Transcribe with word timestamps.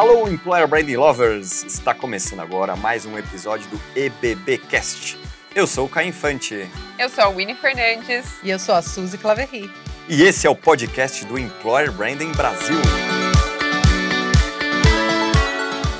Alô, 0.00 0.26
Employer 0.26 0.66
Branding 0.66 0.96
Lovers! 0.96 1.62
Está 1.62 1.92
começando 1.92 2.40
agora 2.40 2.74
mais 2.74 3.04
um 3.04 3.18
episódio 3.18 3.68
do 3.68 3.78
EBBcast. 3.94 5.18
Eu 5.54 5.66
sou 5.66 5.84
o 5.84 5.88
Caio 5.90 6.08
Infante. 6.08 6.66
Eu 6.98 7.10
sou 7.10 7.24
a 7.24 7.28
Winnie 7.28 7.54
Fernandes. 7.54 8.38
E 8.42 8.48
eu 8.48 8.58
sou 8.58 8.74
a 8.74 8.80
Suzy 8.80 9.18
Claverry. 9.18 9.70
E 10.08 10.22
esse 10.22 10.46
é 10.46 10.50
o 10.50 10.56
podcast 10.56 11.22
do 11.26 11.38
Employer 11.38 11.92
Branding 11.92 12.32
Brasil. 12.32 12.76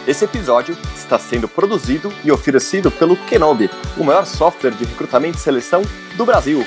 Esse 0.09 0.25
episódio 0.25 0.75
está 0.97 1.19
sendo 1.19 1.47
produzido 1.47 2.11
e 2.25 2.33
oferecido 2.33 2.91
pelo 2.91 3.19
Kenobi, 3.27 3.69
o 3.99 4.03
maior 4.03 4.25
software 4.25 4.71
de 4.71 4.87
recrutamento 4.87 5.37
e 5.37 5.41
seleção 5.43 5.83
do 6.17 6.25
Brasil. 6.25 6.65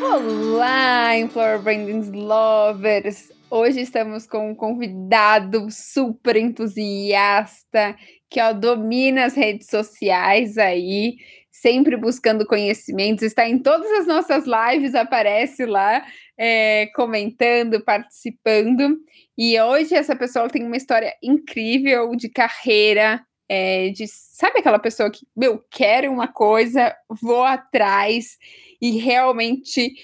Olá, 0.00 1.16
Employer 1.16 1.58
Branding 1.58 2.12
Lovers! 2.12 3.36
Hoje 3.50 3.80
estamos 3.80 4.26
com 4.26 4.50
um 4.50 4.54
convidado 4.54 5.70
super 5.70 6.36
entusiasta 6.36 7.96
que 8.28 8.38
ó, 8.42 8.52
domina 8.52 9.24
as 9.24 9.34
redes 9.34 9.68
sociais 9.68 10.58
aí, 10.58 11.16
sempre 11.50 11.96
buscando 11.96 12.46
conhecimentos, 12.46 13.22
está 13.22 13.48
em 13.48 13.58
todas 13.58 13.90
as 13.92 14.06
nossas 14.06 14.44
lives, 14.44 14.94
aparece 14.94 15.64
lá, 15.64 16.04
é, 16.36 16.88
comentando, 16.94 17.82
participando. 17.82 18.98
E 19.36 19.58
hoje 19.58 19.94
essa 19.94 20.14
pessoa 20.14 20.50
tem 20.50 20.66
uma 20.66 20.76
história 20.76 21.14
incrível 21.22 22.14
de 22.14 22.28
carreira, 22.28 23.24
é, 23.48 23.88
de 23.88 24.06
sabe 24.06 24.58
aquela 24.58 24.78
pessoa 24.78 25.10
que, 25.10 25.26
meu, 25.34 25.64
quer 25.70 26.06
uma 26.10 26.28
coisa, 26.28 26.94
vou 27.22 27.44
atrás 27.44 28.36
e 28.80 28.98
realmente 28.98 29.94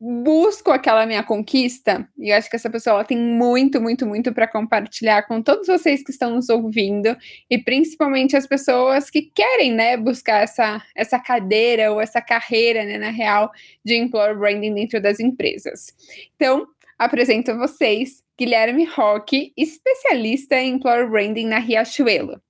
busco 0.00 0.70
aquela 0.70 1.06
minha 1.06 1.22
conquista, 1.22 2.08
e 2.18 2.30
eu 2.30 2.36
acho 2.36 2.50
que 2.50 2.56
essa 2.56 2.70
pessoa 2.70 2.94
ela 2.94 3.04
tem 3.04 3.16
muito, 3.16 3.80
muito, 3.80 4.06
muito 4.06 4.32
para 4.32 4.48
compartilhar 4.48 5.22
com 5.28 5.40
todos 5.40 5.66
vocês 5.66 6.02
que 6.02 6.10
estão 6.10 6.34
nos 6.34 6.48
ouvindo, 6.48 7.16
e 7.48 7.56
principalmente 7.58 8.36
as 8.36 8.46
pessoas 8.46 9.08
que 9.08 9.22
querem, 9.22 9.72
né, 9.72 9.96
buscar 9.96 10.42
essa, 10.42 10.82
essa 10.96 11.18
cadeira 11.18 11.92
ou 11.92 12.00
essa 12.00 12.20
carreira, 12.20 12.84
né, 12.84 12.98
na 12.98 13.10
real, 13.10 13.50
de 13.84 13.94
employer 13.94 14.36
branding 14.36 14.74
dentro 14.74 15.00
das 15.00 15.20
empresas. 15.20 15.94
Então, 16.34 16.66
apresento 16.98 17.52
a 17.52 17.56
vocês 17.56 18.24
Guilherme 18.38 18.86
Roque, 18.86 19.52
especialista 19.56 20.56
em 20.56 20.74
employer 20.74 21.08
branding 21.08 21.46
na 21.46 21.58
Riachuelo. 21.58 22.40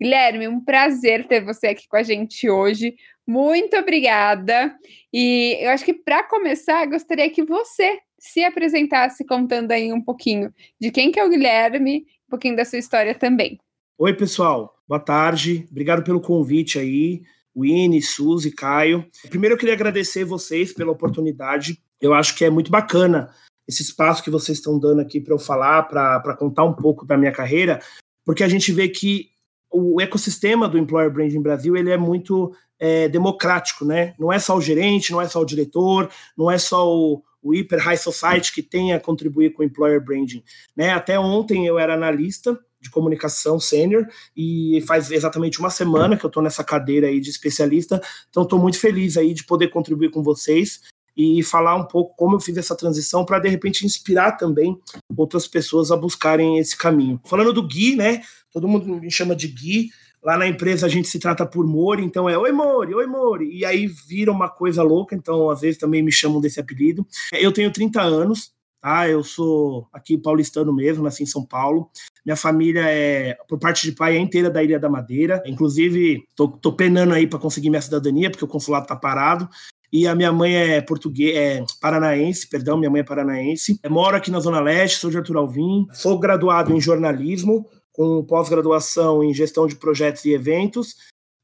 Guilherme, 0.00 0.48
um 0.48 0.60
prazer 0.60 1.26
ter 1.26 1.42
você 1.42 1.68
aqui 1.68 1.88
com 1.88 1.96
a 1.96 2.02
gente 2.02 2.50
hoje. 2.50 2.96
Muito 3.26 3.76
obrigada. 3.76 4.74
E 5.12 5.58
eu 5.60 5.70
acho 5.70 5.84
que 5.84 5.92
para 5.92 6.22
começar, 6.24 6.86
gostaria 6.86 7.28
que 7.28 7.42
você 7.42 7.98
se 8.18 8.44
apresentasse 8.44 9.24
contando 9.24 9.72
aí 9.72 9.92
um 9.92 10.00
pouquinho 10.00 10.52
de 10.80 10.90
quem 10.90 11.10
que 11.10 11.18
é 11.18 11.24
o 11.24 11.28
Guilherme, 11.28 12.06
um 12.26 12.30
pouquinho 12.30 12.56
da 12.56 12.64
sua 12.64 12.78
história 12.78 13.14
também. 13.14 13.58
Oi, 13.98 14.14
pessoal. 14.14 14.74
Boa 14.86 15.00
tarde. 15.00 15.66
Obrigado 15.70 16.04
pelo 16.04 16.20
convite 16.20 16.78
aí. 16.78 17.22
Winnie, 17.56 18.02
Suzy, 18.02 18.50
Caio. 18.50 19.06
Primeiro 19.28 19.54
eu 19.54 19.58
queria 19.58 19.74
agradecer 19.74 20.24
vocês 20.24 20.72
pela 20.72 20.92
oportunidade. 20.92 21.82
Eu 22.00 22.12
acho 22.12 22.36
que 22.36 22.44
é 22.44 22.50
muito 22.50 22.70
bacana 22.70 23.34
esse 23.66 23.82
espaço 23.82 24.22
que 24.22 24.30
vocês 24.30 24.58
estão 24.58 24.78
dando 24.78 25.00
aqui 25.00 25.20
para 25.20 25.34
eu 25.34 25.38
falar, 25.38 25.84
para 25.84 26.36
contar 26.36 26.64
um 26.64 26.74
pouco 26.74 27.04
da 27.04 27.16
minha 27.16 27.32
carreira, 27.32 27.80
porque 28.24 28.44
a 28.44 28.48
gente 28.48 28.70
vê 28.72 28.88
que 28.88 29.30
o 29.70 30.00
ecossistema 30.00 30.68
do 30.68 30.78
Employer 30.78 31.10
Branding 31.10 31.42
Brasil 31.42 31.76
ele 31.76 31.90
é 31.90 31.96
muito 31.96 32.52
é, 32.78 33.08
democrático, 33.08 33.84
né? 33.84 34.14
Não 34.18 34.32
é 34.32 34.38
só 34.38 34.56
o 34.56 34.60
gerente, 34.60 35.12
não 35.12 35.20
é 35.20 35.28
só 35.28 35.40
o 35.40 35.44
diretor, 35.44 36.10
não 36.36 36.50
é 36.50 36.58
só 36.58 36.88
o, 36.88 37.22
o 37.42 37.52
Hyper 37.52 37.80
High 37.80 37.96
Society 37.96 38.52
que 38.52 38.62
tem 38.62 38.92
a 38.92 39.00
contribuir 39.00 39.52
com 39.52 39.62
o 39.62 39.64
Employer 39.64 40.02
Branding. 40.02 40.42
Né? 40.76 40.90
Até 40.90 41.18
ontem 41.18 41.66
eu 41.66 41.78
era 41.78 41.94
analista 41.94 42.58
de 42.80 42.90
comunicação 42.90 43.58
sênior 43.58 44.06
e 44.36 44.82
faz 44.86 45.10
exatamente 45.10 45.58
uma 45.58 45.70
semana 45.70 46.16
que 46.16 46.24
eu 46.24 46.28
estou 46.28 46.42
nessa 46.42 46.62
cadeira 46.62 47.08
aí 47.08 47.20
de 47.20 47.30
especialista, 47.30 48.00
então 48.28 48.42
estou 48.42 48.58
muito 48.58 48.78
feliz 48.78 49.16
aí 49.16 49.32
de 49.34 49.44
poder 49.44 49.68
contribuir 49.68 50.10
com 50.10 50.22
vocês 50.22 50.82
e 51.16 51.42
falar 51.42 51.76
um 51.76 51.84
pouco 51.84 52.14
como 52.16 52.36
eu 52.36 52.40
fiz 52.40 52.56
essa 52.56 52.76
transição 52.76 53.24
para 53.24 53.38
de 53.38 53.48
repente 53.48 53.86
inspirar 53.86 54.32
também 54.32 54.78
outras 55.16 55.48
pessoas 55.48 55.90
a 55.90 55.96
buscarem 55.96 56.58
esse 56.58 56.76
caminho. 56.76 57.20
Falando 57.24 57.52
do 57.52 57.66
Gui, 57.66 57.96
né? 57.96 58.20
Todo 58.52 58.68
mundo 58.68 58.86
me 58.86 59.10
chama 59.10 59.34
de 59.34 59.48
Gui. 59.48 59.90
Lá 60.22 60.36
na 60.36 60.46
empresa 60.46 60.86
a 60.86 60.88
gente 60.88 61.08
se 61.08 61.18
trata 61.18 61.46
por 61.46 61.66
Mori, 61.66 62.04
então 62.04 62.28
é 62.28 62.36
Oi 62.36 62.52
Mori, 62.52 62.94
Oi 62.94 63.06
Mori. 63.06 63.56
E 63.56 63.64
aí 63.64 63.86
vira 63.86 64.32
uma 64.32 64.48
coisa 64.48 64.82
louca, 64.82 65.14
então 65.14 65.48
às 65.48 65.60
vezes 65.60 65.78
também 65.78 66.02
me 66.02 66.12
chamam 66.12 66.40
desse 66.40 66.58
apelido. 66.60 67.06
Eu 67.32 67.52
tenho 67.52 67.70
30 67.70 68.02
anos, 68.02 68.52
tá? 68.80 69.08
Eu 69.08 69.22
sou 69.22 69.86
aqui 69.92 70.18
paulistano 70.18 70.74
mesmo, 70.74 71.04
nasci 71.04 71.22
em 71.22 71.26
São 71.26 71.44
Paulo. 71.44 71.88
Minha 72.24 72.36
família 72.36 72.82
é, 72.88 73.38
por 73.48 73.58
parte 73.58 73.88
de 73.88 73.92
pai, 73.92 74.16
é 74.16 74.20
inteira 74.20 74.50
da 74.50 74.62
Ilha 74.62 74.80
da 74.80 74.88
Madeira. 74.88 75.42
Inclusive, 75.46 76.24
tô, 76.34 76.48
tô 76.48 76.72
penando 76.72 77.14
aí 77.14 77.26
para 77.26 77.38
conseguir 77.38 77.70
minha 77.70 77.80
cidadania, 77.80 78.30
porque 78.30 78.44
o 78.44 78.48
consulado 78.48 78.86
tá 78.86 78.96
parado. 78.96 79.48
E 79.92 80.06
a 80.06 80.14
minha 80.14 80.32
mãe 80.32 80.56
é 80.56 80.80
português, 80.80 81.36
é 81.36 81.64
paranaense, 81.80 82.48
perdão, 82.48 82.76
minha 82.76 82.90
mãe 82.90 83.00
é 83.00 83.04
paranaense. 83.04 83.78
Moro 83.88 84.16
aqui 84.16 84.30
na 84.30 84.40
Zona 84.40 84.60
Leste, 84.60 84.98
sou 84.98 85.10
de 85.10 85.18
Arthur 85.18 85.36
Alvim. 85.36 85.86
Sou 85.92 86.18
graduado 86.18 86.72
em 86.72 86.80
jornalismo, 86.80 87.68
com 87.92 88.24
pós-graduação 88.24 89.22
em 89.22 89.32
gestão 89.32 89.66
de 89.66 89.76
projetos 89.76 90.24
e 90.24 90.32
eventos. 90.32 90.96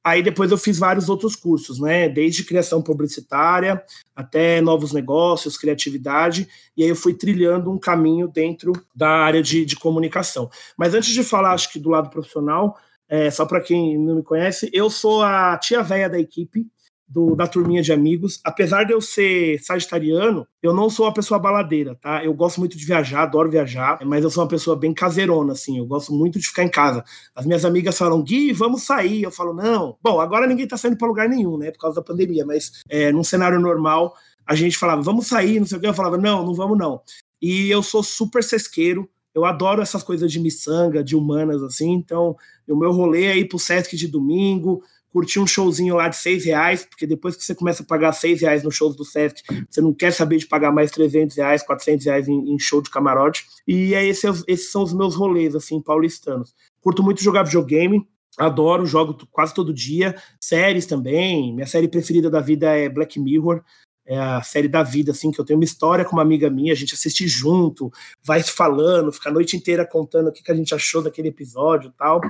Aí 0.04 0.20
depois 0.20 0.50
eu 0.50 0.58
fiz 0.58 0.78
vários 0.78 1.08
outros 1.08 1.36
cursos, 1.36 1.78
né? 1.78 2.08
Desde 2.08 2.42
criação 2.42 2.82
publicitária 2.82 3.80
até 4.16 4.60
novos 4.60 4.92
negócios, 4.92 5.56
criatividade. 5.56 6.48
E 6.76 6.82
aí 6.82 6.88
eu 6.88 6.96
fui 6.96 7.14
trilhando 7.14 7.70
um 7.70 7.78
caminho 7.78 8.26
dentro 8.26 8.72
da 8.94 9.08
área 9.08 9.40
de, 9.40 9.64
de 9.64 9.76
comunicação. 9.76 10.50
Mas 10.76 10.92
antes 10.92 11.10
de 11.10 11.22
falar, 11.22 11.52
acho 11.52 11.72
que 11.72 11.78
do 11.78 11.90
lado 11.90 12.10
profissional, 12.10 12.76
é, 13.08 13.30
só 13.30 13.46
para 13.46 13.60
quem 13.60 13.96
não 13.96 14.16
me 14.16 14.22
conhece, 14.24 14.68
eu 14.72 14.90
sou 14.90 15.22
a 15.22 15.56
tia 15.56 15.82
velha 15.84 16.10
da 16.10 16.18
equipe 16.18 16.66
do, 17.08 17.34
da 17.34 17.46
turminha 17.46 17.82
de 17.82 17.92
amigos. 17.92 18.40
Apesar 18.44 18.84
de 18.84 18.92
eu 18.92 19.00
ser 19.00 19.62
sagitariano, 19.62 20.46
eu 20.62 20.74
não 20.74 20.88
sou 20.88 21.06
uma 21.06 21.12
pessoa 21.12 21.38
baladeira, 21.38 21.94
tá? 21.94 22.24
Eu 22.24 22.32
gosto 22.32 22.58
muito 22.58 22.76
de 22.76 22.84
viajar, 22.84 23.22
adoro 23.22 23.50
viajar, 23.50 23.98
mas 24.04 24.24
eu 24.24 24.30
sou 24.30 24.42
uma 24.42 24.48
pessoa 24.48 24.76
bem 24.76 24.94
caseirona, 24.94 25.52
assim. 25.52 25.78
Eu 25.78 25.86
gosto 25.86 26.12
muito 26.12 26.38
de 26.38 26.46
ficar 26.46 26.64
em 26.64 26.70
casa. 26.70 27.04
As 27.34 27.44
minhas 27.44 27.64
amigas 27.64 27.98
falam, 27.98 28.22
Gui, 28.22 28.52
vamos 28.52 28.82
sair. 28.82 29.22
Eu 29.22 29.30
falo, 29.30 29.52
não. 29.52 29.96
Bom, 30.02 30.20
agora 30.20 30.46
ninguém 30.46 30.66
tá 30.66 30.76
saindo 30.76 30.96
para 30.96 31.08
lugar 31.08 31.28
nenhum, 31.28 31.58
né? 31.58 31.70
Por 31.70 31.78
causa 31.78 31.96
da 31.96 32.02
pandemia, 32.02 32.44
mas 32.46 32.80
é, 32.88 33.12
num 33.12 33.24
cenário 33.24 33.60
normal, 33.60 34.14
a 34.46 34.54
gente 34.54 34.76
falava, 34.76 35.02
vamos 35.02 35.26
sair, 35.26 35.60
não 35.60 35.66
sei 35.66 35.78
o 35.78 35.80
que. 35.80 35.86
Eu 35.86 35.94
falava, 35.94 36.16
não, 36.16 36.44
não 36.44 36.54
vamos 36.54 36.78
não. 36.78 37.00
E 37.40 37.70
eu 37.70 37.82
sou 37.82 38.02
super 38.02 38.42
sesqueiro, 38.42 39.08
eu 39.34 39.44
adoro 39.44 39.82
essas 39.82 40.02
coisas 40.02 40.30
de 40.30 40.38
miçanga, 40.38 41.02
de 41.02 41.16
humanas, 41.16 41.62
assim, 41.62 41.92
então 41.92 42.36
o 42.68 42.76
meu 42.76 42.92
rolê 42.92 43.24
é 43.24 43.36
ir 43.36 43.48
pro 43.48 43.58
Sesc 43.58 43.96
de 43.96 44.06
domingo, 44.06 44.82
curtir 45.12 45.38
um 45.38 45.46
showzinho 45.46 45.94
lá 45.94 46.08
de 46.08 46.16
seis 46.16 46.44
reais, 46.44 46.84
porque 46.84 47.06
depois 47.06 47.36
que 47.36 47.44
você 47.44 47.54
começa 47.54 47.82
a 47.82 47.86
pagar 47.86 48.12
seis 48.12 48.40
reais 48.40 48.62
no 48.62 48.70
shows 48.70 48.96
do 48.96 49.04
Sesc, 49.04 49.42
você 49.68 49.80
não 49.80 49.92
quer 49.92 50.12
saber 50.12 50.38
de 50.38 50.46
pagar 50.46 50.72
mais 50.72 50.90
300 50.90 51.36
reais, 51.36 51.62
400 51.62 52.06
reais 52.06 52.28
em, 52.28 52.52
em 52.52 52.58
show 52.58 52.80
de 52.80 52.90
camarote. 52.90 53.46
E 53.68 53.94
é 53.94 54.04
esse, 54.04 54.26
esses 54.48 54.72
são 54.72 54.82
os 54.82 54.92
meus 54.94 55.14
rolês, 55.14 55.54
assim, 55.54 55.80
paulistanos. 55.80 56.54
Curto 56.80 57.02
muito 57.02 57.22
jogar 57.22 57.42
videogame, 57.42 58.06
adoro, 58.38 58.86
jogo 58.86 59.16
quase 59.30 59.52
todo 59.52 59.74
dia. 59.74 60.16
Séries 60.40 60.86
também, 60.86 61.54
minha 61.54 61.66
série 61.66 61.88
preferida 61.88 62.30
da 62.30 62.40
vida 62.40 62.76
é 62.76 62.88
Black 62.88 63.20
Mirror, 63.20 63.62
é 64.06 64.18
a 64.18 64.42
série 64.42 64.66
da 64.66 64.82
vida, 64.82 65.12
assim, 65.12 65.30
que 65.30 65.40
eu 65.40 65.44
tenho 65.44 65.58
uma 65.58 65.64
história 65.64 66.04
com 66.04 66.16
uma 66.16 66.22
amiga 66.22 66.50
minha, 66.50 66.72
a 66.72 66.76
gente 66.76 66.94
assiste 66.94 67.28
junto, 67.28 67.90
vai 68.24 68.42
falando, 68.42 69.12
fica 69.12 69.28
a 69.28 69.32
noite 69.32 69.56
inteira 69.56 69.86
contando 69.86 70.28
o 70.28 70.32
que, 70.32 70.42
que 70.42 70.50
a 70.50 70.54
gente 70.54 70.74
achou 70.74 71.02
daquele 71.02 71.28
episódio 71.28 71.92
tal. 71.96 72.20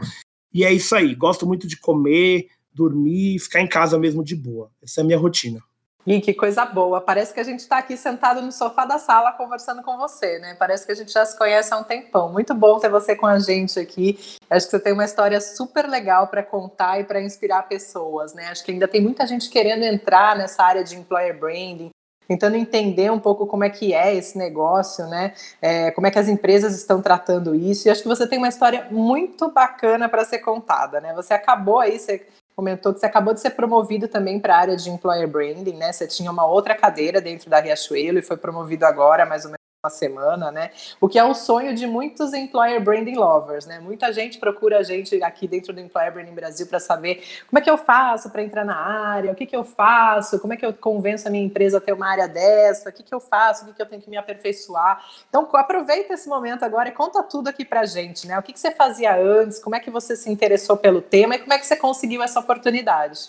E 0.52 0.64
é 0.64 0.72
isso 0.72 0.94
aí, 0.94 1.14
gosto 1.14 1.46
muito 1.46 1.66
de 1.66 1.78
comer, 1.78 2.46
dormir 2.74 3.36
e 3.36 3.38
ficar 3.38 3.60
em 3.60 3.68
casa 3.68 3.98
mesmo 3.98 4.24
de 4.24 4.36
boa. 4.36 4.70
Essa 4.82 5.00
é 5.00 5.02
a 5.02 5.06
minha 5.06 5.18
rotina. 5.18 5.60
E 6.04 6.20
que 6.20 6.34
coisa 6.34 6.64
boa. 6.64 7.00
Parece 7.00 7.32
que 7.32 7.38
a 7.38 7.44
gente 7.44 7.60
está 7.60 7.78
aqui 7.78 7.96
sentado 7.96 8.42
no 8.42 8.50
sofá 8.50 8.84
da 8.84 8.98
sala 8.98 9.32
conversando 9.32 9.82
com 9.82 9.96
você, 9.96 10.38
né? 10.40 10.56
Parece 10.58 10.84
que 10.84 10.90
a 10.90 10.94
gente 10.96 11.12
já 11.12 11.24
se 11.24 11.38
conhece 11.38 11.72
há 11.72 11.78
um 11.78 11.84
tempão. 11.84 12.32
Muito 12.32 12.52
bom 12.54 12.78
ter 12.80 12.88
você 12.88 13.14
com 13.14 13.26
a 13.26 13.38
gente 13.38 13.78
aqui. 13.78 14.18
Acho 14.50 14.66
que 14.66 14.72
você 14.72 14.80
tem 14.80 14.92
uma 14.92 15.04
história 15.04 15.40
super 15.40 15.88
legal 15.88 16.26
para 16.26 16.42
contar 16.42 17.00
e 17.00 17.04
para 17.04 17.22
inspirar 17.22 17.68
pessoas, 17.68 18.34
né? 18.34 18.48
Acho 18.48 18.64
que 18.64 18.72
ainda 18.72 18.88
tem 18.88 19.00
muita 19.00 19.26
gente 19.26 19.48
querendo 19.48 19.84
entrar 19.84 20.36
nessa 20.36 20.64
área 20.64 20.82
de 20.82 20.96
employer 20.96 21.38
branding, 21.38 21.90
tentando 22.26 22.56
entender 22.56 23.12
um 23.12 23.20
pouco 23.20 23.46
como 23.46 23.62
é 23.62 23.70
que 23.70 23.94
é 23.94 24.12
esse 24.12 24.36
negócio, 24.36 25.06
né? 25.06 25.34
É, 25.60 25.92
como 25.92 26.08
é 26.08 26.10
que 26.10 26.18
as 26.18 26.26
empresas 26.26 26.74
estão 26.74 27.00
tratando 27.00 27.54
isso. 27.54 27.86
E 27.86 27.90
acho 27.92 28.02
que 28.02 28.08
você 28.08 28.26
tem 28.26 28.38
uma 28.38 28.48
história 28.48 28.88
muito 28.90 29.52
bacana 29.52 30.08
para 30.08 30.24
ser 30.24 30.40
contada, 30.40 31.00
né? 31.00 31.14
Você 31.14 31.32
acabou 31.32 31.78
aí, 31.78 31.96
você 31.96 32.26
comentou 32.54 32.92
que 32.92 33.00
você 33.00 33.06
acabou 33.06 33.34
de 33.34 33.40
ser 33.40 33.50
promovido 33.50 34.08
também 34.08 34.38
para 34.40 34.54
a 34.54 34.58
área 34.58 34.76
de 34.76 34.90
employer 34.90 35.28
branding, 35.28 35.76
né? 35.76 35.92
Você 35.92 36.06
tinha 36.06 36.30
uma 36.30 36.46
outra 36.46 36.74
cadeira 36.74 37.20
dentro 37.20 37.48
da 37.48 37.60
Riachuelo 37.60 38.18
e 38.18 38.22
foi 38.22 38.36
promovido 38.36 38.84
agora, 38.84 39.26
mais 39.26 39.44
ou 39.44 39.50
semana, 39.90 40.52
né? 40.52 40.70
O 41.00 41.08
que 41.08 41.18
é 41.18 41.24
o 41.24 41.34
sonho 41.34 41.74
de 41.74 41.88
muitos 41.88 42.32
employer 42.32 42.80
branding 42.80 43.16
lovers, 43.16 43.66
né? 43.66 43.80
Muita 43.80 44.12
gente 44.12 44.38
procura 44.38 44.78
a 44.78 44.82
gente 44.84 45.20
aqui 45.24 45.48
dentro 45.48 45.72
do 45.72 45.80
Employer 45.80 46.12
Branding 46.12 46.34
Brasil 46.34 46.68
para 46.68 46.78
saber 46.78 47.24
como 47.48 47.58
é 47.58 47.60
que 47.60 47.68
eu 47.68 47.76
faço 47.76 48.30
para 48.30 48.42
entrar 48.42 48.64
na 48.64 48.76
área, 48.76 49.32
o 49.32 49.34
que 49.34 49.44
que 49.44 49.56
eu 49.56 49.64
faço, 49.64 50.38
como 50.38 50.52
é 50.52 50.56
que 50.56 50.64
eu 50.64 50.72
convenço 50.72 51.26
a 51.26 51.30
minha 51.32 51.44
empresa 51.44 51.78
a 51.78 51.80
ter 51.80 51.92
uma 51.92 52.08
área 52.08 52.28
dessa, 52.28 52.90
o 52.90 52.92
que 52.92 53.02
que 53.02 53.12
eu 53.12 53.18
faço, 53.18 53.64
o 53.64 53.68
que 53.68 53.74
que 53.74 53.82
eu 53.82 53.86
tenho 53.86 54.00
que 54.00 54.08
me 54.08 54.16
aperfeiçoar. 54.16 55.04
Então, 55.28 55.48
aproveita 55.52 56.14
esse 56.14 56.28
momento 56.28 56.64
agora 56.64 56.88
e 56.88 56.92
conta 56.92 57.20
tudo 57.22 57.48
aqui 57.48 57.64
pra 57.64 57.84
gente, 57.84 58.26
né? 58.26 58.38
O 58.38 58.42
que 58.42 58.52
que 58.52 58.60
você 58.60 58.70
fazia 58.70 59.16
antes, 59.16 59.58
como 59.58 59.74
é 59.74 59.80
que 59.80 59.90
você 59.90 60.14
se 60.14 60.30
interessou 60.30 60.76
pelo 60.76 61.02
tema 61.02 61.34
e 61.34 61.38
como 61.40 61.52
é 61.52 61.58
que 61.58 61.66
você 61.66 61.74
conseguiu 61.76 62.22
essa 62.22 62.38
oportunidade? 62.38 63.26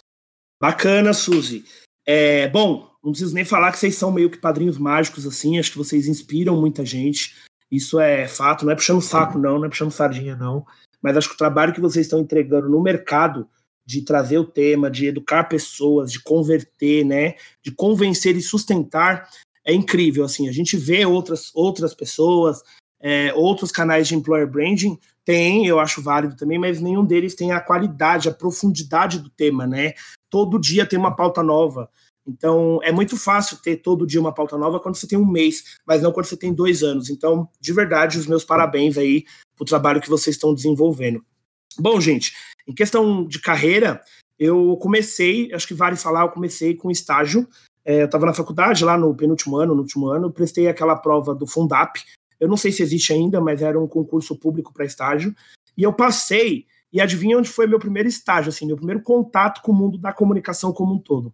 Bacana, 0.62 1.14
Suzy. 1.14 1.66
É, 2.06 2.48
bom, 2.50 2.90
não 3.04 3.12
preciso 3.12 3.34
nem 3.34 3.46
falar 3.46 3.72
que 3.72 3.80
vocês 3.80 3.96
são 3.96 4.12
meio 4.12 4.30
que 4.30 4.38
padrinhos 4.38 4.78
mágicos, 4.78 5.26
assim, 5.26 5.60
acho 5.60 5.72
que 5.72 5.78
vocês 5.78 6.08
inspiram 6.08 6.60
muita 6.60 6.86
gente. 6.86 7.36
Isso 7.72 8.00
é 8.00 8.28
fato, 8.28 8.66
não 8.66 8.72
é 8.72 8.76
puxando 8.76 9.02
saco, 9.02 9.38
não, 9.38 9.58
não 9.58 9.66
é 9.66 9.70
puxando 9.70 9.92
sardinha, 9.92 10.36
não. 10.36 10.66
Mas 11.02 11.18
acho 11.18 11.30
que 11.30 11.36
o 11.36 11.38
trabalho 11.38 11.74
que 11.74 11.82
vocês 11.82 12.06
estão 12.06 12.20
entregando 12.20 12.70
no 12.70 12.82
mercado 12.82 13.48
de 13.86 14.02
trazer 14.02 14.38
o 14.38 14.46
tema, 14.46 14.90
de 14.90 15.08
educar 15.08 15.44
pessoas, 15.46 16.12
de 16.12 16.22
converter, 16.22 17.04
né, 17.04 17.36
de 17.62 17.72
convencer 17.72 18.36
e 18.38 18.42
sustentar, 18.42 19.30
é 19.66 19.74
incrível. 19.74 20.24
Assim, 20.24 20.48
a 20.48 20.52
gente 20.52 20.78
vê 20.78 21.06
outras, 21.06 21.52
outras 21.54 21.94
pessoas, 21.94 22.62
é, 23.02 23.34
outros 23.34 23.72
canais 23.72 24.08
de 24.08 24.16
employer 24.16 24.50
branding 24.50 24.98
tem, 25.26 25.66
eu 25.66 25.80
acho 25.80 26.02
válido 26.02 26.36
também, 26.36 26.58
mas 26.58 26.82
nenhum 26.82 27.06
deles 27.06 27.36
tem 27.36 27.52
a 27.52 27.60
qualidade, 27.60 28.30
a 28.30 28.34
profundidade 28.34 29.20
do 29.20 29.30
tema, 29.30 29.66
né? 29.66 29.94
Todo 30.34 30.58
dia 30.58 30.84
tem 30.84 30.98
uma 30.98 31.16
pauta 31.16 31.44
nova. 31.44 31.88
Então, 32.28 32.80
é 32.82 32.92
muito 32.92 33.16
fácil 33.16 33.56
ter 33.58 33.78
todo 33.78 34.08
dia 34.08 34.20
uma 34.20 34.34
pauta 34.34 34.58
nova 34.58 34.80
quando 34.80 34.96
você 34.96 35.06
tem 35.06 35.16
um 35.16 35.32
mês, 35.32 35.78
mas 35.86 36.02
não 36.02 36.12
quando 36.12 36.26
você 36.26 36.36
tem 36.36 36.52
dois 36.52 36.82
anos. 36.82 37.12
Então, 37.12 37.48
de 37.62 37.72
verdade, 37.72 38.18
os 38.18 38.26
meus 38.26 38.44
parabéns 38.44 38.98
aí 38.98 39.26
pro 39.56 39.64
trabalho 39.64 40.02
que 40.02 40.10
vocês 40.10 40.36
estão 40.36 40.52
desenvolvendo. 40.52 41.24
Bom, 41.78 42.02
gente, 42.02 42.34
em 42.68 42.74
questão 42.74 43.28
de 43.28 43.40
carreira, 43.40 44.02
eu 44.40 44.76
comecei, 44.82 45.54
acho 45.54 45.68
que 45.68 45.76
vale 45.76 45.98
falar, 45.98 46.22
eu 46.22 46.30
comecei 46.30 46.74
com 46.74 46.90
estágio. 46.90 47.48
É, 47.86 48.02
eu 48.02 48.06
estava 48.06 48.26
na 48.26 48.34
faculdade, 48.34 48.84
lá 48.84 48.98
no 48.98 49.14
penúltimo 49.14 49.58
ano, 49.58 49.76
no 49.76 49.82
último 49.82 50.08
ano, 50.08 50.32
prestei 50.32 50.68
aquela 50.68 50.96
prova 50.96 51.36
do 51.36 51.46
Fundap. 51.46 52.02
Eu 52.40 52.48
não 52.48 52.58
sei 52.58 52.72
se 52.72 52.82
existe 52.82 53.14
ainda, 53.14 53.40
mas 53.40 53.62
era 53.62 53.80
um 53.80 53.88
concurso 53.88 54.36
público 54.36 54.74
para 54.74 54.84
estágio. 54.84 55.36
E 55.78 55.84
eu 55.84 55.94
passei, 55.94 56.66
e 56.94 57.02
adivinha 57.02 57.38
onde 57.38 57.50
foi 57.50 57.66
meu 57.66 57.80
primeiro 57.80 58.08
estágio, 58.08 58.50
assim, 58.50 58.68
meu 58.68 58.78
primeiro 58.78 59.02
contato 59.02 59.62
com 59.64 59.72
o 59.72 59.76
mundo 59.76 59.98
da 59.98 60.14
comunicação 60.14 60.72
como 60.72 60.94
um 60.94 61.00
todo. 61.00 61.34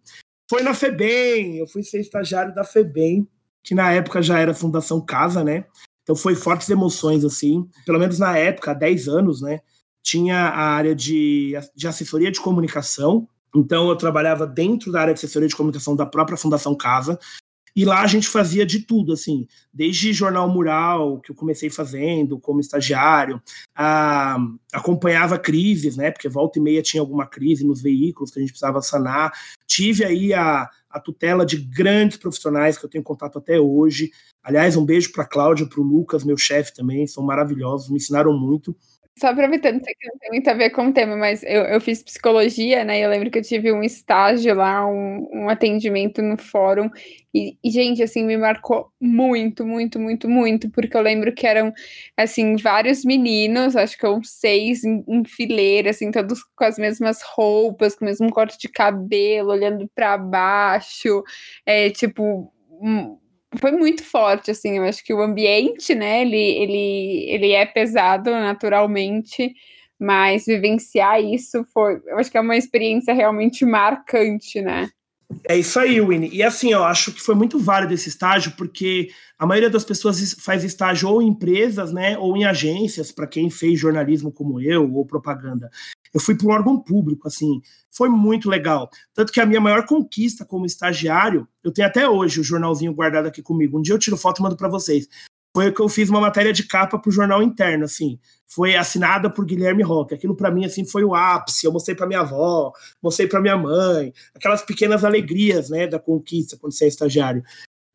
Foi 0.49 0.63
na 0.63 0.73
FEBEM, 0.73 1.57
eu 1.57 1.67
fui 1.67 1.83
ser 1.83 1.99
estagiário 1.99 2.55
da 2.55 2.63
FEBEM, 2.63 3.27
que 3.61 3.75
na 3.75 3.91
época 3.91 4.21
já 4.21 4.39
era 4.39 4.53
Fundação 4.53 5.01
Casa, 5.01 5.43
né? 5.43 5.65
Então 6.01 6.15
foi 6.15 6.33
fortes 6.33 6.69
emoções, 6.69 7.25
assim, 7.25 7.67
pelo 7.85 7.99
menos 7.99 8.17
na 8.17 8.35
época, 8.37 8.71
há 8.71 8.73
10 8.73 9.07
anos, 9.09 9.41
né? 9.41 9.59
Tinha 10.01 10.37
a 10.37 10.63
área 10.71 10.95
de, 10.95 11.53
de 11.75 11.87
assessoria 11.87 12.31
de 12.31 12.39
comunicação, 12.39 13.27
então 13.53 13.89
eu 13.89 13.95
trabalhava 13.95 14.47
dentro 14.47 14.91
da 14.91 15.01
área 15.01 15.13
de 15.13 15.19
assessoria 15.19 15.47
de 15.47 15.55
comunicação 15.55 15.95
da 15.95 16.05
própria 16.05 16.37
Fundação 16.37 16.73
Casa, 16.73 17.19
e 17.75 17.85
lá 17.85 18.01
a 18.01 18.07
gente 18.07 18.27
fazia 18.27 18.65
de 18.65 18.81
tudo, 18.81 19.13
assim, 19.13 19.47
desde 19.73 20.13
jornal 20.13 20.49
mural, 20.49 21.19
que 21.19 21.31
eu 21.31 21.35
comecei 21.35 21.69
fazendo 21.69 22.39
como 22.39 22.59
estagiário, 22.59 23.41
a, 23.75 24.37
acompanhava 24.73 25.37
crises, 25.37 25.97
né? 25.97 26.11
Porque 26.11 26.29
volta 26.29 26.59
e 26.59 26.61
meia 26.61 26.81
tinha 26.81 27.01
alguma 27.01 27.25
crise 27.25 27.65
nos 27.65 27.81
veículos 27.81 28.31
que 28.31 28.39
a 28.39 28.41
gente 28.41 28.51
precisava 28.51 28.81
sanar. 28.81 29.31
Tive 29.67 30.03
aí 30.03 30.33
a, 30.33 30.69
a 30.89 30.99
tutela 30.99 31.45
de 31.45 31.57
grandes 31.57 32.17
profissionais 32.17 32.77
que 32.77 32.85
eu 32.85 32.89
tenho 32.89 33.03
contato 33.03 33.37
até 33.37 33.59
hoje. 33.59 34.11
Aliás, 34.43 34.75
um 34.75 34.85
beijo 34.85 35.11
para 35.11 35.25
Cláudia, 35.25 35.67
para 35.67 35.79
o 35.79 35.83
Lucas, 35.83 36.23
meu 36.23 36.37
chefe 36.37 36.73
também, 36.73 37.05
são 37.05 37.23
maravilhosos, 37.23 37.89
me 37.89 37.97
ensinaram 37.97 38.37
muito. 38.37 38.75
Só 39.19 39.27
aproveitando, 39.27 39.83
sei 39.83 39.93
que 39.95 40.07
não 40.07 40.17
tem 40.17 40.29
muito 40.31 40.49
a 40.49 40.53
ver 40.53 40.69
com 40.69 40.87
o 40.87 40.93
tema, 40.93 41.17
mas 41.17 41.43
eu, 41.43 41.63
eu 41.63 41.81
fiz 41.81 42.01
psicologia, 42.01 42.85
né? 42.85 42.99
Eu 42.99 43.09
lembro 43.09 43.29
que 43.29 43.37
eu 43.39 43.43
tive 43.43 43.69
um 43.71 43.83
estágio 43.83 44.55
lá, 44.55 44.87
um, 44.87 45.27
um 45.33 45.49
atendimento 45.49 46.21
no 46.21 46.37
fórum. 46.37 46.89
E, 47.33 47.57
e, 47.61 47.69
gente, 47.69 48.01
assim, 48.01 48.23
me 48.23 48.37
marcou 48.37 48.91
muito, 48.99 49.65
muito, 49.65 49.99
muito, 49.99 50.29
muito, 50.29 50.69
porque 50.71 50.95
eu 50.95 51.01
lembro 51.01 51.33
que 51.33 51.45
eram, 51.45 51.73
assim, 52.15 52.55
vários 52.55 53.03
meninos, 53.03 53.75
acho 53.75 53.97
que 53.97 54.07
uns 54.07 54.29
seis 54.31 54.85
em, 54.85 55.03
em 55.05 55.25
fileira, 55.25 55.89
assim, 55.89 56.11
todos 56.11 56.41
com 56.55 56.63
as 56.63 56.77
mesmas 56.79 57.21
roupas, 57.21 57.95
com 57.95 58.05
o 58.05 58.07
mesmo 58.07 58.31
corte 58.31 58.57
de 58.57 58.69
cabelo, 58.69 59.51
olhando 59.51 59.85
para 59.93 60.17
baixo, 60.17 61.23
é, 61.65 61.89
tipo. 61.89 62.53
Um, 62.81 63.18
foi 63.57 63.71
muito 63.71 64.03
forte, 64.03 64.51
assim, 64.51 64.77
eu 64.77 64.83
acho 64.83 65.03
que 65.03 65.13
o 65.13 65.21
ambiente, 65.21 65.95
né, 65.95 66.21
ele, 66.21 66.37
ele, 66.37 67.25
ele 67.29 67.51
é 67.51 67.65
pesado 67.65 68.29
naturalmente, 68.29 69.53
mas 69.99 70.45
vivenciar 70.45 71.21
isso 71.21 71.65
foi, 71.73 71.99
eu 72.05 72.17
acho 72.19 72.29
que 72.29 72.37
é 72.37 72.41
uma 72.41 72.57
experiência 72.57 73.13
realmente 73.13 73.65
marcante, 73.65 74.61
né. 74.61 74.89
É 75.47 75.55
isso 75.55 75.79
aí, 75.79 76.01
Winnie. 76.01 76.33
E 76.33 76.41
assim, 76.41 76.71
eu 76.71 76.83
acho 76.83 77.11
que 77.11 77.21
foi 77.21 77.35
muito 77.35 77.59
válido 77.59 77.93
esse 77.93 78.09
estágio, 78.09 78.53
porque 78.57 79.09
a 79.37 79.45
maioria 79.45 79.69
das 79.69 79.83
pessoas 79.83 80.33
faz 80.39 80.63
estágio 80.63 81.07
ou 81.07 81.21
em 81.21 81.27
empresas, 81.27 81.93
né, 81.93 82.17
ou 82.17 82.35
em 82.35 82.45
agências, 82.45 83.11
para 83.11 83.27
quem 83.27 83.49
fez 83.49 83.79
jornalismo 83.79 84.31
como 84.31 84.59
eu, 84.59 84.91
ou 84.91 85.05
propaganda. 85.05 85.69
Eu 86.13 86.19
fui 86.19 86.35
para 86.35 86.47
um 86.47 86.51
órgão 86.51 86.79
público, 86.79 87.27
assim, 87.27 87.61
foi 87.91 88.09
muito 88.09 88.49
legal. 88.49 88.89
Tanto 89.13 89.31
que 89.31 89.39
a 89.39 89.45
minha 89.45 89.61
maior 89.61 89.85
conquista 89.85 90.45
como 90.45 90.65
estagiário, 90.65 91.47
eu 91.63 91.71
tenho 91.71 91.87
até 91.87 92.07
hoje 92.07 92.39
o 92.39 92.43
jornalzinho 92.43 92.93
guardado 92.93 93.27
aqui 93.27 93.41
comigo. 93.41 93.77
Um 93.77 93.81
dia 93.81 93.93
eu 93.93 93.99
tiro 93.99 94.17
foto 94.17 94.39
e 94.39 94.43
mando 94.43 94.57
para 94.57 94.67
vocês. 94.67 95.07
Foi 95.55 95.71
que 95.71 95.81
eu 95.81 95.89
fiz 95.89 96.09
uma 96.09 96.21
matéria 96.21 96.53
de 96.53 96.63
capa 96.63 96.99
para 96.99 97.09
o 97.09 97.11
jornal 97.11 97.41
interno, 97.41 97.85
assim. 97.85 98.19
Foi 98.47 98.75
assinada 98.75 99.29
por 99.29 99.45
Guilherme 99.45 99.83
Roque. 99.83 100.13
Aquilo 100.13 100.35
para 100.35 100.51
mim 100.51 100.65
assim 100.65 100.85
foi 100.85 101.03
o 101.03 101.15
ápice. 101.15 101.65
Eu 101.65 101.71
mostrei 101.71 101.95
para 101.95 102.07
minha 102.07 102.21
avó, 102.21 102.71
mostrei 103.01 103.27
para 103.27 103.41
minha 103.41 103.57
mãe, 103.57 104.13
aquelas 104.33 104.61
pequenas 104.61 105.03
alegrias, 105.03 105.69
né, 105.69 105.87
da 105.87 105.99
conquista 105.99 106.57
quando 106.57 106.73
você 106.73 106.85
é 106.85 106.87
estagiário. 106.87 107.43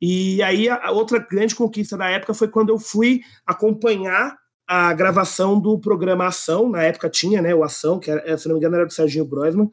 E 0.00 0.42
aí 0.42 0.68
a 0.68 0.90
outra 0.90 1.18
grande 1.18 1.54
conquista 1.54 1.96
da 1.96 2.08
época 2.10 2.34
foi 2.34 2.48
quando 2.48 2.70
eu 2.70 2.78
fui 2.78 3.22
acompanhar 3.46 4.36
a 4.66 4.92
gravação 4.92 5.60
do 5.60 5.78
programa 5.78 6.26
Ação, 6.26 6.68
na 6.68 6.82
época 6.82 7.08
tinha, 7.10 7.42
né, 7.42 7.54
o 7.54 7.62
Ação, 7.62 7.98
que 7.98 8.10
era, 8.10 8.36
se 8.38 8.46
não 8.48 8.54
me 8.54 8.60
engano 8.60 8.76
era 8.76 8.86
do 8.86 8.92
Serginho 8.92 9.26
Groisman, 9.26 9.70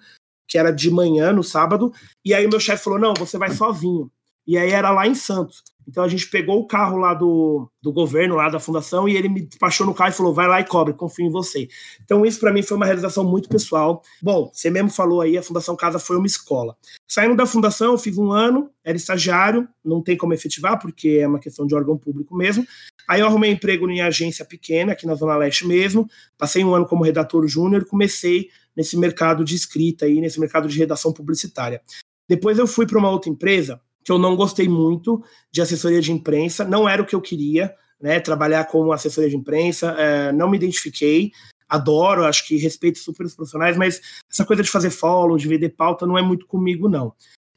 que 0.47 0.57
era 0.57 0.71
de 0.71 0.91
manhã, 0.91 1.31
no 1.31 1.43
sábado, 1.43 1.93
e 2.25 2.33
aí 2.33 2.47
meu 2.47 2.59
chefe 2.59 2.83
falou, 2.83 2.99
não, 2.99 3.13
você 3.13 3.37
vai 3.37 3.51
sozinho. 3.51 4.11
E 4.45 4.57
aí 4.57 4.71
era 4.71 4.91
lá 4.91 5.07
em 5.07 5.15
Santos. 5.15 5.63
Então 5.87 6.03
a 6.03 6.07
gente 6.07 6.29
pegou 6.29 6.59
o 6.59 6.67
carro 6.67 6.97
lá 6.97 7.13
do, 7.13 7.69
do 7.81 7.91
governo, 7.91 8.35
lá 8.35 8.49
da 8.49 8.59
fundação, 8.59 9.07
e 9.07 9.15
ele 9.15 9.29
me 9.29 9.41
despachou 9.41 9.85
no 9.85 9.93
carro 9.93 10.09
e 10.11 10.13
falou: 10.13 10.33
vai 10.33 10.47
lá 10.47 10.59
e 10.59 10.65
cobre, 10.65 10.93
confio 10.93 11.25
em 11.25 11.29
você. 11.29 11.67
Então 12.03 12.25
isso 12.25 12.39
para 12.39 12.53
mim 12.53 12.61
foi 12.61 12.77
uma 12.77 12.85
realização 12.85 13.23
muito 13.23 13.49
pessoal. 13.49 14.01
Bom, 14.21 14.49
você 14.53 14.69
mesmo 14.69 14.89
falou 14.89 15.21
aí, 15.21 15.37
a 15.37 15.43
Fundação 15.43 15.75
Casa 15.75 15.99
foi 15.99 16.17
uma 16.17 16.27
escola. 16.27 16.75
Saindo 17.07 17.35
da 17.35 17.45
fundação, 17.45 17.91
eu 17.91 17.97
fiz 17.97 18.17
um 18.17 18.31
ano, 18.31 18.69
era 18.83 18.95
estagiário, 18.95 19.67
não 19.83 20.01
tem 20.01 20.15
como 20.15 20.33
efetivar, 20.33 20.79
porque 20.79 21.19
é 21.21 21.27
uma 21.27 21.39
questão 21.39 21.67
de 21.67 21.75
órgão 21.75 21.97
público 21.97 22.35
mesmo. 22.35 22.65
Aí 23.07 23.19
eu 23.19 23.27
arrumei 23.27 23.51
emprego 23.51 23.89
em 23.89 24.01
agência 24.01 24.45
pequena, 24.45 24.93
aqui 24.93 25.05
na 25.05 25.15
Zona 25.15 25.35
Leste 25.35 25.67
mesmo. 25.67 26.07
Passei 26.37 26.63
um 26.63 26.73
ano 26.73 26.85
como 26.85 27.03
redator 27.03 27.45
júnior 27.47 27.85
comecei 27.85 28.49
nesse 28.75 28.97
mercado 28.97 29.43
de 29.43 29.55
escrita 29.55 30.05
aí, 30.05 30.21
nesse 30.21 30.39
mercado 30.39 30.67
de 30.67 30.77
redação 30.77 31.11
publicitária. 31.11 31.81
Depois 32.27 32.57
eu 32.57 32.65
fui 32.65 32.87
para 32.87 32.97
uma 32.97 33.09
outra 33.09 33.29
empresa 33.29 33.81
que 34.03 34.11
eu 34.11 34.17
não 34.17 34.35
gostei 34.35 34.67
muito 34.67 35.23
de 35.51 35.61
assessoria 35.61 36.01
de 36.01 36.11
imprensa, 36.11 36.65
não 36.65 36.87
era 36.87 37.01
o 37.01 37.05
que 37.05 37.15
eu 37.15 37.21
queria, 37.21 37.73
né? 38.01 38.19
Trabalhar 38.19 38.65
como 38.65 38.91
assessoria 38.91 39.29
de 39.29 39.35
imprensa, 39.35 39.91
é, 39.97 40.31
não 40.31 40.49
me 40.49 40.57
identifiquei. 40.57 41.31
Adoro, 41.69 42.25
acho 42.25 42.45
que 42.47 42.57
respeito 42.57 42.99
super 42.99 43.25
os 43.25 43.35
profissionais, 43.35 43.77
mas 43.77 44.01
essa 44.29 44.43
coisa 44.43 44.61
de 44.61 44.69
fazer 44.69 44.89
follow, 44.89 45.37
de 45.37 45.47
vender 45.47 45.69
pauta, 45.69 46.05
não 46.05 46.17
é 46.17 46.21
muito 46.21 46.45
comigo, 46.45 46.89
não. 46.89 47.13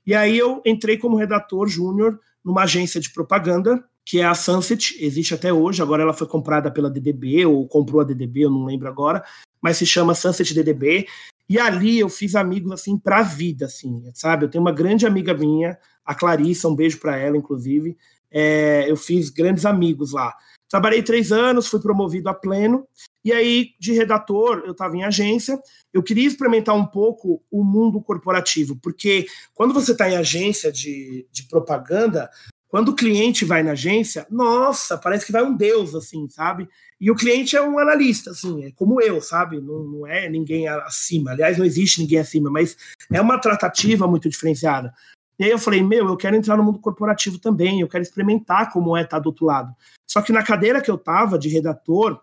E 0.06 0.14
aí 0.14 0.38
eu 0.38 0.62
entrei 0.64 0.98
como 0.98 1.16
redator 1.16 1.66
júnior 1.66 2.20
numa 2.44 2.62
agência 2.62 3.00
de 3.00 3.10
propaganda, 3.10 3.82
que 4.04 4.20
é 4.20 4.24
a 4.24 4.34
Sunset, 4.34 4.96
existe 5.00 5.32
até 5.32 5.52
hoje, 5.52 5.80
agora 5.80 6.02
ela 6.02 6.12
foi 6.12 6.26
comprada 6.26 6.70
pela 6.70 6.90
DDB, 6.90 7.46
ou 7.46 7.66
comprou 7.66 8.02
a 8.02 8.04
DDB, 8.04 8.42
eu 8.42 8.50
não 8.50 8.66
lembro 8.66 8.86
agora, 8.86 9.24
mas 9.62 9.78
se 9.78 9.86
chama 9.86 10.14
Sunset 10.14 10.52
DDB, 10.52 11.06
e 11.48 11.58
ali 11.58 11.98
eu 11.98 12.08
fiz 12.08 12.34
amigos, 12.34 12.72
assim, 12.72 12.98
pra 12.98 13.22
vida, 13.22 13.66
assim, 13.66 14.02
sabe? 14.14 14.44
Eu 14.44 14.50
tenho 14.50 14.64
uma 14.64 14.72
grande 14.72 15.06
amiga 15.06 15.34
minha, 15.34 15.78
a 16.04 16.14
Clarissa, 16.14 16.68
um 16.68 16.74
beijo 16.74 16.98
para 16.98 17.16
ela, 17.16 17.36
inclusive. 17.36 17.96
É, 18.30 18.90
eu 18.90 18.96
fiz 18.96 19.30
grandes 19.30 19.64
amigos 19.64 20.12
lá. 20.12 20.34
Trabalhei 20.68 21.02
três 21.02 21.30
anos, 21.30 21.68
fui 21.68 21.80
promovido 21.80 22.28
a 22.28 22.34
pleno, 22.34 22.86
e 23.24 23.32
aí, 23.32 23.70
de 23.78 23.92
redator, 23.92 24.62
eu 24.66 24.72
estava 24.72 24.96
em 24.96 25.04
agência, 25.04 25.58
eu 25.92 26.02
queria 26.02 26.26
experimentar 26.26 26.74
um 26.74 26.84
pouco 26.84 27.42
o 27.50 27.62
mundo 27.62 28.02
corporativo, 28.02 28.76
porque 28.82 29.26
quando 29.54 29.72
você 29.72 29.92
está 29.92 30.10
em 30.10 30.16
agência 30.16 30.72
de, 30.72 31.26
de 31.30 31.44
propaganda, 31.44 32.28
quando 32.74 32.88
o 32.88 32.96
cliente 32.96 33.44
vai 33.44 33.62
na 33.62 33.70
agência, 33.70 34.26
nossa, 34.28 34.98
parece 34.98 35.24
que 35.24 35.30
vai 35.30 35.44
um 35.44 35.56
deus, 35.56 35.94
assim, 35.94 36.28
sabe? 36.28 36.68
E 37.00 37.08
o 37.08 37.14
cliente 37.14 37.54
é 37.54 37.62
um 37.62 37.78
analista, 37.78 38.32
assim, 38.32 38.64
é 38.64 38.72
como 38.72 39.00
eu, 39.00 39.22
sabe? 39.22 39.60
Não, 39.60 39.84
não 39.84 40.06
é 40.08 40.28
ninguém 40.28 40.66
acima. 40.66 41.30
Aliás, 41.30 41.56
não 41.56 41.64
existe 41.64 42.00
ninguém 42.00 42.18
acima, 42.18 42.50
mas 42.50 42.76
é 43.12 43.20
uma 43.20 43.38
tratativa 43.38 44.08
muito 44.08 44.28
diferenciada. 44.28 44.92
E 45.38 45.44
aí 45.44 45.50
eu 45.52 45.58
falei, 45.60 45.84
meu, 45.84 46.08
eu 46.08 46.16
quero 46.16 46.34
entrar 46.34 46.56
no 46.56 46.64
mundo 46.64 46.80
corporativo 46.80 47.38
também, 47.38 47.80
eu 47.80 47.86
quero 47.86 48.02
experimentar 48.02 48.72
como 48.72 48.96
é 48.96 49.02
estar 49.02 49.20
do 49.20 49.26
outro 49.26 49.46
lado. 49.46 49.72
Só 50.04 50.20
que 50.20 50.32
na 50.32 50.42
cadeira 50.42 50.80
que 50.80 50.90
eu 50.90 50.96
estava 50.96 51.38
de 51.38 51.48
redator, 51.48 52.20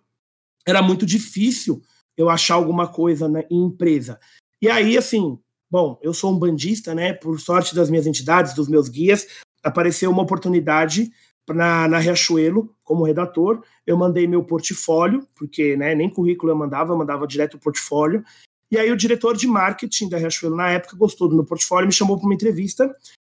era 0.67 0.81
muito 0.81 1.05
difícil 1.05 1.81
eu 2.17 2.29
achar 2.29 2.55
alguma 2.55 2.89
coisa 2.89 3.29
né, 3.29 3.45
em 3.49 3.67
empresa. 3.67 4.19
E 4.61 4.69
aí, 4.69 4.97
assim, 4.97 5.39
bom, 5.69 5.97
eu 6.01 6.13
sou 6.13 6.29
um 6.29 6.37
bandista, 6.37 6.93
né? 6.93 7.13
Por 7.13 7.39
sorte 7.39 7.73
das 7.73 7.89
minhas 7.89 8.05
entidades, 8.05 8.53
dos 8.53 8.67
meus 8.67 8.89
guias, 8.89 9.25
apareceu 9.63 10.09
uma 10.09 10.23
oportunidade 10.23 11.11
na, 11.49 11.87
na 11.87 11.97
Riachuelo 11.97 12.73
como 12.83 13.03
redator. 13.03 13.63
Eu 13.85 13.97
mandei 13.97 14.27
meu 14.27 14.43
portfólio, 14.43 15.27
porque 15.35 15.75
né, 15.75 15.95
nem 15.95 16.09
currículo 16.09 16.51
eu 16.51 16.55
mandava, 16.55 16.93
eu 16.93 16.97
mandava 16.97 17.27
direto 17.27 17.55
o 17.55 17.59
portfólio. 17.59 18.23
E 18.71 18.77
aí 18.77 18.89
o 18.91 18.97
diretor 18.97 19.35
de 19.35 19.47
marketing 19.47 20.09
da 20.09 20.17
Riachuelo 20.17 20.55
na 20.55 20.69
época 20.69 20.95
gostou 20.95 21.27
do 21.27 21.35
meu 21.35 21.43
portfólio, 21.43 21.87
me 21.87 21.93
chamou 21.93 22.17
para 22.17 22.25
uma 22.25 22.33
entrevista. 22.33 22.93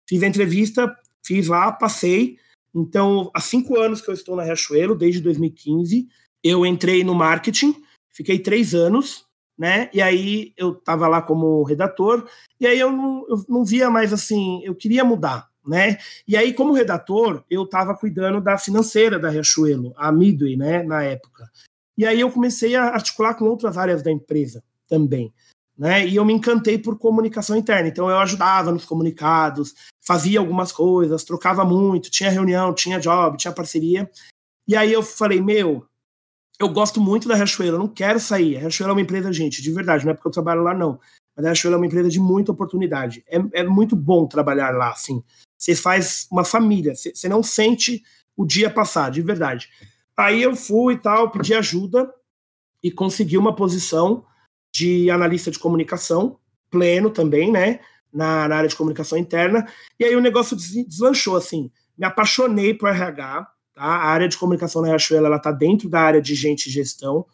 Fiz 0.08 0.22
a 0.22 0.26
entrevista, 0.26 0.96
fiz 1.24 1.48
lá, 1.48 1.72
passei. 1.72 2.38
Então, 2.74 3.30
há 3.34 3.40
cinco 3.40 3.78
anos 3.78 4.00
que 4.00 4.08
eu 4.08 4.14
estou 4.14 4.36
na 4.36 4.44
Riachuelo, 4.44 4.94
desde 4.94 5.20
2015, 5.20 6.08
eu 6.44 6.64
entrei 6.64 7.02
no 7.02 7.14
marketing, 7.14 7.74
fiquei 8.12 8.38
três 8.38 8.74
anos, 8.74 9.26
né? 9.58 9.90
E 9.92 10.00
aí 10.00 10.52
eu 10.56 10.72
estava 10.72 11.08
lá 11.08 11.22
como 11.22 11.62
redator, 11.64 12.28
e 12.60 12.66
aí 12.66 12.78
eu 12.78 12.92
não, 12.92 13.26
eu 13.28 13.44
não 13.48 13.64
via 13.64 13.90
mais 13.90 14.12
assim, 14.12 14.62
eu 14.62 14.74
queria 14.74 15.04
mudar, 15.04 15.48
né? 15.66 15.98
E 16.26 16.36
aí, 16.36 16.52
como 16.52 16.72
redator, 16.72 17.44
eu 17.50 17.64
estava 17.64 17.96
cuidando 17.96 18.40
da 18.40 18.56
financeira 18.58 19.18
da 19.18 19.28
Riachuelo, 19.28 19.92
a 19.96 20.12
Midway, 20.12 20.56
né, 20.56 20.82
na 20.82 21.02
época. 21.02 21.50
E 21.96 22.04
aí 22.04 22.20
eu 22.20 22.30
comecei 22.30 22.76
a 22.76 22.84
articular 22.84 23.34
com 23.34 23.46
outras 23.46 23.78
áreas 23.78 24.02
da 24.02 24.12
empresa 24.12 24.62
também, 24.88 25.32
né? 25.76 26.06
E 26.06 26.16
eu 26.16 26.24
me 26.24 26.32
encantei 26.32 26.78
por 26.78 26.98
comunicação 26.98 27.56
interna. 27.56 27.88
Então 27.88 28.10
eu 28.10 28.18
ajudava 28.18 28.70
nos 28.70 28.84
comunicados, 28.84 29.74
fazia 30.06 30.38
algumas 30.38 30.70
coisas, 30.72 31.24
trocava 31.24 31.64
muito, 31.64 32.10
tinha 32.10 32.30
reunião, 32.30 32.74
tinha 32.74 33.00
job, 33.00 33.36
tinha 33.36 33.52
parceria. 33.52 34.10
E 34.68 34.76
aí 34.76 34.92
eu 34.92 35.02
falei, 35.02 35.40
meu, 35.40 35.86
eu 36.58 36.68
gosto 36.68 37.00
muito 37.00 37.28
da 37.28 37.34
Riachuelo, 37.34 37.76
eu 37.76 37.78
não 37.78 37.88
quero 37.88 38.18
sair. 38.18 38.56
A 38.56 38.60
Riachuelo 38.60 38.90
é 38.90 38.94
uma 38.94 39.00
empresa, 39.00 39.32
gente, 39.32 39.62
de 39.62 39.70
verdade, 39.70 40.04
não 40.04 40.12
é 40.12 40.14
porque 40.14 40.28
eu 40.28 40.32
trabalho 40.32 40.62
lá, 40.62 40.74
não. 40.74 40.98
Mas 41.36 41.44
a 41.44 41.48
Riachuelo 41.48 41.74
é 41.74 41.78
uma 41.78 41.86
empresa 41.86 42.08
de 42.08 42.18
muita 42.18 42.52
oportunidade. 42.52 43.22
É, 43.28 43.60
é 43.60 43.64
muito 43.64 43.94
bom 43.94 44.26
trabalhar 44.26 44.70
lá, 44.74 44.90
assim. 44.90 45.22
Você 45.58 45.74
faz 45.74 46.26
uma 46.30 46.44
família, 46.44 46.94
você 46.94 47.28
não 47.28 47.42
sente 47.42 48.02
o 48.36 48.44
dia 48.44 48.70
passar, 48.70 49.10
de 49.10 49.22
verdade. 49.22 49.68
Aí 50.16 50.42
eu 50.42 50.54
fui 50.54 50.94
e 50.94 50.98
tal, 50.98 51.30
pedi 51.30 51.54
ajuda 51.54 52.12
e 52.82 52.90
consegui 52.90 53.38
uma 53.38 53.54
posição 53.54 54.24
de 54.72 55.10
analista 55.10 55.50
de 55.50 55.58
comunicação, 55.58 56.38
pleno 56.70 57.10
também, 57.10 57.50
né? 57.50 57.80
Na, 58.12 58.48
na 58.48 58.56
área 58.56 58.68
de 58.68 58.76
comunicação 58.76 59.18
interna. 59.18 59.66
E 59.98 60.04
aí 60.04 60.14
o 60.14 60.20
negócio 60.20 60.56
deslanchou, 60.56 61.36
assim. 61.36 61.70
Me 61.98 62.06
apaixonei 62.06 62.74
por 62.74 62.88
RH, 62.88 63.46
Tá? 63.76 63.84
A 63.84 64.08
área 64.08 64.26
de 64.26 64.38
comunicação 64.38 64.80
na 64.80 64.88
Riachuelo 64.88 65.32
está 65.32 65.52
dentro 65.52 65.88
da 65.88 66.00
área 66.00 66.20
de 66.20 66.34
gente 66.34 66.66
e 66.66 66.72
gestão. 66.72 67.26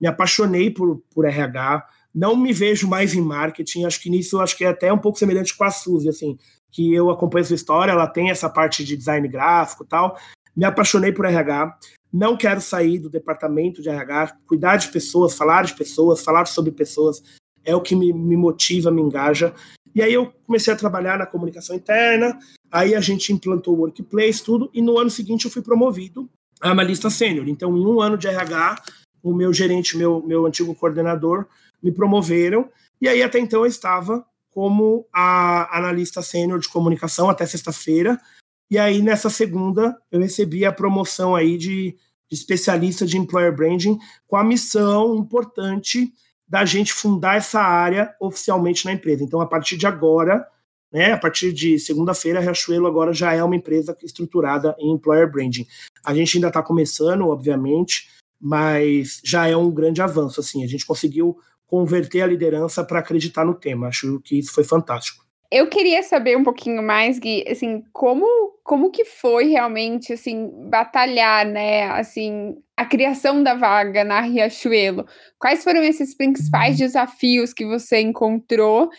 Me 0.00 0.08
apaixonei 0.08 0.70
por, 0.70 1.02
por 1.14 1.26
RH. 1.26 1.86
Não 2.12 2.34
me 2.34 2.52
vejo 2.52 2.88
mais 2.88 3.14
em 3.14 3.20
marketing. 3.20 3.84
Acho 3.84 4.00
que 4.00 4.08
nisso 4.08 4.40
acho 4.40 4.56
que 4.56 4.64
é 4.64 4.68
até 4.68 4.90
um 4.90 4.98
pouco 4.98 5.18
semelhante 5.18 5.54
com 5.54 5.62
a 5.62 5.70
Suzy, 5.70 6.08
assim, 6.08 6.38
que 6.70 6.94
eu 6.94 7.10
acompanho 7.10 7.44
sua 7.44 7.56
história. 7.56 7.92
Ela 7.92 8.06
tem 8.06 8.30
essa 8.30 8.48
parte 8.48 8.84
de 8.84 8.96
design 8.96 9.26
gráfico, 9.28 9.84
tal. 9.84 10.16
Me 10.56 10.64
apaixonei 10.64 11.12
por 11.12 11.24
RH. 11.24 11.78
Não 12.12 12.36
quero 12.36 12.60
sair 12.60 12.98
do 12.98 13.08
departamento 13.08 13.80
de 13.82 13.88
RH. 13.88 14.36
Cuidar 14.46 14.76
de 14.76 14.88
pessoas, 14.88 15.36
falar 15.36 15.64
de 15.64 15.74
pessoas, 15.74 16.22
falar 16.22 16.46
sobre 16.46 16.72
pessoas 16.72 17.22
é 17.64 17.74
o 17.74 17.80
que 17.80 17.94
me, 17.94 18.12
me 18.12 18.36
motiva, 18.36 18.90
me 18.90 19.02
engaja. 19.02 19.54
E 19.94 20.02
aí 20.02 20.12
eu 20.12 20.32
comecei 20.46 20.72
a 20.72 20.76
trabalhar 20.76 21.18
na 21.18 21.26
comunicação 21.26 21.74
interna, 21.74 22.38
aí 22.70 22.94
a 22.94 23.00
gente 23.00 23.32
implantou 23.32 23.76
o 23.76 23.80
Workplace, 23.80 24.42
tudo, 24.42 24.70
e 24.72 24.80
no 24.80 24.98
ano 24.98 25.10
seguinte 25.10 25.44
eu 25.44 25.50
fui 25.50 25.62
promovido 25.62 26.30
a 26.60 26.70
analista 26.70 27.10
sênior. 27.10 27.48
Então, 27.48 27.76
em 27.76 27.84
um 27.84 28.00
ano 28.00 28.16
de 28.16 28.28
RH, 28.28 28.76
o 29.22 29.34
meu 29.34 29.52
gerente, 29.52 29.96
meu, 29.96 30.22
meu 30.24 30.46
antigo 30.46 30.74
coordenador, 30.74 31.46
me 31.82 31.90
promoveram, 31.90 32.68
e 33.00 33.08
aí 33.08 33.22
até 33.22 33.38
então 33.38 33.60
eu 33.60 33.66
estava 33.66 34.24
como 34.50 35.06
a 35.12 35.76
analista 35.76 36.22
sênior 36.22 36.58
de 36.58 36.68
comunicação 36.68 37.30
até 37.30 37.46
sexta-feira, 37.46 38.20
e 38.70 38.78
aí 38.78 39.02
nessa 39.02 39.30
segunda 39.30 39.96
eu 40.10 40.20
recebi 40.20 40.64
a 40.64 40.72
promoção 40.72 41.34
aí 41.34 41.56
de, 41.56 41.96
de 42.28 42.34
especialista 42.36 43.06
de 43.06 43.18
employer 43.18 43.54
branding 43.54 43.98
com 44.26 44.36
a 44.36 44.44
missão 44.44 45.16
importante 45.16 46.12
da 46.48 46.64
gente 46.64 46.92
fundar 46.92 47.36
essa 47.36 47.60
área 47.60 48.12
oficialmente 48.20 48.84
na 48.84 48.92
empresa. 48.92 49.22
Então, 49.22 49.40
a 49.40 49.46
partir 49.46 49.76
de 49.76 49.86
agora, 49.86 50.44
né, 50.92 51.12
a 51.12 51.16
partir 51.16 51.52
de 51.52 51.78
segunda-feira, 51.78 52.40
a 52.40 52.42
Riachuelo 52.42 52.88
agora 52.88 53.12
já 53.12 53.32
é 53.32 53.42
uma 53.42 53.54
empresa 53.54 53.96
estruturada 54.02 54.74
em 54.80 54.92
employer 54.92 55.30
branding. 55.30 55.64
A 56.04 56.12
gente 56.12 56.36
ainda 56.36 56.48
está 56.48 56.60
começando, 56.60 57.28
obviamente, 57.28 58.08
mas 58.40 59.20
já 59.24 59.46
é 59.46 59.56
um 59.56 59.70
grande 59.70 60.02
avanço. 60.02 60.40
Assim, 60.40 60.64
a 60.64 60.66
gente 60.66 60.84
conseguiu 60.84 61.38
converter 61.70 62.22
a 62.22 62.26
liderança 62.26 62.82
para 62.82 62.98
acreditar 62.98 63.44
no 63.44 63.54
tema. 63.54 63.86
Acho 63.86 64.20
que 64.24 64.38
isso 64.38 64.52
foi 64.52 64.64
fantástico. 64.64 65.24
Eu 65.52 65.68
queria 65.68 66.02
saber 66.02 66.36
um 66.36 66.44
pouquinho 66.44 66.82
mais, 66.82 67.18
Gui, 67.18 67.44
assim, 67.48 67.82
como, 67.92 68.24
como 68.62 68.90
que 68.90 69.04
foi 69.04 69.48
realmente, 69.48 70.12
assim, 70.12 70.48
batalhar, 70.68 71.44
né, 71.44 71.90
assim, 71.90 72.56
a 72.76 72.84
criação 72.84 73.42
da 73.42 73.54
vaga 73.54 74.04
na 74.04 74.20
Riachuelo? 74.20 75.06
Quais 75.40 75.64
foram 75.64 75.82
esses 75.82 76.14
principais 76.14 76.78
desafios 76.78 77.52
que 77.52 77.66
você 77.66 78.00
encontrou 78.00 78.90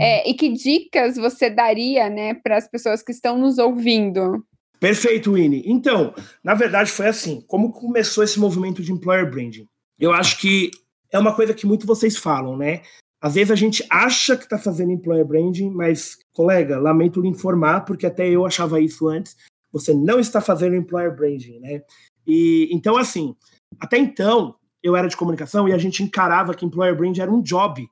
é, 0.00 0.28
e 0.28 0.34
que 0.34 0.52
dicas 0.52 1.16
você 1.16 1.48
daria, 1.48 2.10
né, 2.10 2.34
para 2.34 2.56
as 2.56 2.68
pessoas 2.68 3.02
que 3.02 3.12
estão 3.12 3.38
nos 3.38 3.58
ouvindo? 3.58 4.44
Perfeito, 4.80 5.34
Winnie. 5.34 5.62
Então, 5.66 6.12
na 6.42 6.54
verdade 6.54 6.90
foi 6.90 7.06
assim, 7.06 7.44
como 7.46 7.70
começou 7.70 8.24
esse 8.24 8.40
movimento 8.40 8.82
de 8.82 8.90
employer 8.90 9.30
branding? 9.30 9.66
Eu 9.98 10.10
acho 10.12 10.40
que 10.40 10.70
é 11.12 11.18
uma 11.18 11.34
coisa 11.34 11.54
que 11.54 11.66
muito 11.66 11.86
vocês 11.86 12.16
falam, 12.16 12.56
né? 12.56 12.82
Às 13.20 13.34
vezes 13.34 13.50
a 13.50 13.54
gente 13.56 13.84
acha 13.90 14.36
que 14.36 14.44
está 14.44 14.56
fazendo 14.56 14.92
employer 14.92 15.24
branding, 15.24 15.70
mas, 15.70 16.18
colega, 16.32 16.78
lamento 16.78 17.20
lhe 17.20 17.28
informar, 17.28 17.84
porque 17.84 18.06
até 18.06 18.28
eu 18.28 18.46
achava 18.46 18.80
isso 18.80 19.08
antes, 19.08 19.36
você 19.70 19.92
não 19.92 20.18
está 20.18 20.40
fazendo 20.40 20.74
employer 20.74 21.14
branding, 21.14 21.60
né? 21.60 21.82
E 22.26 22.68
então, 22.72 22.96
assim, 22.96 23.36
até 23.78 23.98
então 23.98 24.54
eu 24.82 24.96
era 24.96 25.08
de 25.08 25.16
comunicação 25.16 25.68
e 25.68 25.72
a 25.72 25.78
gente 25.78 26.02
encarava 26.02 26.54
que 26.54 26.64
employer 26.64 26.96
branding 26.96 27.20
era 27.20 27.30
um 27.30 27.42
job 27.42 27.86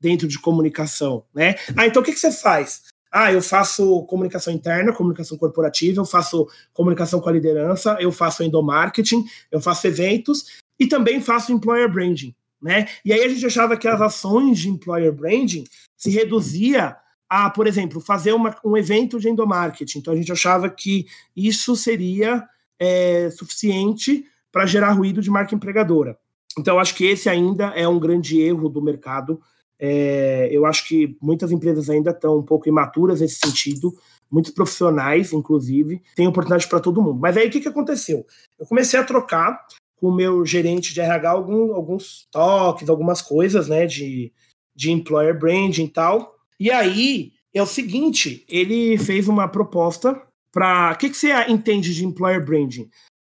dentro 0.00 0.26
de 0.26 0.38
comunicação, 0.38 1.24
né? 1.32 1.54
Ah, 1.76 1.86
então 1.86 2.02
o 2.02 2.04
que, 2.04 2.12
que 2.12 2.18
você 2.18 2.32
faz? 2.32 2.82
Ah, 3.10 3.32
eu 3.32 3.42
faço 3.42 4.04
comunicação 4.06 4.52
interna, 4.52 4.92
comunicação 4.92 5.38
corporativa, 5.38 6.00
eu 6.00 6.04
faço 6.04 6.48
comunicação 6.72 7.20
com 7.20 7.28
a 7.28 7.32
liderança, 7.32 7.96
eu 8.00 8.10
faço 8.10 8.42
endomarketing, 8.42 9.24
eu 9.50 9.60
faço 9.60 9.86
eventos 9.86 10.60
e 10.80 10.86
também 10.86 11.20
faço 11.20 11.52
employer 11.52 11.92
branding. 11.92 12.34
Né? 12.62 12.86
E 13.04 13.12
aí 13.12 13.24
a 13.24 13.28
gente 13.28 13.44
achava 13.44 13.76
que 13.76 13.88
as 13.88 14.00
ações 14.00 14.60
de 14.60 14.68
employer 14.68 15.12
branding 15.12 15.64
se 15.96 16.10
reduzia 16.10 16.96
a, 17.28 17.50
por 17.50 17.66
exemplo, 17.66 18.00
fazer 18.00 18.32
uma, 18.32 18.54
um 18.64 18.76
evento 18.76 19.18
de 19.18 19.28
endomarketing. 19.28 19.98
Então 19.98 20.12
a 20.12 20.16
gente 20.16 20.30
achava 20.30 20.70
que 20.70 21.06
isso 21.34 21.74
seria 21.74 22.46
é, 22.78 23.30
suficiente 23.30 24.24
para 24.52 24.66
gerar 24.66 24.92
ruído 24.92 25.20
de 25.20 25.30
marca 25.30 25.54
empregadora. 25.54 26.16
Então 26.58 26.78
acho 26.78 26.94
que 26.94 27.06
esse 27.06 27.28
ainda 27.28 27.68
é 27.68 27.88
um 27.88 27.98
grande 27.98 28.40
erro 28.40 28.68
do 28.68 28.82
mercado. 28.82 29.40
É, 29.78 30.48
eu 30.52 30.64
acho 30.64 30.86
que 30.86 31.16
muitas 31.20 31.50
empresas 31.50 31.90
ainda 31.90 32.10
estão 32.10 32.38
um 32.38 32.42
pouco 32.42 32.68
imaturas 32.68 33.20
nesse 33.20 33.40
sentido, 33.40 33.92
muitos 34.30 34.52
profissionais, 34.52 35.32
inclusive, 35.32 36.00
tem 36.14 36.28
oportunidade 36.28 36.68
para 36.68 36.78
todo 36.78 37.02
mundo. 37.02 37.18
Mas 37.18 37.36
aí 37.36 37.48
o 37.48 37.50
que, 37.50 37.60
que 37.60 37.68
aconteceu? 37.68 38.24
Eu 38.60 38.66
comecei 38.66 39.00
a 39.00 39.04
trocar 39.04 39.66
com 40.02 40.08
o 40.08 40.14
meu 40.14 40.44
gerente 40.44 40.92
de 40.92 41.00
RH 41.00 41.30
algum, 41.30 41.72
alguns 41.72 42.26
toques, 42.32 42.88
algumas 42.88 43.22
coisas, 43.22 43.68
né, 43.68 43.86
de, 43.86 44.32
de 44.74 44.90
employer 44.90 45.38
branding 45.38 45.84
e 45.84 45.88
tal. 45.88 46.34
E 46.58 46.72
aí 46.72 47.30
é 47.54 47.62
o 47.62 47.66
seguinte, 47.66 48.44
ele 48.48 48.98
fez 48.98 49.28
uma 49.28 49.46
proposta 49.46 50.20
para. 50.50 50.90
O 50.92 50.98
que, 50.98 51.08
que 51.08 51.16
você 51.16 51.32
entende 51.48 51.94
de 51.94 52.04
employer 52.04 52.44
branding? 52.44 52.90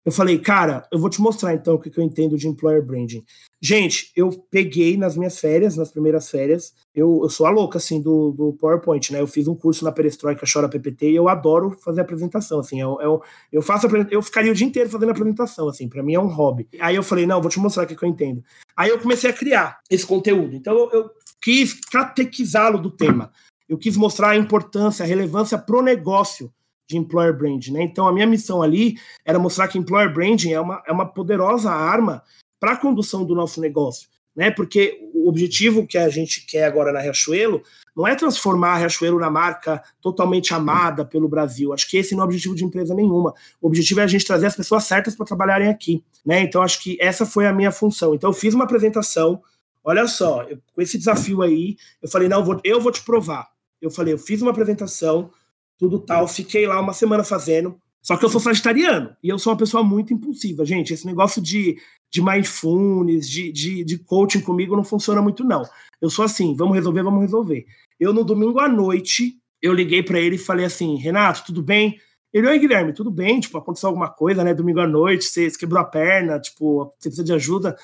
Eu 0.10 0.14
falei, 0.14 0.40
cara, 0.40 0.88
eu 0.92 0.98
vou 0.98 1.08
te 1.08 1.22
mostrar 1.22 1.54
então 1.54 1.76
o 1.76 1.80
que, 1.80 1.96
eu 1.96 2.04
entendo 2.04 2.36
de 2.36 2.48
employer 2.48 2.84
branding. 2.84 3.24
Gente, 3.62 4.12
eu 4.16 4.32
peguei 4.50 4.98
nas 4.98 5.16
minhas 5.16 5.38
férias, 5.38 5.78
nas 5.78 5.92
primeiras 5.92 6.32
férias, 6.32 6.74
eu, 6.96 7.20
eu 7.22 7.30
sou 7.30 7.46
a 7.46 7.52
louca, 7.52 7.78
assim, 7.78 8.02
do, 8.02 8.32
do 8.32 8.54
PowerPoint, 8.54 9.14
né? 9.14 9.22
Eu 9.22 9.28
fiz 9.28 9.48
um 9.48 9.54
curso 9.54 9.86
na 9.86 9.92
Perestroika 9.92 10.48
Chora 10.52 10.68
PPT 10.68 11.12
e 11.12 11.16
eu 11.16 11.30
adoro 11.30 11.78
fazer 11.86 12.02
apresentação, 12.02 12.58
assim, 12.58 12.82
eu, 12.82 12.98
eu, 13.00 13.22
eu 13.52 13.62
faço, 13.62 13.86
eu 14.10 14.24
ficaria 14.24 14.52
o 14.52 14.56
dia 14.56 14.66
inteiro 14.66 14.90
fazendo 14.90 15.12
apresentação, 15.12 15.70
assim, 15.70 15.88
para 15.88 16.02
mim 16.02 16.16
é 16.16 16.20
um 16.20 16.26
hobby. 16.26 16.68
Aí 16.80 16.96
eu 16.96 17.04
falei, 17.04 17.28
não, 17.28 17.40
vou 17.40 17.52
te 17.52 17.60
mostrar 17.60 17.84
o 17.84 17.86
que, 17.86 17.96
que 17.96 18.04
eu 18.04 18.10
entendo. 18.10 18.44
Aí 18.76 18.90
eu 18.90 18.98
comecei 18.98 19.30
a 19.30 19.34
criar 19.34 19.78
esse 19.92 20.08
conteúdo, 20.08 20.56
então 20.56 20.76
eu, 20.76 20.90
eu 20.92 21.12
quis 21.40 21.80
catequizá-lo 21.92 22.80
do 22.80 22.90
tema, 22.90 23.32
eu 23.68 23.78
quis 23.78 23.96
mostrar 23.96 24.32
a 24.32 24.38
importância, 24.38 25.06
a 25.06 25.08
relevância 25.08 25.56
pro 25.56 25.84
negócio 25.84 26.52
de 26.90 26.98
employer 26.98 27.38
branding, 27.38 27.72
né? 27.72 27.84
Então 27.84 28.08
a 28.08 28.12
minha 28.12 28.26
missão 28.26 28.64
ali 28.64 28.98
era 29.24 29.38
mostrar 29.38 29.68
que 29.68 29.78
employer 29.78 30.12
branding 30.12 30.54
é 30.54 30.60
uma, 30.60 30.82
é 30.88 30.92
uma 30.92 31.06
poderosa 31.06 31.72
arma 31.72 32.24
para 32.60 32.74
a 32.74 32.78
condução 32.78 33.24
do 33.24 33.36
nosso 33.36 33.62
negócio. 33.62 34.10
né? 34.36 34.50
Porque 34.52 35.00
o 35.14 35.28
objetivo 35.28 35.86
que 35.86 35.98
a 35.98 36.10
gente 36.10 36.46
quer 36.46 36.64
agora 36.64 36.92
na 36.92 37.00
Riachuelo 37.00 37.62
não 37.96 38.08
é 38.08 38.16
transformar 38.16 38.74
a 38.74 38.78
Riachuelo 38.78 39.20
na 39.20 39.30
marca 39.30 39.84
totalmente 40.02 40.54
amada 40.54 41.04
pelo 41.04 41.28
Brasil. 41.28 41.74
Acho 41.74 41.90
que 41.90 41.98
esse 41.98 42.16
não 42.16 42.22
é 42.22 42.24
o 42.24 42.26
objetivo 42.26 42.56
de 42.56 42.64
empresa 42.64 42.96
nenhuma. 42.96 43.34
O 43.62 43.68
objetivo 43.68 44.00
é 44.00 44.04
a 44.04 44.08
gente 44.08 44.26
trazer 44.26 44.46
as 44.48 44.56
pessoas 44.56 44.86
certas 44.86 45.16
para 45.16 45.26
trabalharem 45.26 45.68
aqui, 45.68 46.04
né? 46.26 46.42
Então 46.42 46.62
acho 46.62 46.82
que 46.82 46.98
essa 47.02 47.26
foi 47.26 47.48
a 47.48 47.54
minha 47.54 47.72
função. 47.72 48.16
Então 48.16 48.30
eu 48.30 48.34
fiz 48.34 48.54
uma 48.54 48.64
apresentação. 48.64 49.42
Olha 49.84 50.08
só, 50.08 50.44
eu, 50.44 50.58
com 50.74 50.82
esse 50.82 50.98
desafio 50.98 51.42
aí, 51.42 51.76
eu 52.02 52.10
falei 52.10 52.30
não, 52.30 52.40
eu 52.40 52.46
vou, 52.46 52.62
eu 52.64 52.82
vou 52.82 52.92
te 52.92 53.04
provar. 53.04 53.48
Eu 53.82 53.92
falei, 53.92 54.14
eu 54.14 54.18
fiz 54.18 54.42
uma 54.42 54.52
apresentação, 54.52 55.32
tudo 55.80 55.98
tal, 55.98 56.28
fiquei 56.28 56.68
lá 56.68 56.80
uma 56.80 56.94
semana 56.94 57.24
fazendo. 57.24 57.80
Só 58.02 58.18
que 58.18 58.26
eu 58.26 58.30
sou 58.30 58.40
sagitariano 58.40 59.16
e 59.24 59.30
eu 59.30 59.40
sou 59.40 59.52
uma 59.52 59.60
pessoa 59.60 59.84
muito 59.84 60.14
impulsiva, 60.14 60.66
gente. 60.66 60.94
Esse 60.94 61.06
negócio 61.06 61.42
de, 61.42 61.78
de 62.12 62.22
mindfulness, 62.22 63.30
de, 63.30 63.52
de, 63.52 63.84
de 63.84 63.98
coaching 63.98 64.42
comigo 64.42 64.76
não 64.76 64.84
funciona 64.84 65.22
muito, 65.22 65.44
não. 65.44 65.64
Eu 66.02 66.10
sou 66.10 66.26
assim, 66.26 66.54
vamos 66.56 66.76
resolver, 66.76 67.04
vamos 67.04 67.22
resolver. 67.22 67.66
Eu, 68.00 68.14
no 68.14 68.24
domingo 68.24 68.60
à 68.60 68.68
noite, 68.68 69.38
eu 69.62 69.74
liguei 69.74 70.04
para 70.04 70.20
ele 70.20 70.36
e 70.36 70.40
falei 70.40 70.66
assim: 70.66 70.96
Renato, 70.98 71.46
tudo 71.46 71.64
bem? 71.64 71.98
Ele, 72.34 72.48
oi, 72.48 72.60
Guilherme, 72.60 72.94
tudo 72.94 73.10
bem? 73.10 73.40
Tipo, 73.40 73.58
aconteceu 73.58 73.88
alguma 73.88 74.10
coisa, 74.10 74.44
né? 74.44 74.54
Domingo 74.54 74.80
à 74.80 74.88
noite, 74.88 75.26
você, 75.26 75.50
quebrou 75.52 75.82
a 75.82 75.86
perna, 75.86 76.40
tipo, 76.40 76.86
você 76.98 77.10
precisa 77.10 77.24
de 77.24 77.34
ajuda. 77.34 77.78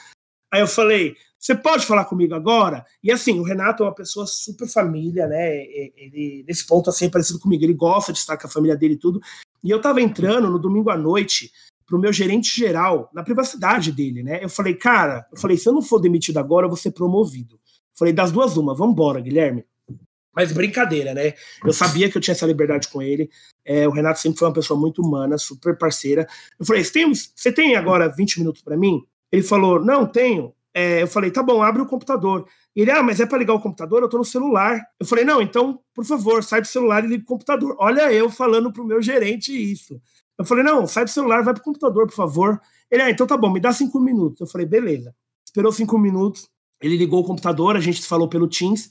Aí 0.52 0.62
eu 0.62 0.68
falei: 0.68 1.16
você 1.39 1.54
pode 1.54 1.86
falar 1.86 2.06
comigo 2.06 2.34
agora? 2.34 2.86
E 3.04 3.12
assim, 3.12 3.39
o 3.39 3.44
Renato 3.44 3.84
é 3.84 3.86
uma 3.86 3.94
pessoa 3.94 4.25
super 4.25 4.68
família, 4.68 5.27
né? 5.27 5.58
Ele, 5.96 6.44
nesse 6.48 6.65
ponto, 6.65 6.89
assim, 6.89 7.06
é 7.06 7.10
parecido 7.10 7.39
comigo. 7.39 7.63
Ele 7.63 7.74
gosta 7.74 8.12
de 8.12 8.20
estar 8.20 8.38
com 8.38 8.48
a 8.48 8.50
família 8.50 8.75
dele 8.75 8.96
e 8.96 9.00
tudo. 9.00 9.20
E 9.63 9.70
eu 9.70 9.80
tava 9.80 10.01
entrando 10.01 10.50
no 10.50 10.60
domingo 10.60 10.89
à 10.89 10.98
noite 10.98 11.51
pro 11.86 12.00
meu 12.00 12.12
gerente 12.12 12.56
geral, 12.56 13.10
na 13.13 13.24
privacidade 13.24 13.92
dele, 13.92 14.24
né? 14.24 14.44
Eu 14.44 14.50
falei, 14.50 14.74
cara, 14.74 15.25
eu 15.32 15.38
falei, 15.38 15.56
se 15.56 15.70
eu 15.70 15.74
não 15.74 15.82
for 15.82 16.00
demitido 16.00 16.38
agora, 16.38 16.65
eu 16.65 16.70
vou 16.70 16.77
ser 16.77 16.92
promovido. 16.92 17.56
Eu 17.56 17.98
falei, 17.98 18.13
das 18.13 18.32
duas, 18.32 18.58
uma, 18.58 18.75
vambora, 18.75 19.22
Guilherme. 19.22 19.63
Mas 20.36 20.51
brincadeira, 20.51 21.13
né? 21.13 21.34
Eu 21.63 21.72
sabia 21.72 22.10
que 22.10 22.18
eu 22.18 22.22
tinha 22.22 22.34
essa 22.34 22.46
liberdade 22.46 22.89
com 22.89 23.01
ele. 23.01 23.30
É, 23.63 23.88
o 23.88 23.92
Renato 23.92 24.20
sempre 24.20 24.38
foi 24.38 24.48
uma 24.48 24.54
pessoa 24.54 24.77
muito 24.77 25.01
humana, 25.01 25.38
super 25.38 25.77
parceira. 25.77 26.27
Eu 26.60 26.65
falei, 26.65 26.84
você 26.84 26.92
tem, 26.92 27.13
você 27.13 27.51
tem 27.51 27.75
agora 27.75 28.10
20 28.10 28.39
minutos 28.39 28.62
para 28.62 28.75
mim? 28.75 29.01
Ele 29.32 29.44
falou, 29.44 29.84
não, 29.84 30.06
tenho. 30.06 30.54
É, 30.77 31.01
eu 31.01 31.08
falei, 31.08 31.32
tá 31.32 31.41
bom, 31.41 31.63
abre 31.63 31.82
o 31.82 31.86
computador. 31.86 32.46
Ele, 32.75 32.91
ah, 32.91 33.01
mas 33.01 33.22
é 33.22 33.25
para 33.25 33.38
ligar 33.38 33.53
o 33.53 33.62
computador? 33.62 34.03
Eu 34.03 34.10
tô 34.10 34.17
no 34.17 34.25
celular. 34.25 34.82
Eu 35.00 35.05
falei, 35.05 35.24
não, 35.24 35.41
então, 35.41 35.79
por 35.94 36.03
favor, 36.03 36.44
sai 36.44 36.60
do 36.60 36.67
celular 36.67 37.05
e 37.05 37.08
liga 37.08 37.24
o 37.24 37.25
computador. 37.25 37.75
Olha 37.79 38.12
eu 38.12 38.29
falando 38.29 38.74
pro 38.74 38.84
meu 38.84 39.01
gerente 39.01 39.53
isso. 39.53 40.01
Eu 40.38 40.44
falei, 40.44 40.65
não, 40.65 40.86
sai 40.86 41.05
do 41.05 41.12
celular, 41.12 41.44
vai 41.44 41.53
pro 41.53 41.63
computador, 41.63 42.08
por 42.08 42.15
favor. 42.15 42.60
Ele, 42.91 43.01
ah, 43.03 43.10
então 43.10 43.25
tá 43.25 43.38
bom, 43.38 43.50
me 43.50 43.60
dá 43.62 43.72
cinco 43.72 44.01
minutos. 44.01 44.41
Eu 44.41 44.48
falei, 44.48 44.67
beleza. 44.67 45.15
Esperou 45.46 45.72
cinco 45.72 45.98
minutos, 45.98 46.50
ele 46.82 46.98
ligou 46.98 47.22
o 47.22 47.24
computador, 47.24 47.77
a 47.77 47.79
gente 47.79 48.05
falou 48.05 48.27
pelo 48.27 48.48
Teams. 48.48 48.89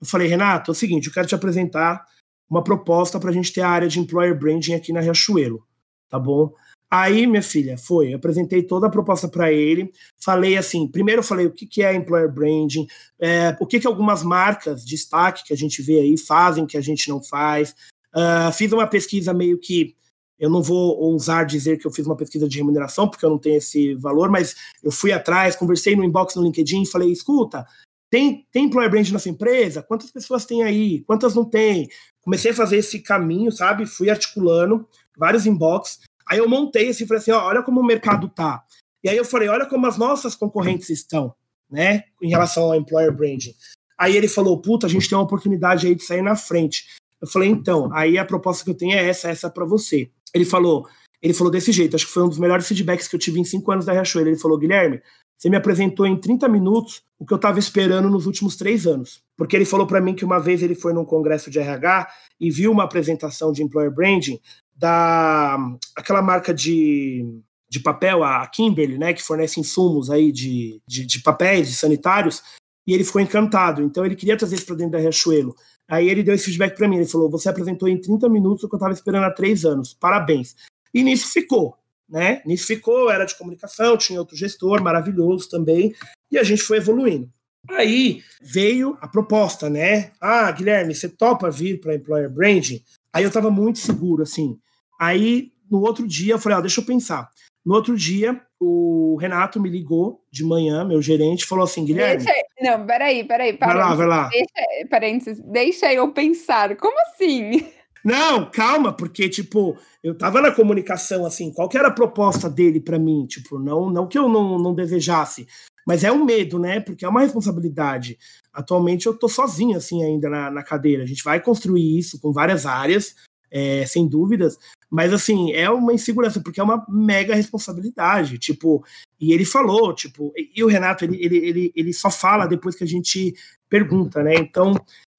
Eu 0.00 0.06
falei, 0.06 0.26
Renato, 0.26 0.70
é 0.70 0.72
o 0.72 0.74
seguinte, 0.74 1.06
eu 1.06 1.12
quero 1.12 1.28
te 1.28 1.34
apresentar 1.36 2.04
uma 2.48 2.64
proposta 2.64 3.20
para 3.20 3.30
a 3.30 3.32
gente 3.32 3.52
ter 3.52 3.60
a 3.60 3.68
área 3.68 3.86
de 3.86 4.00
employer 4.00 4.36
branding 4.36 4.74
aqui 4.74 4.92
na 4.92 4.98
Riachuelo, 5.00 5.64
tá 6.08 6.18
bom? 6.18 6.52
Aí, 6.92 7.24
minha 7.24 7.42
filha, 7.42 7.78
foi, 7.78 8.12
eu 8.12 8.16
apresentei 8.16 8.64
toda 8.64 8.88
a 8.88 8.90
proposta 8.90 9.28
para 9.28 9.52
ele, 9.52 9.92
falei 10.18 10.56
assim, 10.56 10.88
primeiro 10.88 11.20
eu 11.20 11.24
falei 11.24 11.46
o 11.46 11.52
que, 11.52 11.64
que 11.64 11.84
é 11.84 11.94
employer 11.94 12.32
branding, 12.32 12.84
é, 13.20 13.56
o 13.60 13.66
que, 13.66 13.78
que 13.78 13.86
algumas 13.86 14.24
marcas 14.24 14.84
de 14.84 14.90
destaque 14.90 15.44
que 15.44 15.52
a 15.52 15.56
gente 15.56 15.82
vê 15.82 16.00
aí 16.00 16.18
fazem 16.18 16.66
que 16.66 16.76
a 16.76 16.80
gente 16.80 17.08
não 17.08 17.22
faz, 17.22 17.76
uh, 18.12 18.52
fiz 18.52 18.72
uma 18.72 18.88
pesquisa 18.88 19.32
meio 19.32 19.56
que, 19.56 19.94
eu 20.36 20.50
não 20.50 20.62
vou 20.62 20.98
ousar 20.98 21.44
dizer 21.44 21.76
que 21.76 21.86
eu 21.86 21.92
fiz 21.92 22.06
uma 22.06 22.16
pesquisa 22.16 22.48
de 22.48 22.56
remuneração, 22.56 23.06
porque 23.06 23.24
eu 23.24 23.30
não 23.30 23.38
tenho 23.38 23.58
esse 23.58 23.94
valor, 23.94 24.30
mas 24.30 24.56
eu 24.82 24.90
fui 24.90 25.12
atrás, 25.12 25.54
conversei 25.54 25.94
no 25.94 26.02
inbox 26.02 26.34
no 26.34 26.42
LinkedIn 26.42 26.82
e 26.82 26.90
falei, 26.90 27.12
escuta, 27.12 27.66
tem, 28.10 28.46
tem 28.50 28.64
employer 28.64 28.90
brand 28.90 29.08
na 29.10 29.18
sua 29.18 29.30
empresa? 29.30 29.82
Quantas 29.82 30.10
pessoas 30.10 30.44
tem 30.44 30.64
aí? 30.64 31.02
Quantas 31.02 31.34
não 31.34 31.44
tem? 31.44 31.88
Comecei 32.22 32.50
a 32.50 32.54
fazer 32.54 32.78
esse 32.78 32.98
caminho, 32.98 33.52
sabe? 33.52 33.86
Fui 33.86 34.10
articulando 34.10 34.88
vários 35.16 35.46
inbox. 35.46 36.00
Aí 36.30 36.38
eu 36.38 36.48
montei 36.48 36.90
assim, 36.90 37.06
falei 37.06 37.20
assim, 37.20 37.32
ó, 37.32 37.44
olha 37.44 37.62
como 37.62 37.80
o 37.80 37.84
mercado 37.84 38.28
tá. 38.28 38.62
E 39.02 39.08
aí 39.08 39.16
eu 39.16 39.24
falei, 39.24 39.48
olha 39.48 39.66
como 39.66 39.86
as 39.86 39.98
nossas 39.98 40.36
concorrentes 40.36 40.88
estão, 40.88 41.34
né, 41.68 42.04
em 42.22 42.28
relação 42.28 42.64
ao 42.64 42.76
employer 42.76 43.12
branding. 43.12 43.54
Aí 43.98 44.16
ele 44.16 44.28
falou, 44.28 44.60
puta, 44.60 44.86
a 44.86 44.90
gente 44.90 45.08
tem 45.08 45.18
uma 45.18 45.24
oportunidade 45.24 45.86
aí 45.86 45.94
de 45.94 46.04
sair 46.04 46.22
na 46.22 46.36
frente. 46.36 46.86
Eu 47.20 47.26
falei, 47.26 47.48
então, 47.48 47.92
aí 47.92 48.16
a 48.16 48.24
proposta 48.24 48.64
que 48.64 48.70
eu 48.70 48.74
tenho 48.74 48.92
é 48.92 49.08
essa, 49.08 49.28
essa 49.28 49.48
é 49.48 49.50
para 49.50 49.64
você. 49.64 50.10
Ele 50.32 50.44
falou, 50.44 50.86
ele 51.20 51.34
falou 51.34 51.50
desse 51.50 51.72
jeito, 51.72 51.96
acho 51.96 52.06
que 52.06 52.12
foi 52.12 52.22
um 52.22 52.28
dos 52.28 52.38
melhores 52.38 52.66
feedbacks 52.66 53.08
que 53.08 53.16
eu 53.16 53.20
tive 53.20 53.40
em 53.40 53.44
cinco 53.44 53.70
anos 53.72 53.84
da 53.84 53.92
Riachuelo. 53.92 54.28
Ele 54.28 54.38
falou, 54.38 54.56
Guilherme, 54.56 55.02
você 55.40 55.48
me 55.48 55.56
apresentou 55.56 56.06
em 56.06 56.20
30 56.20 56.46
minutos 56.50 57.02
o 57.18 57.24
que 57.24 57.32
eu 57.32 57.36
estava 57.36 57.58
esperando 57.58 58.10
nos 58.10 58.26
últimos 58.26 58.56
três 58.56 58.86
anos. 58.86 59.22
Porque 59.38 59.56
ele 59.56 59.64
falou 59.64 59.86
para 59.86 59.98
mim 59.98 60.14
que 60.14 60.22
uma 60.22 60.38
vez 60.38 60.62
ele 60.62 60.74
foi 60.74 60.92
num 60.92 61.04
congresso 61.04 61.50
de 61.50 61.58
RH 61.58 62.08
e 62.38 62.50
viu 62.50 62.70
uma 62.70 62.84
apresentação 62.84 63.50
de 63.50 63.62
employer 63.62 63.90
branding 63.90 64.38
da 64.76 65.56
aquela 65.96 66.20
marca 66.20 66.52
de, 66.52 67.24
de 67.70 67.80
papel, 67.80 68.22
a 68.22 68.46
Kimberly, 68.48 68.98
né, 68.98 69.14
que 69.14 69.22
fornece 69.22 69.58
insumos 69.58 70.10
aí 70.10 70.30
de, 70.30 70.82
de, 70.86 71.06
de 71.06 71.22
papéis, 71.22 71.68
de 71.68 71.74
sanitários, 71.74 72.42
e 72.86 72.92
ele 72.92 73.02
ficou 73.04 73.22
encantado. 73.22 73.80
Então 73.80 74.04
ele 74.04 74.16
queria 74.16 74.36
trazer 74.36 74.56
isso 74.56 74.66
para 74.66 74.76
dentro 74.76 74.92
da 74.92 74.98
Riachuelo. 74.98 75.54
Aí 75.88 76.06
ele 76.10 76.22
deu 76.22 76.34
esse 76.34 76.44
feedback 76.44 76.76
para 76.76 76.86
mim. 76.86 76.96
Ele 76.96 77.06
falou: 77.06 77.30
Você 77.30 77.48
apresentou 77.48 77.88
em 77.88 77.98
30 77.98 78.28
minutos 78.28 78.62
o 78.62 78.68
que 78.68 78.74
eu 78.74 78.78
estava 78.78 78.92
esperando 78.92 79.24
há 79.24 79.30
três 79.30 79.64
anos. 79.64 79.94
Parabéns. 79.94 80.54
E 80.92 81.02
nisso 81.02 81.32
ficou 81.32 81.79
né? 82.10 82.42
Nisso 82.44 82.66
ficou, 82.66 83.10
era 83.10 83.24
de 83.24 83.36
comunicação, 83.36 83.96
tinha 83.96 84.18
outro 84.18 84.36
gestor 84.36 84.82
maravilhoso 84.82 85.48
também, 85.48 85.94
e 86.30 86.38
a 86.38 86.42
gente 86.42 86.62
foi 86.62 86.78
evoluindo. 86.78 87.30
Aí 87.68 88.22
veio 88.42 88.96
a 89.00 89.08
proposta, 89.08 89.68
né? 89.68 90.12
Ah, 90.20 90.50
Guilherme, 90.50 90.94
você 90.94 91.08
topa 91.08 91.50
vir 91.50 91.80
para 91.80 91.94
Employer 91.94 92.30
Branding? 92.30 92.82
Aí 93.12 93.22
eu 93.22 93.28
estava 93.28 93.50
muito 93.50 93.78
seguro, 93.78 94.22
assim. 94.22 94.58
Aí, 94.98 95.52
no 95.70 95.80
outro 95.80 96.06
dia, 96.06 96.34
eu 96.34 96.38
falei, 96.38 96.58
ó, 96.58 96.60
deixa 96.60 96.80
eu 96.80 96.84
pensar. 96.84 97.28
No 97.64 97.74
outro 97.74 97.94
dia, 97.94 98.40
o 98.58 99.16
Renato 99.20 99.60
me 99.60 99.68
ligou 99.68 100.24
de 100.32 100.42
manhã, 100.42 100.84
meu 100.84 101.02
gerente, 101.02 101.44
falou 101.44 101.64
assim, 101.64 101.84
Guilherme... 101.84 102.24
Deixa, 102.24 102.40
não, 102.60 102.86
peraí, 102.86 103.24
peraí. 103.24 103.56
Vai 103.58 103.74
lá, 103.74 103.94
vai 103.94 104.06
lá. 104.06 104.28
Deixa, 104.28 104.88
parênteses, 104.88 105.42
deixa 105.44 105.92
eu 105.92 106.10
pensar. 106.12 106.74
Como 106.76 106.96
assim? 107.02 107.66
Não, 108.04 108.50
calma, 108.50 108.92
porque, 108.92 109.28
tipo, 109.28 109.76
eu 110.02 110.16
tava 110.16 110.40
na 110.40 110.50
comunicação, 110.50 111.26
assim, 111.26 111.52
qual 111.52 111.68
que 111.68 111.76
era 111.76 111.88
a 111.88 111.92
proposta 111.92 112.48
dele 112.48 112.80
para 112.80 112.98
mim? 112.98 113.26
Tipo, 113.26 113.58
não, 113.58 113.90
não 113.90 114.06
que 114.06 114.18
eu 114.18 114.28
não, 114.28 114.58
não 114.58 114.74
desejasse, 114.74 115.46
mas 115.86 116.02
é 116.02 116.10
um 116.10 116.24
medo, 116.24 116.58
né? 116.58 116.80
Porque 116.80 117.04
é 117.04 117.08
uma 117.08 117.20
responsabilidade. 117.20 118.18
Atualmente 118.52 119.06
eu 119.06 119.16
tô 119.16 119.28
sozinho, 119.28 119.76
assim, 119.76 120.02
ainda 120.02 120.30
na, 120.30 120.50
na 120.50 120.62
cadeira. 120.62 121.02
A 121.02 121.06
gente 121.06 121.22
vai 121.22 121.40
construir 121.40 121.98
isso 121.98 122.20
com 122.20 122.32
várias 122.32 122.64
áreas, 122.64 123.14
é, 123.50 123.84
sem 123.84 124.08
dúvidas, 124.08 124.56
mas, 124.90 125.12
assim, 125.12 125.52
é 125.52 125.68
uma 125.70 125.92
insegurança, 125.92 126.40
porque 126.40 126.60
é 126.60 126.64
uma 126.64 126.84
mega 126.88 127.34
responsabilidade, 127.34 128.38
tipo, 128.38 128.84
e 129.20 129.32
ele 129.32 129.44
falou, 129.44 129.94
tipo, 129.94 130.32
e 130.36 130.64
o 130.64 130.66
Renato, 130.66 131.04
ele, 131.04 131.16
ele, 131.22 131.36
ele, 131.36 131.72
ele 131.76 131.92
só 131.92 132.10
fala 132.10 132.46
depois 132.46 132.74
que 132.74 132.84
a 132.84 132.86
gente 132.86 133.34
pergunta, 133.68 134.22
né? 134.22 134.34
Então, 134.34 134.74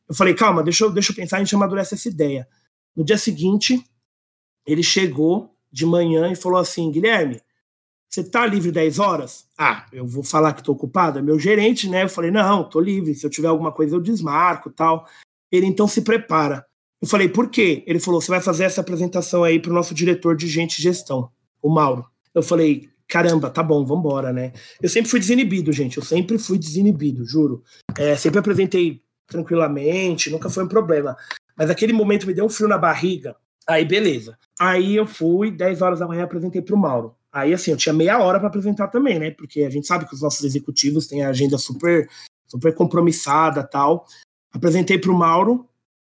eu 0.09 0.15
falei, 0.15 0.33
calma, 0.33 0.63
deixa 0.63 0.83
eu, 0.83 0.91
deixa 0.91 1.11
eu 1.11 1.15
pensar, 1.15 1.37
a 1.37 1.39
gente 1.39 1.55
amadurece 1.55 1.93
essa 1.93 2.09
ideia. 2.09 2.47
No 2.95 3.03
dia 3.03 3.17
seguinte, 3.17 3.83
ele 4.65 4.83
chegou 4.83 5.55
de 5.71 5.85
manhã 5.85 6.31
e 6.31 6.35
falou 6.35 6.59
assim: 6.59 6.91
Guilherme, 6.91 7.41
você 8.09 8.23
tá 8.23 8.45
livre 8.45 8.71
10 8.71 8.99
horas? 8.99 9.45
Ah, 9.57 9.85
eu 9.93 10.05
vou 10.05 10.23
falar 10.23 10.53
que 10.53 10.63
tô 10.63 10.73
ocupado. 10.73 11.19
É 11.19 11.21
meu 11.21 11.39
gerente, 11.39 11.89
né? 11.89 12.03
Eu 12.03 12.09
falei: 12.09 12.29
não, 12.29 12.67
tô 12.67 12.79
livre. 12.79 13.15
Se 13.15 13.25
eu 13.25 13.29
tiver 13.29 13.47
alguma 13.47 13.71
coisa, 13.71 13.95
eu 13.95 14.01
desmarco 14.01 14.69
tal. 14.69 15.07
Ele 15.51 15.65
então 15.65 15.87
se 15.87 16.01
prepara. 16.01 16.65
Eu 17.01 17.07
falei: 17.07 17.29
por 17.29 17.49
quê? 17.49 17.83
Ele 17.87 17.99
falou: 17.99 18.21
você 18.21 18.29
vai 18.29 18.41
fazer 18.41 18.65
essa 18.65 18.81
apresentação 18.81 19.43
aí 19.43 19.59
pro 19.59 19.73
nosso 19.73 19.93
diretor 19.93 20.35
de 20.35 20.47
gente 20.47 20.79
e 20.79 20.81
gestão, 20.81 21.31
o 21.61 21.69
Mauro. 21.69 22.05
Eu 22.35 22.43
falei: 22.43 22.89
caramba, 23.07 23.49
tá 23.49 23.63
bom, 23.63 23.85
vambora, 23.85 24.33
né? 24.33 24.51
Eu 24.81 24.89
sempre 24.89 25.09
fui 25.09 25.19
desinibido, 25.19 25.71
gente. 25.71 25.97
Eu 25.97 26.03
sempre 26.03 26.37
fui 26.37 26.57
desinibido, 26.57 27.25
juro. 27.25 27.63
É, 27.97 28.15
sempre 28.17 28.39
apresentei 28.39 29.01
tranquilamente, 29.25 30.29
nunca 30.29 30.49
foi 30.49 30.65
um 30.65 30.67
problema. 30.67 31.15
Mas 31.61 31.69
aquele 31.69 31.93
momento 31.93 32.25
me 32.25 32.33
deu 32.33 32.45
um 32.45 32.49
frio 32.49 32.67
na 32.67 32.75
barriga. 32.75 33.35
Aí, 33.67 33.85
beleza. 33.85 34.35
Aí 34.59 34.95
eu 34.95 35.05
fui, 35.05 35.51
10 35.51 35.83
horas 35.83 35.99
da 35.99 36.07
manhã, 36.07 36.23
apresentei 36.23 36.59
para 36.59 36.73
o 36.73 36.77
Mauro. 36.77 37.15
Aí, 37.31 37.53
assim, 37.53 37.69
eu 37.69 37.77
tinha 37.77 37.93
meia 37.93 38.17
hora 38.17 38.39
para 38.39 38.47
apresentar 38.47 38.87
também, 38.87 39.19
né? 39.19 39.29
Porque 39.29 39.61
a 39.61 39.69
gente 39.69 39.85
sabe 39.85 40.07
que 40.07 40.15
os 40.15 40.23
nossos 40.23 40.43
executivos 40.43 41.05
têm 41.05 41.23
a 41.23 41.29
agenda 41.29 41.59
super, 41.59 42.09
super 42.47 42.73
compromissada 42.73 43.61
tal. 43.61 44.07
Apresentei 44.51 44.97
para 44.97 45.11
o 45.11 45.15
Mauro. 45.15 45.69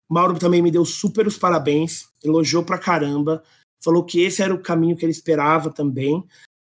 Mauro 0.10 0.40
também 0.40 0.62
me 0.62 0.72
deu 0.72 0.86
super 0.86 1.28
os 1.28 1.38
parabéns, 1.38 2.08
elogiou 2.24 2.64
pra 2.64 2.78
caramba, 2.78 3.44
falou 3.84 4.06
que 4.06 4.22
esse 4.22 4.42
era 4.42 4.54
o 4.54 4.62
caminho 4.62 4.96
que 4.96 5.04
ele 5.04 5.12
esperava 5.12 5.70
também. 5.70 6.24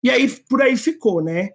E 0.04 0.10
aí, 0.10 0.28
por 0.28 0.60
aí 0.60 0.76
ficou, 0.76 1.22
né? 1.22 1.52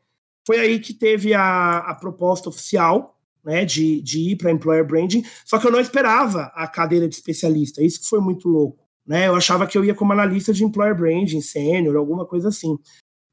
Foi 0.46 0.60
aí 0.60 0.78
que 0.78 0.94
teve 0.94 1.34
a, 1.34 1.78
a 1.78 1.94
proposta 1.96 2.48
oficial 2.48 3.15
né, 3.46 3.64
de, 3.64 4.02
de 4.02 4.32
ir 4.32 4.36
para 4.36 4.50
employer 4.50 4.84
branding, 4.84 5.24
só 5.44 5.56
que 5.56 5.66
eu 5.68 5.70
não 5.70 5.78
esperava 5.78 6.50
a 6.52 6.66
cadeira 6.66 7.08
de 7.08 7.14
especialista, 7.14 7.80
isso 7.80 8.00
que 8.00 8.08
foi 8.08 8.20
muito 8.20 8.48
louco. 8.48 8.84
Né? 9.06 9.28
Eu 9.28 9.36
achava 9.36 9.68
que 9.68 9.78
eu 9.78 9.84
ia 9.84 9.94
como 9.94 10.12
analista 10.12 10.52
de 10.52 10.64
employer 10.64 10.96
branding, 10.96 11.40
sênior, 11.40 11.96
alguma 11.96 12.26
coisa 12.26 12.48
assim. 12.48 12.76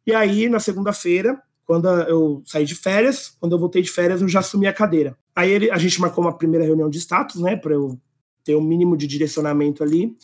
E 0.06 0.14
aí, 0.14 0.48
na 0.48 0.60
segunda-feira, 0.60 1.42
quando 1.66 1.88
eu 1.88 2.44
saí 2.46 2.64
de 2.64 2.76
férias, 2.76 3.36
quando 3.40 3.54
eu 3.54 3.60
voltei 3.60 3.82
de 3.82 3.90
férias, 3.90 4.22
eu 4.22 4.28
já 4.28 4.42
assumi 4.42 4.68
a 4.68 4.74
cadeira. 4.74 5.18
Aí 5.36 5.50
ele, 5.50 5.72
a 5.72 5.78
gente 5.80 6.00
marcou 6.00 6.24
uma 6.24 6.38
primeira 6.38 6.64
reunião 6.64 6.92
de 6.92 7.00
status, 7.00 7.42
né, 7.42 7.56
para 7.56 7.74
eu 7.74 8.00
ter 8.44 8.56
um 8.56 8.62
mínimo 8.62 8.96
de 8.96 9.08
direcionamento 9.08 9.82
ali. 9.82 10.16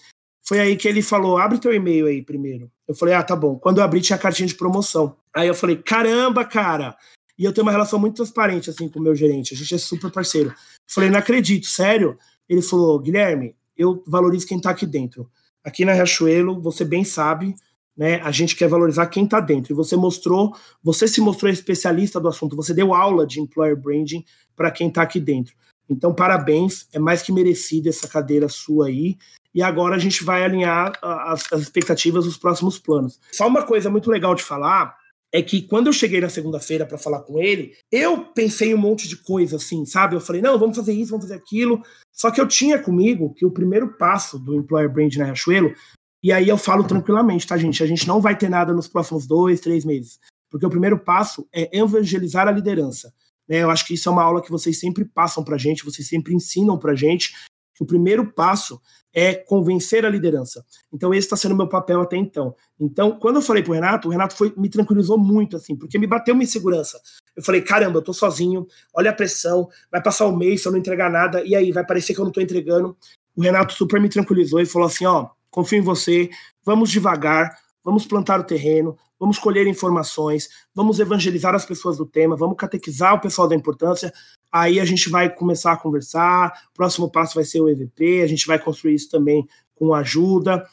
Foi 0.45 0.60
aí 0.60 0.75
que 0.75 0.88
ele 0.88 1.02
falou: 1.02 1.39
abre 1.39 1.58
teu 1.58 1.73
e-mail 1.73 2.06
aí 2.06 2.21
primeiro. 2.21 2.69
Eu 2.88 2.93
falei: 2.93 3.15
ah, 3.15 3.23
tá 3.23 3.36
bom. 3.36 3.58
Quando 3.58 3.80
eu 3.80 3.84
abri, 3.84 4.02
tinha 4.02 4.17
a 4.17 4.19
cartinha 4.19 4.47
de 4.47 4.56
promoção. 4.56 5.15
Aí 5.34 5.47
eu 5.47 5.56
falei: 5.56 5.78
caramba, 5.78 6.45
cara. 6.45 6.95
E 7.39 7.45
eu 7.45 7.54
tenho 7.54 7.65
uma 7.65 7.71
relação 7.71 7.97
muito 7.97 8.17
transparente 8.17 8.69
assim 8.69 8.89
com 8.89 8.99
o 8.99 9.02
meu 9.02 9.15
gerente. 9.15 9.54
A 9.54 9.58
gente 9.58 9.73
é 9.73 9.78
super 9.78 10.12
parceiro. 10.12 10.54
Falei: 10.86 11.10
não 11.10 11.17
acredito, 11.17 11.65
sério. 11.67 12.17
Ele 12.49 12.62
falou: 12.62 12.99
Guilherme, 12.99 13.56
eu 13.78 14.04
valorizo 14.06 14.45
quem 14.45 14.60
tá 14.60 14.71
aqui 14.71 14.86
dentro. 14.86 15.32
Aqui 15.63 15.86
na 15.86 15.93
Riachuelo, 15.93 16.62
você 16.62 16.84
bem 16.84 17.06
sabe, 17.06 17.56
né? 17.95 18.19
A 18.21 18.32
gente 18.32 18.58
quer 18.58 18.67
valorizar 18.67 19.08
quem 19.08 19.23
está 19.23 19.39
dentro. 19.39 19.71
E 19.71 19.75
você 19.75 19.95
mostrou, 19.95 20.54
você 20.84 21.08
se 21.08 21.21
mostrou 21.21 21.49
especialista 21.49 22.19
do 22.19 22.28
assunto, 22.28 22.58
você 22.58 22.73
deu 22.73 22.93
aula 22.93 23.25
de 23.25 23.39
employer 23.39 23.78
branding 23.78 24.25
para 24.54 24.69
quem 24.69 24.89
está 24.89 25.02
aqui 25.02 25.19
dentro. 25.19 25.56
Então, 25.89 26.13
parabéns, 26.13 26.88
é 26.93 26.99
mais 26.99 27.21
que 27.21 27.32
merecido 27.32 27.88
essa 27.88 28.08
cadeira 28.08 28.49
sua 28.49 28.88
aí. 28.88 29.17
E 29.56 29.63
agora 29.63 29.95
a 29.95 29.99
gente 29.99 30.23
vai 30.23 30.43
alinhar 30.43 30.93
as, 31.02 31.52
as 31.52 31.62
expectativas 31.62 32.25
dos 32.25 32.38
próximos 32.38 32.78
planos. 32.78 33.19
Só 33.32 33.47
uma 33.47 33.63
coisa 33.63 33.89
muito 33.89 34.12
legal 34.12 34.36
de 34.36 34.43
falar 34.43 34.95
é 35.31 35.41
que 35.41 35.61
quando 35.61 35.87
eu 35.87 35.93
cheguei 35.93 36.19
na 36.19 36.29
segunda-feira 36.29 36.85
para 36.85 36.97
falar 36.97 37.21
com 37.21 37.39
ele, 37.39 37.73
eu 37.91 38.25
pensei 38.33 38.73
um 38.73 38.77
monte 38.77 39.07
de 39.07 39.15
coisa 39.17 39.57
assim, 39.57 39.85
sabe? 39.85 40.15
Eu 40.15 40.21
falei, 40.21 40.41
não, 40.41 40.57
vamos 40.57 40.75
fazer 40.75 40.93
isso, 40.93 41.11
vamos 41.11 41.25
fazer 41.25 41.35
aquilo. 41.35 41.81
Só 42.11 42.31
que 42.31 42.41
eu 42.41 42.47
tinha 42.47 42.79
comigo 42.79 43.33
que 43.33 43.45
o 43.45 43.51
primeiro 43.51 43.95
passo 43.97 44.39
do 44.39 44.55
Employer 44.55 44.91
Brand 44.91 45.15
na 45.15 45.25
Riachuelo, 45.25 45.73
e 46.23 46.33
aí 46.33 46.49
eu 46.49 46.57
falo 46.57 46.83
tranquilamente, 46.83 47.47
tá, 47.47 47.57
gente? 47.57 47.81
A 47.83 47.87
gente 47.87 48.07
não 48.07 48.19
vai 48.19 48.37
ter 48.37 48.49
nada 48.49 48.73
nos 48.73 48.87
próximos 48.87 49.27
dois, 49.27 49.61
três 49.61 49.85
meses. 49.85 50.19
Porque 50.49 50.65
o 50.65 50.69
primeiro 50.69 50.99
passo 50.99 51.47
é 51.53 51.77
evangelizar 51.77 52.47
a 52.47 52.51
liderança. 52.51 53.13
Né? 53.47 53.63
Eu 53.63 53.69
acho 53.69 53.85
que 53.85 53.93
isso 53.93 54.09
é 54.09 54.11
uma 54.11 54.23
aula 54.23 54.41
que 54.41 54.51
vocês 54.51 54.79
sempre 54.79 55.05
passam 55.05 55.43
pra 55.43 55.57
gente, 55.57 55.85
vocês 55.85 56.07
sempre 56.07 56.33
ensinam 56.33 56.77
pra 56.77 56.95
gente. 56.95 57.33
O 57.79 57.85
primeiro 57.85 58.31
passo 58.33 58.81
é 59.13 59.33
convencer 59.33 60.05
a 60.05 60.09
liderança. 60.09 60.63
Então, 60.93 61.13
esse 61.13 61.25
está 61.25 61.35
sendo 61.35 61.55
meu 61.55 61.67
papel 61.67 62.01
até 62.01 62.15
então. 62.15 62.55
Então, 62.79 63.17
quando 63.19 63.37
eu 63.37 63.41
falei 63.41 63.63
pro 63.63 63.73
Renato, 63.73 64.07
o 64.07 64.11
Renato 64.11 64.35
foi, 64.35 64.53
me 64.55 64.69
tranquilizou 64.69 65.17
muito, 65.17 65.55
assim, 65.55 65.75
porque 65.75 65.97
me 65.97 66.05
bateu 66.05 66.33
uma 66.33 66.43
insegurança. 66.43 66.99
Eu 67.35 67.43
falei, 67.43 67.61
caramba, 67.61 67.97
eu 67.97 68.03
tô 68.03 68.13
sozinho, 68.13 68.67
olha 68.93 69.09
a 69.09 69.13
pressão, 69.13 69.67
vai 69.91 70.01
passar 70.01 70.27
um 70.27 70.35
mês 70.35 70.61
se 70.61 70.67
eu 70.67 70.71
não 70.71 70.79
entregar 70.79 71.09
nada, 71.09 71.43
e 71.43 71.55
aí 71.55 71.71
vai 71.71 71.85
parecer 71.85 72.13
que 72.13 72.19
eu 72.19 72.25
não 72.25 72.31
tô 72.31 72.41
entregando. 72.41 72.95
O 73.35 73.41
Renato 73.41 73.73
super 73.73 73.99
me 73.99 74.09
tranquilizou 74.09 74.59
e 74.59 74.65
falou 74.65 74.87
assim: 74.87 75.05
ó, 75.05 75.29
confio 75.49 75.79
em 75.79 75.83
você, 75.83 76.29
vamos 76.63 76.91
devagar, 76.91 77.55
vamos 77.83 78.05
plantar 78.05 78.39
o 78.39 78.43
terreno, 78.43 78.97
vamos 79.19 79.39
colher 79.39 79.65
informações, 79.67 80.49
vamos 80.75 80.99
evangelizar 80.99 81.55
as 81.55 81.65
pessoas 81.65 81.97
do 81.97 82.05
tema, 82.05 82.35
vamos 82.35 82.57
catequizar 82.57 83.15
o 83.15 83.21
pessoal 83.21 83.47
da 83.47 83.55
importância. 83.55 84.13
Aí 84.51 84.79
a 84.79 84.85
gente 84.85 85.09
vai 85.09 85.33
começar 85.33 85.73
a 85.73 85.77
conversar. 85.77 86.51
O 86.71 86.73
próximo 86.73 87.09
passo 87.09 87.35
vai 87.35 87.43
ser 87.43 87.62
o 87.62 87.69
EVP, 87.69 88.21
a 88.21 88.27
gente 88.27 88.47
vai 88.47 88.59
construir 88.59 88.95
isso 88.95 89.09
também 89.09 89.47
com 89.75 89.93
ajuda. 89.93 90.65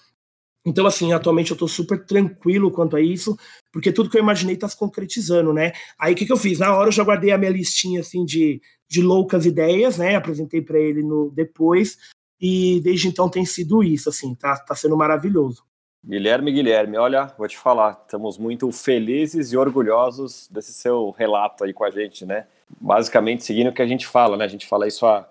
Então, 0.64 0.84
assim, 0.84 1.12
atualmente 1.12 1.52
eu 1.52 1.54
estou 1.54 1.68
super 1.68 2.04
tranquilo 2.04 2.72
quanto 2.72 2.96
a 2.96 3.00
isso, 3.00 3.38
porque 3.72 3.92
tudo 3.92 4.10
que 4.10 4.18
eu 4.18 4.22
imaginei 4.22 4.56
está 4.56 4.68
se 4.68 4.76
concretizando, 4.76 5.52
né? 5.52 5.72
Aí 5.96 6.12
o 6.12 6.16
que, 6.16 6.26
que 6.26 6.32
eu 6.32 6.36
fiz? 6.36 6.58
Na 6.58 6.74
hora 6.76 6.88
eu 6.88 6.92
já 6.92 7.04
guardei 7.04 7.30
a 7.30 7.38
minha 7.38 7.52
listinha 7.52 8.00
assim 8.00 8.24
de, 8.24 8.60
de 8.88 9.00
loucas 9.00 9.46
ideias, 9.46 9.96
né? 9.96 10.16
Apresentei 10.16 10.60
para 10.60 10.80
ele 10.80 11.04
no 11.04 11.30
depois, 11.30 11.96
e 12.40 12.80
desde 12.82 13.08
então 13.08 13.28
tem 13.28 13.44
sido 13.44 13.82
isso, 13.82 14.08
assim, 14.08 14.34
tá, 14.34 14.56
tá 14.56 14.74
sendo 14.74 14.96
maravilhoso. 14.96 15.64
Guilherme, 16.04 16.52
Guilherme, 16.52 16.96
olha, 16.98 17.32
vou 17.38 17.48
te 17.48 17.58
falar, 17.58 18.02
estamos 18.04 18.38
muito 18.38 18.70
felizes 18.70 19.52
e 19.52 19.56
orgulhosos 19.56 20.48
desse 20.48 20.72
seu 20.72 21.10
relato 21.10 21.64
aí 21.64 21.72
com 21.72 21.84
a 21.84 21.90
gente, 21.90 22.24
né? 22.24 22.46
Basicamente 22.80 23.44
seguindo 23.44 23.68
o 23.68 23.72
que 23.72 23.82
a 23.82 23.86
gente 23.86 24.06
fala, 24.06 24.36
né? 24.36 24.44
A 24.44 24.48
gente 24.48 24.66
fala 24.66 24.86
isso 24.86 25.06
há, 25.06 25.28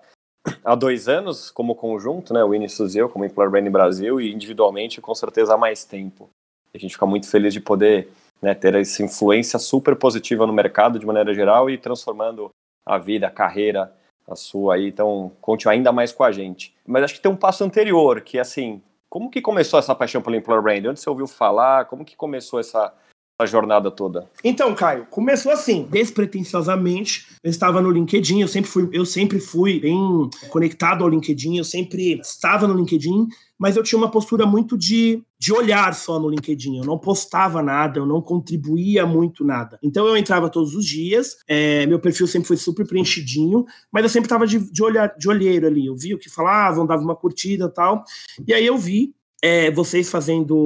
há 0.64 0.74
dois 0.74 1.08
anos 1.08 1.50
como 1.50 1.74
conjunto, 1.74 2.32
né? 2.32 2.42
O 2.42 2.50
Vinicius 2.50 2.94
e 2.94 2.98
eu, 2.98 3.08
como 3.08 3.24
Employer 3.24 3.50
Brand 3.50 3.68
Brasil, 3.68 4.20
e 4.20 4.32
individualmente 4.32 5.00
com 5.00 5.14
certeza 5.14 5.54
há 5.54 5.58
mais 5.58 5.84
tempo. 5.84 6.28
A 6.74 6.78
gente 6.78 6.92
fica 6.92 7.06
muito 7.06 7.28
feliz 7.28 7.52
de 7.52 7.60
poder 7.60 8.08
né, 8.40 8.54
ter 8.54 8.74
essa 8.74 9.02
influência 9.02 9.58
super 9.58 9.96
positiva 9.96 10.46
no 10.46 10.52
mercado 10.52 10.98
de 10.98 11.06
maneira 11.06 11.32
geral 11.34 11.70
e 11.70 11.78
transformando 11.78 12.50
a 12.84 12.98
vida, 12.98 13.26
a 13.26 13.30
carreira, 13.30 13.92
a 14.28 14.36
sua 14.36 14.74
aí, 14.74 14.88
então 14.88 15.32
conte 15.40 15.68
ainda 15.68 15.92
mais 15.92 16.12
com 16.12 16.24
a 16.24 16.32
gente. 16.32 16.74
Mas 16.86 17.04
acho 17.04 17.14
que 17.14 17.20
tem 17.20 17.30
um 17.30 17.36
passo 17.36 17.64
anterior, 17.64 18.20
que 18.20 18.38
assim, 18.38 18.82
como 19.08 19.30
que 19.30 19.40
começou 19.40 19.78
essa 19.78 19.94
paixão 19.94 20.20
pelo 20.20 20.36
Employer 20.36 20.62
Brand? 20.62 20.86
Onde 20.86 21.00
você 21.00 21.08
ouviu 21.08 21.26
falar? 21.26 21.86
Como 21.86 22.04
que 22.04 22.16
começou 22.16 22.60
essa, 22.60 22.92
essa 23.38 23.50
jornada 23.50 23.90
toda? 23.90 24.30
Então, 24.42 24.74
Caio, 24.74 25.06
começou 25.10 25.52
assim, 25.52 25.86
despretensiosamente. 25.90 27.26
Eu 27.42 27.50
estava 27.50 27.80
no 27.80 27.90
LinkedIn, 27.90 28.40
eu 28.40 28.48
sempre 28.48 28.70
fui, 28.70 28.88
eu 28.92 29.04
sempre 29.04 29.38
fui 29.38 29.80
bem 29.80 30.30
conectado 30.48 31.04
ao 31.04 31.10
LinkedIn, 31.10 31.58
eu 31.58 31.64
sempre 31.64 32.18
estava 32.20 32.66
no 32.66 32.74
LinkedIn 32.74 33.28
mas 33.58 33.76
eu 33.76 33.82
tinha 33.82 33.98
uma 33.98 34.10
postura 34.10 34.44
muito 34.44 34.76
de, 34.76 35.22
de 35.38 35.52
olhar 35.52 35.94
só 35.94 36.18
no 36.18 36.28
LinkedIn. 36.28 36.78
Eu 36.78 36.84
não 36.84 36.98
postava 36.98 37.62
nada, 37.62 37.98
eu 37.98 38.06
não 38.06 38.20
contribuía 38.20 39.06
muito 39.06 39.44
nada. 39.44 39.78
Então 39.82 40.06
eu 40.06 40.16
entrava 40.16 40.50
todos 40.50 40.74
os 40.74 40.84
dias, 40.84 41.36
é, 41.48 41.86
meu 41.86 41.98
perfil 41.98 42.26
sempre 42.26 42.48
foi 42.48 42.56
super 42.56 42.86
preenchidinho, 42.86 43.64
mas 43.90 44.02
eu 44.04 44.08
sempre 44.08 44.26
estava 44.26 44.46
de, 44.46 44.58
de, 44.70 44.82
olhar, 44.82 45.14
de 45.16 45.28
olheiro 45.28 45.66
ali. 45.66 45.86
Eu 45.86 45.96
vi 45.96 46.14
o 46.14 46.18
que 46.18 46.28
falavam, 46.28 46.86
dava 46.86 47.02
uma 47.02 47.16
curtida 47.16 47.68
tal. 47.68 48.04
E 48.46 48.52
aí 48.52 48.66
eu 48.66 48.76
vi 48.76 49.14
é, 49.42 49.70
vocês 49.70 50.10
fazendo 50.10 50.56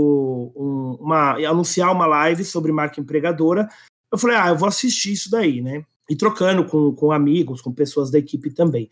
um, 0.56 0.96
uma. 1.00 1.32
anunciar 1.46 1.92
uma 1.92 2.06
live 2.06 2.44
sobre 2.44 2.72
marca 2.72 3.00
empregadora. 3.00 3.68
Eu 4.12 4.18
falei, 4.18 4.36
ah, 4.36 4.48
eu 4.48 4.56
vou 4.56 4.68
assistir 4.68 5.12
isso 5.12 5.30
daí, 5.30 5.60
né? 5.60 5.84
E 6.08 6.16
trocando 6.16 6.64
com, 6.64 6.92
com 6.92 7.12
amigos, 7.12 7.60
com 7.60 7.72
pessoas 7.72 8.10
da 8.10 8.18
equipe 8.18 8.52
também. 8.52 8.88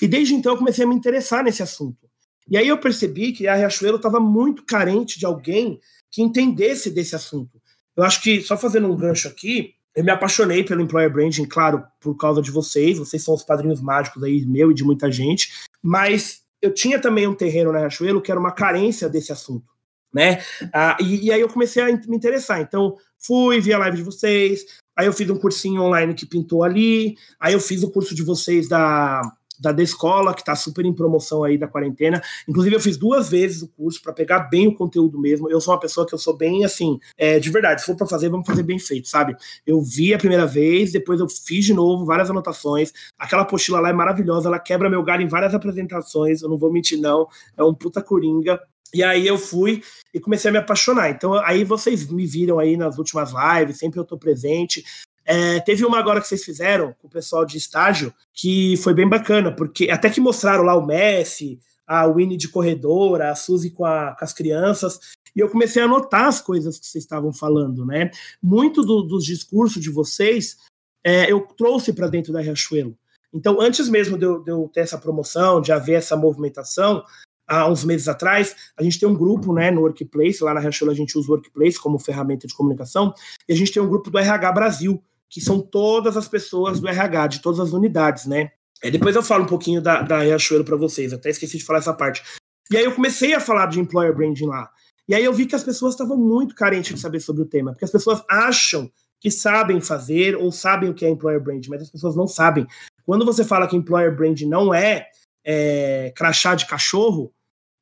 E 0.00 0.08
desde 0.08 0.34
então 0.34 0.52
eu 0.52 0.58
comecei 0.58 0.84
a 0.84 0.88
me 0.88 0.94
interessar 0.94 1.42
nesse 1.42 1.62
assunto. 1.62 2.08
E 2.48 2.56
aí 2.56 2.66
eu 2.66 2.78
percebi 2.78 3.32
que 3.32 3.46
a 3.46 3.54
Riachuelo 3.54 3.96
estava 3.96 4.18
muito 4.18 4.64
carente 4.64 5.18
de 5.18 5.26
alguém 5.26 5.80
que 6.10 6.22
entendesse 6.22 6.90
desse 6.90 7.14
assunto. 7.14 7.60
Eu 7.96 8.04
acho 8.04 8.22
que, 8.22 8.40
só 8.42 8.56
fazendo 8.56 8.90
um 8.90 8.96
gancho 8.96 9.28
aqui, 9.28 9.74
eu 9.94 10.04
me 10.04 10.10
apaixonei 10.10 10.64
pelo 10.64 10.80
Employer 10.80 11.12
Branding, 11.12 11.44
claro, 11.44 11.84
por 12.00 12.16
causa 12.16 12.40
de 12.40 12.50
vocês, 12.50 12.98
vocês 12.98 13.22
são 13.22 13.34
os 13.34 13.42
padrinhos 13.42 13.80
mágicos 13.80 14.22
aí, 14.22 14.44
meu 14.46 14.70
e 14.70 14.74
de 14.74 14.84
muita 14.84 15.10
gente, 15.10 15.52
mas 15.82 16.39
eu 16.62 16.72
tinha 16.72 17.00
também 17.00 17.26
um 17.26 17.34
terreno 17.34 17.72
na 17.72 17.80
Riachuelo 17.80 18.20
que 18.20 18.30
era 18.30 18.40
uma 18.40 18.52
carência 18.52 19.08
desse 19.08 19.32
assunto, 19.32 19.66
né? 20.12 20.42
Ah, 20.72 20.96
e, 21.00 21.26
e 21.26 21.32
aí 21.32 21.40
eu 21.40 21.48
comecei 21.48 21.82
a 21.82 21.86
me 21.86 22.16
interessar, 22.16 22.60
então 22.60 22.96
fui, 23.18 23.60
vi 23.60 23.72
a 23.72 23.78
live 23.78 23.98
de 23.98 24.02
vocês, 24.02 24.64
aí 24.96 25.06
eu 25.06 25.12
fiz 25.12 25.28
um 25.30 25.38
cursinho 25.38 25.82
online 25.82 26.14
que 26.14 26.26
pintou 26.26 26.62
ali, 26.62 27.16
aí 27.38 27.52
eu 27.52 27.60
fiz 27.60 27.82
o 27.82 27.90
curso 27.90 28.14
de 28.14 28.22
vocês 28.22 28.68
da 28.68 29.22
da 29.60 29.72
Descola, 29.72 30.32
que 30.32 30.40
está 30.40 30.56
super 30.56 30.84
em 30.86 30.92
promoção 30.92 31.44
aí 31.44 31.58
da 31.58 31.68
quarentena. 31.68 32.22
Inclusive, 32.48 32.74
eu 32.76 32.80
fiz 32.80 32.96
duas 32.96 33.28
vezes 33.28 33.62
o 33.62 33.68
curso 33.68 34.02
para 34.02 34.12
pegar 34.12 34.40
bem 34.50 34.66
o 34.66 34.74
conteúdo 34.74 35.20
mesmo. 35.20 35.50
Eu 35.50 35.60
sou 35.60 35.74
uma 35.74 35.80
pessoa 35.80 36.06
que 36.06 36.14
eu 36.14 36.18
sou 36.18 36.36
bem 36.36 36.64
assim, 36.64 36.98
é, 37.16 37.38
de 37.38 37.50
verdade, 37.50 37.82
se 37.82 37.86
for 37.86 37.96
para 37.96 38.06
fazer, 38.06 38.28
vamos 38.28 38.46
fazer 38.46 38.62
bem 38.62 38.78
feito, 38.78 39.08
sabe? 39.08 39.36
Eu 39.66 39.82
vi 39.82 40.14
a 40.14 40.18
primeira 40.18 40.46
vez, 40.46 40.92
depois 40.92 41.20
eu 41.20 41.28
fiz 41.28 41.64
de 41.64 41.74
novo 41.74 42.06
várias 42.06 42.30
anotações. 42.30 42.92
Aquela 43.18 43.42
apostila 43.42 43.80
lá 43.80 43.90
é 43.90 43.92
maravilhosa, 43.92 44.48
ela 44.48 44.58
quebra 44.58 44.88
meu 44.88 45.02
galho 45.02 45.22
em 45.22 45.28
várias 45.28 45.54
apresentações, 45.54 46.42
eu 46.42 46.48
não 46.48 46.56
vou 46.56 46.72
mentir, 46.72 46.98
não. 46.98 47.28
É 47.56 47.62
um 47.62 47.74
puta 47.74 48.02
coringa. 48.02 48.58
E 48.92 49.04
aí 49.04 49.26
eu 49.26 49.38
fui 49.38 49.82
e 50.12 50.18
comecei 50.18 50.48
a 50.48 50.52
me 50.52 50.58
apaixonar. 50.58 51.10
Então, 51.10 51.34
aí 51.34 51.62
vocês 51.62 52.10
me 52.10 52.26
viram 52.26 52.58
aí 52.58 52.76
nas 52.76 52.98
últimas 52.98 53.30
lives, 53.32 53.78
sempre 53.78 54.00
eu 54.00 54.04
tô 54.04 54.18
presente. 54.18 54.84
É, 55.32 55.60
teve 55.60 55.84
uma 55.84 55.96
agora 55.96 56.20
que 56.20 56.26
vocês 56.26 56.42
fizeram 56.42 56.92
com 56.94 57.06
o 57.06 57.10
pessoal 57.10 57.46
de 57.46 57.56
estágio 57.56 58.12
que 58.34 58.76
foi 58.78 58.92
bem 58.92 59.08
bacana, 59.08 59.54
porque 59.54 59.88
até 59.88 60.10
que 60.10 60.20
mostraram 60.20 60.64
lá 60.64 60.74
o 60.74 60.84
Messi, 60.84 61.60
a 61.86 62.04
Winnie 62.08 62.36
de 62.36 62.48
corredora, 62.48 63.30
a 63.30 63.36
Suzy 63.36 63.70
com, 63.70 63.84
a, 63.84 64.16
com 64.18 64.24
as 64.24 64.32
crianças, 64.32 64.98
e 65.36 65.38
eu 65.38 65.48
comecei 65.48 65.80
a 65.80 65.84
anotar 65.84 66.24
as 66.24 66.40
coisas 66.40 66.80
que 66.80 66.86
vocês 66.86 67.04
estavam 67.04 67.32
falando, 67.32 67.86
né? 67.86 68.10
Muito 68.42 68.82
do, 68.82 69.02
dos 69.02 69.24
discursos 69.24 69.80
de 69.80 69.88
vocês 69.88 70.56
é, 71.04 71.30
eu 71.30 71.42
trouxe 71.56 71.92
para 71.92 72.08
dentro 72.08 72.32
da 72.32 72.40
Riachuelo. 72.40 72.98
Então, 73.32 73.60
antes 73.60 73.88
mesmo 73.88 74.18
de 74.18 74.26
eu, 74.26 74.42
de 74.42 74.50
eu, 74.50 74.68
ter 74.74 74.80
essa 74.80 74.98
promoção, 74.98 75.60
de 75.60 75.70
haver 75.70 75.94
essa 75.94 76.16
movimentação, 76.16 77.04
há 77.46 77.68
uns 77.68 77.84
meses 77.84 78.08
atrás, 78.08 78.56
a 78.76 78.82
gente 78.82 78.98
tem 78.98 79.08
um 79.08 79.16
grupo 79.16 79.52
né, 79.52 79.70
no 79.70 79.82
Workplace, 79.82 80.42
lá 80.42 80.52
na 80.52 80.58
Riachuelo 80.58 80.90
a 80.90 80.96
gente 80.96 81.16
usa 81.16 81.28
o 81.28 81.34
Workplace 81.34 81.78
como 81.78 82.00
ferramenta 82.00 82.48
de 82.48 82.54
comunicação, 82.54 83.14
e 83.48 83.52
a 83.52 83.56
gente 83.56 83.70
tem 83.70 83.80
um 83.80 83.88
grupo 83.88 84.10
do 84.10 84.18
RH 84.18 84.50
Brasil, 84.50 85.00
que 85.30 85.40
são 85.40 85.60
todas 85.60 86.16
as 86.16 86.26
pessoas 86.26 86.80
do 86.80 86.88
RH, 86.88 87.26
de 87.28 87.40
todas 87.40 87.60
as 87.60 87.72
unidades, 87.72 88.26
né? 88.26 88.50
É, 88.82 88.90
depois 88.90 89.14
eu 89.14 89.22
falo 89.22 89.44
um 89.44 89.46
pouquinho 89.46 89.80
da, 89.80 90.02
da 90.02 90.18
Riachuelo 90.20 90.64
para 90.64 90.76
vocês, 90.76 91.12
até 91.12 91.30
esqueci 91.30 91.58
de 91.58 91.64
falar 91.64 91.78
essa 91.78 91.94
parte. 91.94 92.22
E 92.70 92.76
aí 92.76 92.84
eu 92.84 92.94
comecei 92.94 93.32
a 93.32 93.40
falar 93.40 93.66
de 93.66 93.78
employer 93.78 94.14
branding 94.14 94.46
lá. 94.46 94.68
E 95.08 95.14
aí 95.14 95.24
eu 95.24 95.32
vi 95.32 95.46
que 95.46 95.54
as 95.54 95.62
pessoas 95.62 95.94
estavam 95.94 96.16
muito 96.16 96.54
carentes 96.54 96.94
de 96.94 97.00
saber 97.00 97.20
sobre 97.20 97.42
o 97.42 97.46
tema, 97.46 97.72
porque 97.72 97.84
as 97.84 97.90
pessoas 97.90 98.22
acham 98.28 98.90
que 99.20 99.30
sabem 99.30 99.80
fazer 99.80 100.34
ou 100.36 100.50
sabem 100.50 100.88
o 100.88 100.94
que 100.94 101.04
é 101.04 101.08
employer 101.08 101.42
branding, 101.42 101.68
mas 101.68 101.82
as 101.82 101.90
pessoas 101.90 102.16
não 102.16 102.26
sabem. 102.26 102.66
Quando 103.04 103.24
você 103.24 103.44
fala 103.44 103.68
que 103.68 103.76
employer 103.76 104.14
branding 104.16 104.46
não 104.46 104.72
é, 104.72 105.06
é 105.44 106.12
crachá 106.16 106.54
de 106.54 106.66
cachorro, 106.66 107.32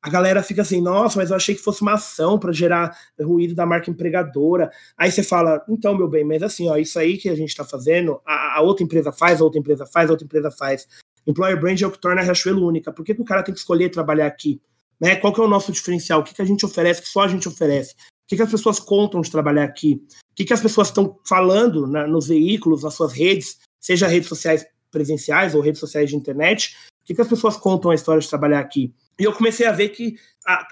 a 0.01 0.09
galera 0.09 0.41
fica 0.41 0.61
assim, 0.61 0.81
nossa, 0.81 1.19
mas 1.19 1.29
eu 1.29 1.35
achei 1.35 1.53
que 1.53 1.61
fosse 1.61 1.81
uma 1.81 1.93
ação 1.93 2.39
para 2.39 2.53
gerar 2.53 2.97
ruído 3.19 3.53
da 3.53 3.65
marca 3.65 3.91
empregadora. 3.91 4.71
Aí 4.97 5.11
você 5.11 5.21
fala, 5.21 5.61
então, 5.67 5.97
meu 5.97 6.07
bem, 6.07 6.23
mas 6.23 6.41
assim, 6.41 6.69
ó, 6.69 6.77
isso 6.77 6.97
aí 6.97 7.17
que 7.17 7.27
a 7.29 7.35
gente 7.35 7.49
está 7.49 7.65
fazendo, 7.65 8.21
a, 8.25 8.57
a, 8.57 8.61
outra 8.61 8.83
empresa 8.83 9.11
faz, 9.11 9.41
a 9.41 9.43
outra 9.43 9.59
empresa 9.59 9.85
faz, 9.85 10.09
a 10.09 10.13
outra 10.13 10.25
empresa 10.25 10.49
faz. 10.51 10.87
Employer 11.27 11.59
Brand 11.59 11.81
é 11.81 11.87
o 11.87 11.91
que 11.91 11.99
torna 11.99 12.21
a 12.21 12.23
Riachuelo 12.23 12.65
única. 12.65 12.93
Por 12.93 13.03
que, 13.03 13.13
que 13.13 13.21
o 13.21 13.25
cara 13.25 13.43
tem 13.43 13.53
que 13.53 13.59
escolher 13.59 13.89
trabalhar 13.89 14.27
aqui? 14.27 14.61
Né? 14.99 15.17
Qual 15.17 15.33
que 15.33 15.41
é 15.41 15.43
o 15.43 15.49
nosso 15.49 15.71
diferencial? 15.71 16.21
O 16.21 16.23
que, 16.23 16.33
que 16.33 16.41
a 16.41 16.45
gente 16.45 16.65
oferece 16.65 17.01
que 17.01 17.07
só 17.07 17.21
a 17.21 17.27
gente 17.27 17.47
oferece? 17.47 17.93
O 17.93 18.27
que, 18.27 18.37
que 18.37 18.41
as 18.41 18.51
pessoas 18.51 18.79
contam 18.79 19.19
de 19.19 19.29
trabalhar 19.29 19.63
aqui? 19.63 20.01
O 20.31 20.35
que, 20.35 20.45
que 20.45 20.53
as 20.53 20.61
pessoas 20.61 20.87
estão 20.87 21.19
falando 21.27 21.87
na, 21.87 22.07
nos 22.07 22.27
veículos, 22.27 22.83
nas 22.83 22.93
suas 22.93 23.11
redes, 23.11 23.57
seja 23.81 24.07
redes 24.07 24.29
sociais 24.29 24.65
presenciais 24.89 25.55
ou 25.55 25.61
redes 25.61 25.79
sociais 25.79 26.09
de 26.09 26.15
internet? 26.15 26.75
O 27.01 27.05
que, 27.05 27.13
que 27.13 27.21
as 27.21 27.27
pessoas 27.27 27.57
contam 27.57 27.91
a 27.91 27.95
história 27.95 28.21
de 28.21 28.29
trabalhar 28.29 28.59
aqui? 28.59 28.93
E 29.19 29.23
eu 29.23 29.33
comecei 29.33 29.65
a 29.65 29.71
ver 29.71 29.89
que 29.89 30.17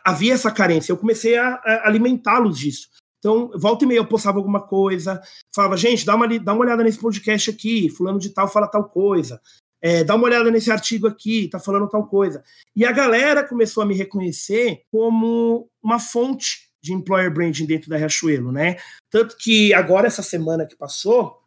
havia 0.03 0.33
essa 0.33 0.51
carência, 0.51 0.91
eu 0.91 0.97
comecei 0.97 1.37
a, 1.37 1.59
alimentá-los 1.83 2.57
disso. 2.57 2.89
Então, 3.19 3.51
volta 3.55 3.83
e 3.83 3.87
meia 3.87 3.99
eu 3.99 4.07
postava 4.07 4.37
alguma 4.37 4.61
coisa, 4.61 5.21
falava, 5.53 5.75
gente, 5.75 6.05
dá 6.05 6.15
uma, 6.15 6.27
dá 6.39 6.53
uma 6.53 6.63
olhada 6.63 6.83
nesse 6.83 6.99
podcast 6.99 7.49
aqui, 7.49 7.89
fulano 7.89 8.19
de 8.19 8.29
tal 8.29 8.47
fala 8.47 8.67
tal 8.67 8.85
coisa, 8.85 9.41
é, 9.81 10.03
dá 10.03 10.15
uma 10.15 10.25
olhada 10.25 10.49
nesse 10.49 10.71
artigo 10.71 11.07
aqui, 11.07 11.49
tá 11.49 11.59
falando 11.59 11.89
tal 11.89 12.07
coisa. 12.07 12.43
E 12.75 12.85
a 12.85 12.91
galera 12.91 13.43
começou 13.43 13.83
a 13.83 13.85
me 13.85 13.95
reconhecer 13.95 14.81
como 14.91 15.69
uma 15.83 15.99
fonte 15.99 16.67
de 16.81 16.93
employer 16.93 17.33
branding 17.33 17.65
dentro 17.65 17.89
da 17.89 17.97
Riachuelo, 17.97 18.51
né? 18.51 18.77
Tanto 19.09 19.35
que 19.37 19.73
agora, 19.73 20.07
essa 20.07 20.23
semana 20.23 20.65
que 20.65 20.75
passou, 20.75 21.37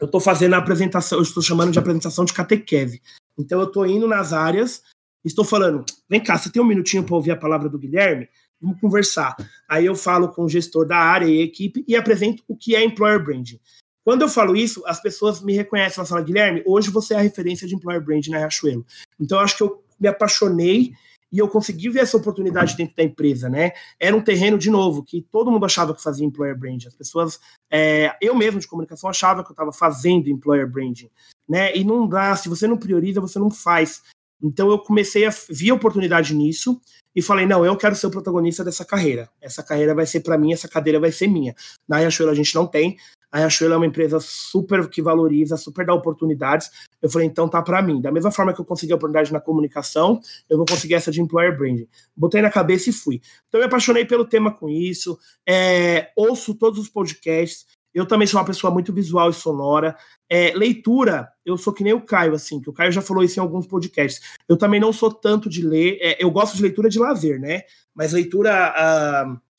eu 0.00 0.06
estou 0.06 0.20
fazendo 0.20 0.54
a 0.54 0.58
apresentação, 0.58 1.18
eu 1.18 1.22
estou 1.22 1.42
chamando 1.42 1.72
de 1.72 1.78
apresentação 1.78 2.24
de 2.24 2.32
catequese. 2.32 3.02
Então, 3.38 3.60
eu 3.60 3.66
estou 3.66 3.86
indo 3.86 4.08
nas 4.08 4.32
áreas 4.32 4.82
estou 5.24 5.44
falando, 5.44 5.84
vem 6.08 6.22
cá, 6.22 6.38
você 6.38 6.50
tem 6.50 6.62
um 6.62 6.66
minutinho 6.66 7.04
para 7.04 7.14
ouvir 7.14 7.30
a 7.30 7.36
palavra 7.36 7.68
do 7.68 7.78
Guilherme? 7.78 8.28
Vamos 8.60 8.80
conversar. 8.80 9.36
Aí 9.68 9.86
eu 9.86 9.94
falo 9.94 10.28
com 10.28 10.44
o 10.44 10.48
gestor 10.48 10.86
da 10.86 10.96
área 10.96 11.26
e 11.26 11.40
equipe 11.40 11.84
e 11.88 11.96
apresento 11.96 12.42
o 12.46 12.56
que 12.56 12.74
é 12.74 12.84
Employer 12.84 13.22
Branding. 13.22 13.58
Quando 14.04 14.22
eu 14.22 14.28
falo 14.28 14.56
isso, 14.56 14.82
as 14.86 15.00
pessoas 15.00 15.42
me 15.42 15.54
reconhecem, 15.54 15.98
elas 15.98 16.08
falam, 16.08 16.24
Guilherme, 16.24 16.62
hoje 16.66 16.90
você 16.90 17.14
é 17.14 17.18
a 17.18 17.22
referência 17.22 17.66
de 17.66 17.74
Employer 17.74 18.02
Branding 18.02 18.30
na 18.30 18.38
Riachuelo. 18.38 18.84
Então 19.18 19.38
eu 19.38 19.44
acho 19.44 19.56
que 19.56 19.62
eu 19.62 19.82
me 19.98 20.08
apaixonei 20.08 20.92
e 21.32 21.38
eu 21.38 21.48
consegui 21.48 21.88
ver 21.88 22.00
essa 22.00 22.16
oportunidade 22.16 22.76
dentro 22.76 22.96
da 22.96 23.04
empresa, 23.04 23.48
né? 23.48 23.72
Era 23.98 24.16
um 24.16 24.20
terreno, 24.20 24.58
de 24.58 24.68
novo, 24.68 25.04
que 25.04 25.22
todo 25.30 25.50
mundo 25.50 25.64
achava 25.64 25.94
que 25.94 26.02
fazia 26.02 26.26
Employer 26.26 26.58
Branding. 26.58 26.88
As 26.88 26.94
pessoas, 26.94 27.38
é, 27.70 28.16
eu 28.20 28.34
mesmo 28.34 28.58
de 28.58 28.66
comunicação, 28.66 29.08
achava 29.08 29.44
que 29.44 29.50
eu 29.50 29.54
estava 29.54 29.72
fazendo 29.72 30.28
Employer 30.28 30.68
Branding, 30.68 31.10
né? 31.48 31.76
E 31.76 31.84
não 31.84 32.08
dá, 32.08 32.34
se 32.34 32.48
você 32.48 32.66
não 32.66 32.76
prioriza, 32.76 33.20
você 33.20 33.38
não 33.38 33.50
faz. 33.50 34.02
Então 34.42 34.70
eu 34.70 34.78
comecei 34.78 35.26
a 35.26 35.30
vi 35.50 35.70
a 35.70 35.74
oportunidade 35.74 36.34
nisso 36.34 36.80
e 37.14 37.20
falei, 37.20 37.46
não, 37.46 37.64
eu 37.64 37.76
quero 37.76 37.94
ser 37.94 38.06
o 38.06 38.10
protagonista 38.10 38.64
dessa 38.64 38.84
carreira. 38.84 39.28
Essa 39.40 39.62
carreira 39.62 39.94
vai 39.94 40.06
ser 40.06 40.20
para 40.20 40.38
mim, 40.38 40.52
essa 40.52 40.68
cadeira 40.68 41.00
vai 41.00 41.10
ser 41.10 41.26
minha. 41.26 41.54
Na 41.88 41.98
Riachuelo 41.98 42.30
a 42.30 42.34
gente 42.34 42.54
não 42.54 42.66
tem. 42.66 42.96
A 43.32 43.38
Riachuelo 43.38 43.74
é 43.74 43.76
uma 43.76 43.86
empresa 43.86 44.18
super 44.20 44.88
que 44.88 45.00
valoriza, 45.00 45.56
super 45.56 45.86
dá 45.86 45.94
oportunidades. 45.94 46.70
Eu 47.00 47.08
falei, 47.08 47.26
então 47.26 47.48
tá 47.48 47.62
para 47.62 47.80
mim. 47.82 48.00
Da 48.00 48.10
mesma 48.10 48.30
forma 48.30 48.52
que 48.52 48.60
eu 48.60 48.64
consegui 48.64 48.92
a 48.92 48.96
oportunidade 48.96 49.32
na 49.32 49.40
comunicação, 49.40 50.20
eu 50.48 50.56
vou 50.56 50.66
conseguir 50.66 50.94
essa 50.94 51.10
de 51.10 51.20
employer 51.20 51.56
branding. 51.56 51.88
Botei 52.16 52.42
na 52.42 52.50
cabeça 52.50 52.90
e 52.90 52.92
fui. 52.92 53.20
Então 53.48 53.60
eu 53.60 53.60
me 53.60 53.66
apaixonei 53.66 54.04
pelo 54.04 54.24
tema 54.24 54.52
com 54.52 54.68
isso. 54.68 55.18
É, 55.48 56.10
ouço 56.16 56.54
todos 56.54 56.78
os 56.78 56.88
podcasts. 56.88 57.66
Eu 57.94 58.06
também 58.06 58.26
sou 58.26 58.38
uma 58.38 58.46
pessoa 58.46 58.72
muito 58.72 58.92
visual 58.92 59.30
e 59.30 59.34
sonora. 59.34 59.96
É, 60.28 60.52
leitura, 60.54 61.28
eu 61.44 61.56
sou 61.58 61.72
que 61.72 61.82
nem 61.82 61.92
o 61.92 62.00
Caio, 62.00 62.34
assim, 62.34 62.60
que 62.60 62.70
o 62.70 62.72
Caio 62.72 62.92
já 62.92 63.02
falou 63.02 63.22
isso 63.22 63.38
em 63.38 63.42
alguns 63.42 63.66
podcasts. 63.66 64.20
Eu 64.48 64.56
também 64.56 64.80
não 64.80 64.92
sou 64.92 65.12
tanto 65.12 65.48
de 65.48 65.62
ler, 65.62 65.98
é, 66.00 66.22
eu 66.22 66.30
gosto 66.30 66.56
de 66.56 66.62
leitura 66.62 66.88
de 66.88 66.98
lazer, 66.98 67.40
né? 67.40 67.62
Mas 67.94 68.12
leitura 68.12 68.72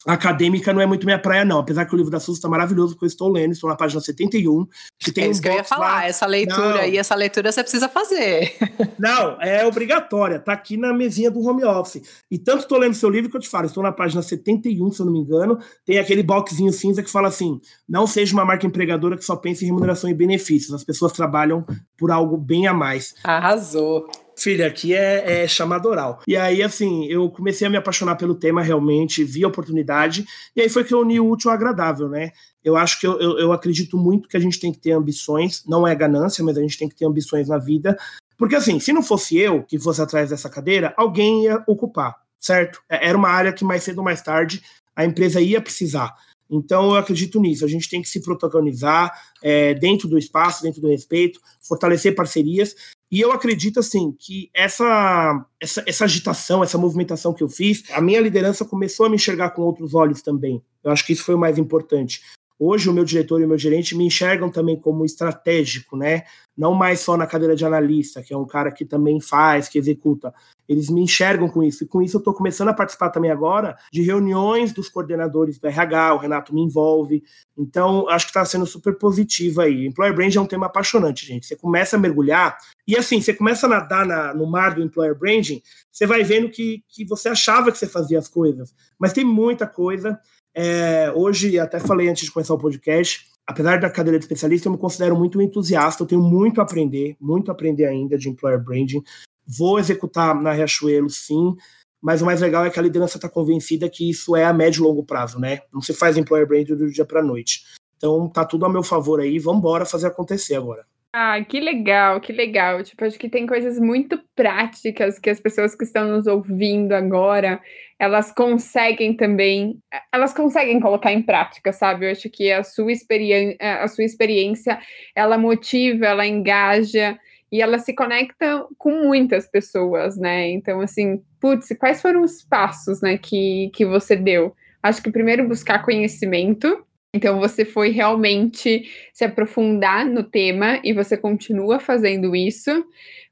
acadêmica 0.06 0.74
não 0.74 0.82
é 0.82 0.86
muito 0.86 1.06
minha 1.06 1.20
praia, 1.20 1.46
não. 1.46 1.60
Apesar 1.60 1.86
que 1.86 1.94
o 1.94 1.98
livro 1.98 2.12
da 2.12 2.20
Suzy 2.20 2.38
está 2.38 2.50
maravilhoso, 2.50 2.94
porque 2.94 3.06
eu 3.06 3.08
estou 3.08 3.32
lendo, 3.32 3.52
estou 3.52 3.70
na 3.70 3.76
página 3.76 4.02
71. 4.02 4.68
Que 5.00 5.12
tem 5.12 5.26
é 5.26 5.28
isso 5.30 5.40
um 5.40 5.44
que 5.44 5.50
eu 5.50 5.54
ia 5.54 5.64
falar, 5.64 5.92
lá. 5.92 6.06
essa 6.06 6.26
leitura 6.26 6.78
não. 6.78 6.86
e 6.86 6.98
essa 6.98 7.16
leitura 7.16 7.52
você 7.52 7.62
precisa 7.62 7.88
fazer. 7.88 8.54
Não, 8.98 9.42
é 9.42 9.66
obrigatória, 9.66 10.40
tá 10.40 10.54
aqui 10.54 10.78
na 10.78 10.94
mesinha 10.94 11.32
do 11.32 11.42
home 11.42 11.64
office. 11.64 12.02
E 12.30 12.38
tanto 12.38 12.62
estou 12.62 12.78
lendo 12.78 12.94
seu 12.94 13.10
livro 13.10 13.30
que 13.30 13.38
eu 13.38 13.42
te 13.42 13.50
falo, 13.50 13.66
estou 13.66 13.82
na 13.82 13.92
página 13.92 14.22
71, 14.22 14.92
se 14.92 15.02
eu 15.02 15.06
não 15.06 15.14
me 15.14 15.20
engano, 15.20 15.58
tem 15.86 15.98
aquele 15.98 16.22
boxzinho 16.22 16.72
cinza 16.72 17.02
que 17.02 17.10
fala 17.10 17.28
assim: 17.28 17.60
não 17.90 18.06
seja 18.06 18.34
uma 18.34 18.46
marca 18.46 18.66
empregadora 18.68 19.18
que 19.18 19.26
só 19.26 19.36
pense 19.36 19.64
em 19.64 19.68
remuneração 19.68 20.10
e 20.10 20.14
benefícios. 20.14 20.74
As 20.74 20.84
pessoas 20.84 21.12
trabalham 21.12 21.66
por 21.98 22.12
algo 22.12 22.38
bem 22.38 22.68
a 22.68 22.74
mais. 22.74 23.16
Arrasou 23.24 24.08
filha, 24.42 24.68
aqui 24.68 24.94
é, 24.94 25.44
é 25.44 25.48
chamada 25.48 25.88
oral. 25.88 26.22
E 26.28 26.36
aí, 26.36 26.64
assim, 26.64 27.06
eu 27.06 27.30
comecei 27.30 27.68
a 27.68 27.70
me 27.70 27.78
apaixonar 27.78 28.16
pelo 28.16 28.36
tema 28.36 28.62
realmente, 28.62 29.24
vi 29.24 29.44
a 29.44 29.48
oportunidade, 29.48 30.26
e 30.56 30.62
aí 30.62 30.70
foi 30.70 30.84
que 30.84 30.94
eu 30.94 31.00
uni 31.00 31.20
o 31.20 31.30
útil 31.30 31.50
ao 31.50 31.56
agradável, 31.56 32.10
né? 32.10 32.32
Eu 32.64 32.76
acho 32.76 33.00
que 33.00 33.08
eu, 33.08 33.20
eu, 33.20 33.40
eu 33.40 33.52
acredito 33.52 33.98
muito 33.98 34.30
que 34.30 34.38
a 34.38 34.40
gente 34.40 34.60
tem 34.60 34.72
que 34.72 34.80
ter 34.80 34.92
ambições, 34.92 35.64
não 35.66 35.88
é 35.88 35.96
ganância, 35.96 36.44
mas 36.44 36.58
a 36.58 36.62
gente 36.62 36.78
tem 36.78 36.88
que 36.88 36.96
ter 36.96 37.06
ambições 37.06 37.48
na 37.48 37.58
vida, 37.58 37.98
porque 38.38 38.56
assim, 38.56 38.80
se 38.80 38.92
não 38.92 39.04
fosse 39.04 39.38
eu 39.38 39.64
que 39.64 39.78
fosse 39.78 40.02
atrás 40.02 40.30
dessa 40.30 40.50
cadeira, 40.50 40.94
alguém 40.98 41.44
ia 41.44 41.64
ocupar, 41.68 42.16
certo? 42.40 42.82
É, 42.90 43.10
era 43.10 43.18
uma 43.18 43.30
área 43.30 43.54
que 43.54 43.64
mais 43.64 43.84
cedo 43.84 44.00
ou 44.00 44.04
mais 44.04 44.22
tarde 44.22 44.62
a 44.96 45.06
empresa 45.06 45.40
ia 45.40 45.62
precisar. 45.62 46.14
Então, 46.50 46.90
eu 46.90 46.96
acredito 46.96 47.40
nisso. 47.40 47.64
A 47.64 47.68
gente 47.68 47.90
tem 47.90 48.02
que 48.02 48.10
se 48.10 48.22
protagonizar 48.22 49.10
é, 49.42 49.74
dentro 49.74 50.08
do 50.10 50.18
espaço, 50.18 50.62
dentro 50.62 50.82
do 50.82 50.90
respeito, 50.90 51.40
fortalecer 51.62 52.14
parcerias. 52.14 52.76
E 53.12 53.20
eu 53.20 53.34
acredito, 53.34 53.80
assim, 53.80 54.16
que 54.18 54.50
essa, 54.54 55.46
essa, 55.60 55.84
essa 55.86 56.06
agitação, 56.06 56.64
essa 56.64 56.78
movimentação 56.78 57.34
que 57.34 57.44
eu 57.44 57.50
fiz, 57.50 57.84
a 57.92 58.00
minha 58.00 58.22
liderança 58.22 58.64
começou 58.64 59.06
a 59.06 59.10
me 59.10 59.16
enxergar 59.16 59.50
com 59.50 59.64
outros 59.64 59.94
olhos 59.94 60.22
também. 60.22 60.64
Eu 60.82 60.92
acho 60.92 61.06
que 61.06 61.12
isso 61.12 61.26
foi 61.26 61.36
o 61.36 61.40
mais 61.40 61.58
importante. 61.58 62.22
Hoje, 62.64 62.88
o 62.88 62.94
meu 62.94 63.04
diretor 63.04 63.42
e 63.42 63.46
o 63.46 63.48
meu 63.48 63.58
gerente 63.58 63.98
me 63.98 64.06
enxergam 64.06 64.48
também 64.48 64.80
como 64.80 65.04
estratégico, 65.04 65.98
né? 65.98 66.26
Não 66.56 66.76
mais 66.76 67.00
só 67.00 67.18
na 67.18 67.26
cadeira 67.26 67.56
de 67.56 67.66
analista, 67.66 68.22
que 68.22 68.36
é 68.36 68.38
um 68.38 68.46
cara 68.46 68.72
que 68.72 68.86
também 68.86 69.20
faz, 69.20 69.68
que 69.68 69.80
executa. 69.80 70.32
Eles 70.70 70.88
me 70.88 71.02
enxergam 71.02 71.50
com 71.50 71.64
isso. 71.64 71.84
E 71.84 71.88
com 71.88 72.04
isso, 72.04 72.18
eu 72.18 72.20
estou 72.20 72.36
começando 72.36 72.70
a 72.70 72.74
participar 72.76 73.10
também 73.10 73.32
agora 73.32 73.76
de 73.92 74.04
reuniões 74.04 74.74
dos 74.74 74.90
coordenadores 74.90 75.58
do 75.58 75.68
RH. 75.68 76.14
O 76.14 76.18
Renato 76.20 76.54
me 76.54 76.62
envolve. 76.62 77.24
Então, 77.58 78.08
acho 78.08 78.28
que 78.28 78.30
está 78.30 78.46
sendo 78.46 78.68
super 78.68 78.96
positivo 78.96 79.62
aí. 79.62 79.88
Employer 79.88 80.14
Brand 80.14 80.36
é 80.36 80.40
um 80.40 80.46
tema 80.46 80.68
apaixonante, 80.68 81.26
gente. 81.26 81.48
Você 81.48 81.56
começa 81.56 81.96
a 81.96 82.00
mergulhar. 82.00 82.60
E 82.92 82.98
assim, 82.98 83.22
você 83.22 83.34
começa 83.34 83.68
a 83.68 83.70
nadar 83.70 84.06
na, 84.06 84.34
no 84.34 84.46
mar 84.46 84.76
do 84.76 84.84
Employer 84.84 85.18
Branding, 85.18 85.62
você 85.90 86.06
vai 86.06 86.26
vendo 86.26 86.50
que, 86.50 86.84
que 86.90 87.06
você 87.06 87.30
achava 87.30 87.72
que 87.72 87.78
você 87.78 87.88
fazia 87.88 88.20
as 88.20 88.28
coisas. 88.28 88.76
Mas 89.00 89.14
tem 89.14 89.24
muita 89.24 89.66
coisa. 89.66 90.20
É, 90.54 91.10
hoje, 91.16 91.58
até 91.58 91.80
falei 91.80 92.10
antes 92.10 92.26
de 92.26 92.32
começar 92.34 92.54
o 92.54 92.58
podcast, 92.58 93.28
apesar 93.48 93.80
da 93.80 93.90
cadeira 93.90 94.20
de 94.20 94.26
especialista, 94.26 94.68
eu 94.68 94.74
me 94.74 94.78
considero 94.78 95.16
muito 95.16 95.42
entusiasta, 95.42 96.04
eu 96.04 96.08
tenho 96.08 96.22
muito 96.22 96.60
a 96.60 96.66
aprender, 96.66 97.16
muito 97.18 97.50
a 97.50 97.54
aprender 97.54 97.86
ainda 97.86 98.18
de 98.18 98.28
employer 98.28 98.62
branding. 98.62 99.02
Vou 99.48 99.80
executar 99.80 100.36
na 100.36 100.52
Riachuelo, 100.52 101.10
sim, 101.10 101.56
mas 102.02 102.22
o 102.22 102.26
mais 102.26 102.42
legal 102.42 102.66
é 102.66 102.70
que 102.70 102.78
a 102.78 102.84
liderança 102.84 103.18
está 103.18 103.30
convencida 103.30 103.90
que 103.90 104.10
isso 104.10 104.36
é 104.36 104.44
a 104.44 104.52
médio 104.52 104.82
e 104.82 104.84
longo 104.84 105.06
prazo, 105.06 105.40
né? 105.40 105.62
Não 105.72 105.80
se 105.80 105.94
faz 105.94 106.18
employer 106.18 106.46
branding 106.46 106.76
do 106.76 106.92
dia 106.92 107.06
para 107.06 107.24
noite. 107.24 107.64
Então 107.96 108.28
tá 108.28 108.44
tudo 108.44 108.66
a 108.66 108.70
meu 108.70 108.84
favor 108.84 109.22
aí, 109.22 109.40
vamos 109.40 109.60
embora 109.60 109.86
fazer 109.86 110.08
acontecer 110.08 110.56
agora. 110.56 110.86
Ah, 111.14 111.44
que 111.44 111.60
legal, 111.60 112.22
que 112.22 112.32
legal. 112.32 112.82
Tipo, 112.84 113.04
acho 113.04 113.20
que 113.20 113.28
tem 113.30 113.46
coisas 113.46 113.78
muito 113.78 114.18
práticas 114.34 115.20
que 115.20 115.30
as 115.30 115.42
pessoas 115.42 115.76
que 115.76 115.84
estão 115.84 116.08
nos 116.08 116.26
ouvindo 116.26 116.94
agora, 116.94 117.62
elas 118.00 118.32
conseguem 118.32 119.14
também, 119.14 119.78
elas 120.14 120.34
conseguem 120.34 120.80
colocar 120.80 121.12
em 121.12 121.22
prática, 121.22 121.74
sabe? 121.74 122.06
Eu 122.08 122.12
acho 122.12 122.30
que 122.30 122.50
a 122.50 122.64
sua 122.64 122.94
experiência, 122.94 123.58
a 123.60 123.88
sua 123.90 124.06
experiência, 124.06 124.80
ela 125.14 125.38
motiva, 125.38 126.06
ela 126.06 126.26
engaja 126.26 127.20
e 127.52 127.62
ela 127.62 127.78
se 127.78 127.94
conecta 127.94 128.66
com 128.78 129.04
muitas 129.04 129.46
pessoas, 129.50 130.18
né? 130.18 130.50
Então, 130.52 130.80
assim, 130.80 131.22
putz, 131.42 131.68
quais 131.78 132.02
foram 132.02 132.22
os 132.24 132.42
passos, 132.42 133.02
né, 133.02 133.18
que, 133.18 133.70
que 133.76 133.86
você 133.86 134.16
deu? 134.16 134.56
Acho 134.82 135.04
que 135.04 135.12
primeiro 135.12 135.46
buscar 135.46 135.84
conhecimento, 135.84 136.86
então 137.14 137.40
você 137.40 137.66
foi 137.66 137.90
realmente 137.90 138.90
se 139.12 139.26
aprofundar 139.26 140.06
no 140.06 140.24
tema 140.24 140.80
e 140.84 140.94
você 140.94 141.18
continua 141.18 141.80
fazendo 141.80 142.36
isso. 142.36 142.86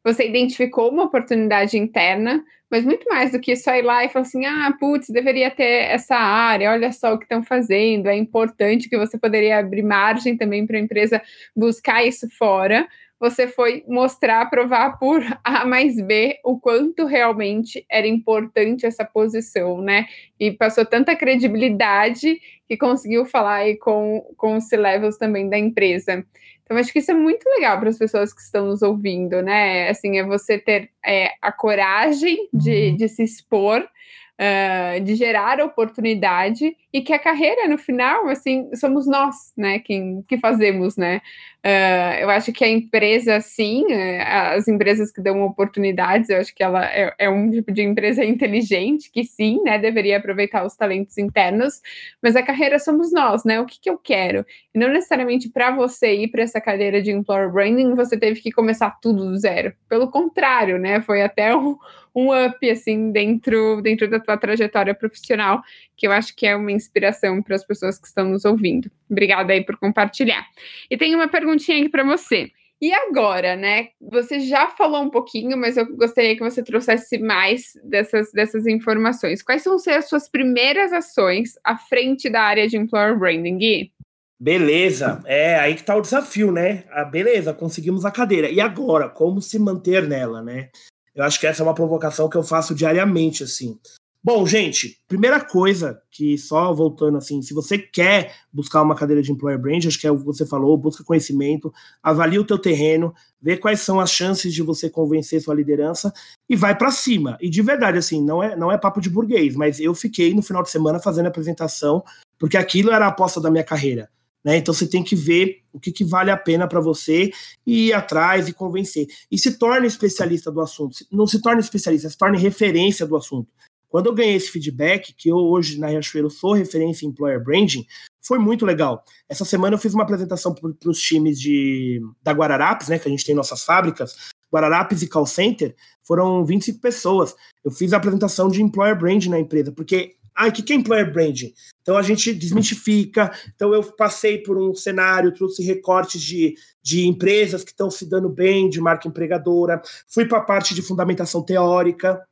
Você 0.03 0.27
identificou 0.27 0.89
uma 0.91 1.05
oportunidade 1.05 1.77
interna, 1.77 2.43
mas 2.69 2.83
muito 2.83 3.07
mais 3.07 3.31
do 3.31 3.39
que 3.39 3.55
só 3.55 3.73
ir 3.75 3.81
lá 3.81 4.03
e 4.03 4.09
falar 4.09 4.25
assim: 4.25 4.45
ah, 4.45 4.73
putz, 4.77 5.09
deveria 5.09 5.49
ter 5.49 5.85
essa 5.91 6.15
área, 6.15 6.71
olha 6.71 6.91
só 6.91 7.13
o 7.13 7.17
que 7.17 7.23
estão 7.23 7.41
fazendo. 7.41 8.07
É 8.07 8.15
importante 8.15 8.89
que 8.89 8.97
você 8.97 9.17
poderia 9.17 9.59
abrir 9.59 9.83
margem 9.83 10.35
também 10.35 10.67
para 10.67 10.77
a 10.77 10.81
empresa 10.81 11.21
buscar 11.55 12.05
isso 12.05 12.27
fora 12.37 12.85
você 13.19 13.47
foi 13.47 13.83
mostrar, 13.87 14.49
provar 14.49 14.97
por 14.97 15.21
A 15.43 15.65
mais 15.65 15.99
B 16.01 16.39
o 16.43 16.57
quanto 16.57 17.05
realmente 17.05 17.85
era 17.89 18.07
importante 18.07 18.85
essa 18.85 19.03
posição, 19.03 19.81
né? 19.81 20.07
E 20.39 20.51
passou 20.51 20.85
tanta 20.85 21.15
credibilidade 21.15 22.39
que 22.69 22.77
conseguiu 22.77 23.25
falar 23.25 23.55
aí 23.55 23.77
com, 23.77 24.23
com 24.37 24.55
os 24.55 24.65
C-levels 24.65 25.17
também 25.17 25.49
da 25.49 25.57
empresa. 25.57 26.23
Então, 26.63 26.77
acho 26.77 26.93
que 26.93 26.99
isso 26.99 27.09
é 27.09 27.15
muito 27.15 27.49
legal 27.49 27.79
para 27.79 27.89
as 27.89 27.97
pessoas 27.97 28.31
que 28.31 28.41
estão 28.41 28.67
nos 28.67 28.83
ouvindo, 28.83 29.41
né? 29.41 29.89
Assim, 29.89 30.19
é 30.19 30.23
você 30.23 30.59
ter 30.59 30.91
é, 31.03 31.31
a 31.41 31.51
coragem 31.51 32.47
de, 32.53 32.91
de 32.91 33.09
se 33.09 33.23
expor 33.23 33.81
uh, 33.81 35.03
de 35.03 35.15
gerar 35.15 35.59
oportunidade 35.61 36.77
e 36.91 37.01
que 37.01 37.13
a 37.13 37.19
carreira, 37.19 37.67
no 37.67 37.77
final, 37.77 38.27
assim, 38.27 38.73
somos 38.75 39.05
nós, 39.05 39.53
né, 39.55 39.79
quem 39.79 40.23
que 40.27 40.39
fazemos, 40.39 40.97
né? 40.97 41.21
Uh, 41.59 42.21
eu 42.21 42.29
acho 42.29 42.53
que 42.53 42.63
a 42.63 42.69
empresa, 42.69 43.41
sim, 43.41 43.85
eh, 43.91 44.21
as 44.21 44.65
empresas 44.67 45.11
que 45.11 45.21
dão 45.21 45.43
oportunidades, 45.43 46.29
eu 46.29 46.37
acho 46.37 46.55
que 46.55 46.63
ela 46.63 46.85
é, 46.85 47.13
é, 47.19 47.29
um 47.29 47.51
tipo 47.51 47.71
de 47.73 47.81
empresa 47.81 48.23
inteligente, 48.23 49.11
que 49.11 49.25
sim, 49.25 49.61
né, 49.63 49.77
deveria 49.77 50.17
aproveitar 50.17 50.65
os 50.65 50.75
talentos 50.77 51.17
internos, 51.17 51.81
mas 52.23 52.37
a 52.37 52.41
carreira 52.41 52.79
somos 52.79 53.11
nós, 53.11 53.43
né? 53.43 53.59
O 53.59 53.65
que, 53.65 53.79
que 53.79 53.89
eu 53.89 53.97
quero? 53.97 54.45
E 54.73 54.79
não 54.79 54.87
necessariamente 54.87 55.49
para 55.49 55.69
você 55.75 56.15
ir 56.15 56.29
para 56.29 56.43
essa 56.43 56.61
cadeira 56.61 57.01
de 57.01 57.11
employer 57.11 57.51
branding, 57.51 57.93
você 57.93 58.17
teve 58.17 58.39
que 58.39 58.51
começar 58.51 58.97
tudo 59.01 59.25
do 59.29 59.37
zero. 59.37 59.73
Pelo 59.89 60.09
contrário, 60.09 60.79
né? 60.79 61.01
Foi 61.01 61.21
até 61.21 61.53
um, 61.53 61.77
um 62.15 62.45
up, 62.45 62.69
assim, 62.69 63.11
dentro, 63.11 63.81
dentro 63.81 64.09
da 64.09 64.19
tua 64.19 64.37
trajetória 64.37 64.95
profissional, 64.95 65.61
que 65.99 66.07
eu 66.07 66.11
acho 66.13 66.33
que 66.33 66.47
é 66.47 66.55
uma 66.55 66.71
inspiração 66.71 67.43
para 67.43 67.55
as 67.55 67.65
pessoas 67.65 67.99
que 67.99 68.07
estão 68.07 68.29
nos 68.29 68.45
ouvindo. 68.45 68.89
Obrigada 69.09 69.51
aí 69.51 69.63
por 69.63 69.77
compartilhar. 69.77 70.47
E 70.89 70.97
tem 70.97 71.13
uma 71.13 71.27
perguntinha 71.27 71.77
aqui 71.77 71.89
para 71.89 72.05
você. 72.05 72.49
E 72.81 72.93
agora, 72.93 73.57
né? 73.57 73.89
Você 73.99 74.39
já 74.39 74.69
falou 74.69 75.03
um 75.03 75.09
pouquinho, 75.09 75.57
mas 75.57 75.75
eu 75.75 75.85
gostaria 75.97 76.37
que 76.37 76.43
você 76.43 76.63
trouxesse 76.63 77.17
mais 77.17 77.73
dessas, 77.83 78.31
dessas 78.31 78.65
informações. 78.65 79.43
Quais 79.43 79.65
vão 79.65 79.77
ser 79.77 79.91
as 79.91 80.07
suas 80.07 80.29
primeiras 80.29 80.93
ações 80.93 81.55
à 81.61 81.77
frente 81.77 82.29
da 82.29 82.41
área 82.41 82.69
de 82.69 82.77
employer 82.77 83.19
branding? 83.19 83.91
Beleza, 84.39 85.21
é 85.25 85.59
aí 85.59 85.75
que 85.75 85.83
tá 85.83 85.97
o 85.97 86.01
desafio, 86.01 86.49
né? 86.49 86.85
Ah, 86.91 87.03
beleza, 87.03 87.53
conseguimos 87.53 88.05
a 88.05 88.11
cadeira. 88.11 88.49
E 88.49 88.61
agora, 88.61 89.09
como 89.09 89.41
se 89.41 89.59
manter 89.59 90.07
nela, 90.07 90.41
né? 90.41 90.69
Eu 91.13 91.25
acho 91.25 91.37
que 91.37 91.45
essa 91.45 91.61
é 91.61 91.65
uma 91.65 91.75
provocação 91.75 92.29
que 92.29 92.37
eu 92.37 92.43
faço 92.43 92.73
diariamente, 92.73 93.43
assim. 93.43 93.77
Bom, 94.21 94.45
gente, 94.45 94.99
primeira 95.07 95.39
coisa 95.39 96.01
que 96.11 96.37
só 96.37 96.73
voltando 96.73 97.17
assim, 97.17 97.41
se 97.41 97.53
você 97.53 97.77
quer 97.77 98.35
buscar 98.51 98.81
uma 98.81 98.93
cadeira 98.93 99.21
de 99.21 99.31
employer 99.31 99.57
brand, 99.57 99.85
acho 99.85 99.97
que 99.97 100.05
é 100.05 100.11
o 100.11 100.17
que 100.17 100.25
você 100.25 100.45
falou, 100.45 100.77
busca 100.77 101.05
conhecimento, 101.05 101.73
avalie 102.03 102.37
o 102.37 102.43
teu 102.43 102.59
terreno, 102.59 103.13
vê 103.41 103.55
quais 103.55 103.79
são 103.79 103.97
as 103.97 104.11
chances 104.11 104.53
de 104.53 104.61
você 104.61 104.89
convencer 104.89 105.41
sua 105.41 105.55
liderança 105.55 106.11
e 106.49 106.55
vai 106.55 106.77
para 106.77 106.91
cima. 106.91 107.37
E 107.39 107.49
de 107.49 107.61
verdade 107.61 107.97
assim, 107.97 108.21
não 108.21 108.43
é 108.43 108.57
não 108.57 108.69
é 108.69 108.77
papo 108.77 108.99
de 108.99 109.09
burguês, 109.09 109.55
mas 109.55 109.79
eu 109.79 109.95
fiquei 109.95 110.33
no 110.33 110.41
final 110.41 110.63
de 110.63 110.69
semana 110.69 110.99
fazendo 110.99 111.27
apresentação 111.27 112.03
porque 112.37 112.57
aquilo 112.57 112.91
era 112.91 113.05
a 113.05 113.09
aposta 113.09 113.39
da 113.39 113.49
minha 113.49 113.63
carreira. 113.63 114.09
Né? 114.43 114.57
Então 114.57 114.73
você 114.73 114.87
tem 114.87 115.03
que 115.03 115.15
ver 115.15 115.61
o 115.71 115.79
que, 115.79 115.91
que 115.91 116.03
vale 116.03 116.31
a 116.31 116.37
pena 116.37 116.67
para 116.67 116.79
você 116.79 117.31
e 117.65 117.87
ir 117.87 117.93
atrás 117.93 118.47
e 118.47 118.53
convencer. 118.53 119.07
E 119.31 119.37
se 119.37 119.57
torne 119.57 119.87
especialista 119.87 120.51
do 120.51 120.61
assunto. 120.61 120.97
Não 121.11 121.27
se 121.27 121.41
torne 121.41 121.61
especialista, 121.61 122.09
se 122.09 122.17
torne 122.17 122.37
referência 122.37 123.05
do 123.05 123.15
assunto. 123.15 123.53
Quando 123.89 124.05
eu 124.05 124.13
ganhei 124.13 124.35
esse 124.35 124.51
feedback, 124.51 125.13
que 125.13 125.29
eu 125.29 125.37
hoje 125.37 125.79
na 125.79 125.87
Riachuelo 125.87 126.29
sou 126.29 126.53
referência 126.53 127.05
em 127.05 127.09
employer 127.09 127.43
branding, 127.43 127.85
foi 128.21 128.37
muito 128.37 128.65
legal. 128.65 129.03
Essa 129.27 129.43
semana 129.43 129.73
eu 129.75 129.79
fiz 129.79 129.93
uma 129.93 130.03
apresentação 130.03 130.53
para 130.53 130.89
os 130.89 131.01
times 131.01 131.39
de, 131.39 131.99
da 132.21 132.31
Guararapes, 132.31 132.87
né, 132.87 132.99
que 132.99 133.07
a 133.07 133.11
gente 133.11 133.25
tem 133.25 133.33
nossas 133.33 133.63
fábricas, 133.63 134.15
Guararapes 134.53 135.01
e 135.01 135.07
Call 135.07 135.25
Center, 135.25 135.75
foram 136.03 136.45
25 136.45 136.79
pessoas. 136.79 137.35
Eu 137.63 137.71
fiz 137.71 137.91
a 137.91 137.97
apresentação 137.97 138.49
de 138.49 138.61
employer 138.61 138.97
branding 138.97 139.29
na 139.29 139.39
empresa, 139.39 139.71
porque 139.71 140.15
ah, 140.35 140.47
o 140.47 140.51
que 140.53 140.71
é 140.71 140.75
employer 140.75 141.11
branding? 141.11 141.53
Então 141.81 141.97
a 141.97 142.01
gente 142.01 142.33
desmistifica. 142.33 143.29
Então 143.53 143.73
eu 143.73 143.83
passei 143.83 144.37
por 144.37 144.57
um 144.57 144.73
cenário, 144.73 145.33
trouxe 145.33 145.61
recortes 145.63 146.21
de, 146.21 146.55
de 146.81 147.05
empresas 147.05 147.63
que 147.63 147.71
estão 147.71 147.91
se 147.91 148.07
dando 148.07 148.29
bem, 148.29 148.69
de 148.69 148.79
marca 148.79 149.07
empregadora, 149.07 149.81
fui 150.07 150.25
para 150.25 150.37
a 150.37 150.43
parte 150.43 150.73
de 150.73 150.81
fundamentação 150.81 151.43
teórica, 151.43 152.25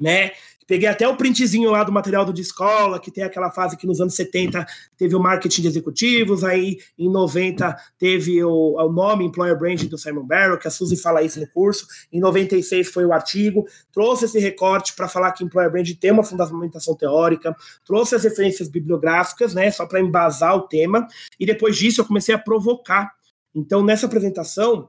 né? 0.00 0.32
Peguei 0.66 0.88
até 0.88 1.06
o 1.06 1.16
printzinho 1.16 1.70
lá 1.70 1.84
do 1.84 1.92
material 1.92 2.24
do 2.24 2.32
de 2.32 2.42
escola, 2.42 2.98
que 2.98 3.10
tem 3.10 3.22
aquela 3.22 3.50
fase 3.50 3.76
que 3.76 3.86
nos 3.86 4.00
anos 4.00 4.14
70 4.14 4.66
teve 4.96 5.14
o 5.14 5.20
marketing 5.20 5.62
de 5.62 5.68
executivos, 5.68 6.42
aí 6.42 6.78
em 6.98 7.08
90 7.08 7.76
teve 7.96 8.42
o, 8.42 8.74
o 8.74 8.92
nome 8.92 9.24
Employer 9.24 9.56
Branding 9.56 9.86
do 9.86 9.96
Simon 9.96 10.24
Barrow, 10.24 10.58
que 10.58 10.66
a 10.66 10.70
Suzy 10.70 10.96
fala 10.96 11.22
isso 11.22 11.38
no 11.38 11.46
curso, 11.48 11.86
em 12.12 12.18
96 12.18 12.88
foi 12.88 13.04
o 13.04 13.12
artigo, 13.12 13.64
trouxe 13.92 14.24
esse 14.24 14.40
recorte 14.40 14.94
para 14.94 15.06
falar 15.06 15.32
que 15.32 15.44
Employer 15.44 15.70
Branding 15.70 15.94
tem 15.94 16.10
uma 16.10 16.24
fundamentação 16.24 16.96
teórica, 16.96 17.54
trouxe 17.84 18.16
as 18.16 18.24
referências 18.24 18.68
bibliográficas, 18.68 19.54
né, 19.54 19.70
só 19.70 19.86
para 19.86 20.00
embasar 20.00 20.56
o 20.56 20.62
tema, 20.62 21.06
e 21.38 21.46
depois 21.46 21.76
disso 21.76 22.00
eu 22.00 22.04
comecei 22.04 22.34
a 22.34 22.38
provocar. 22.38 23.12
Então, 23.54 23.84
nessa 23.84 24.06
apresentação, 24.06 24.88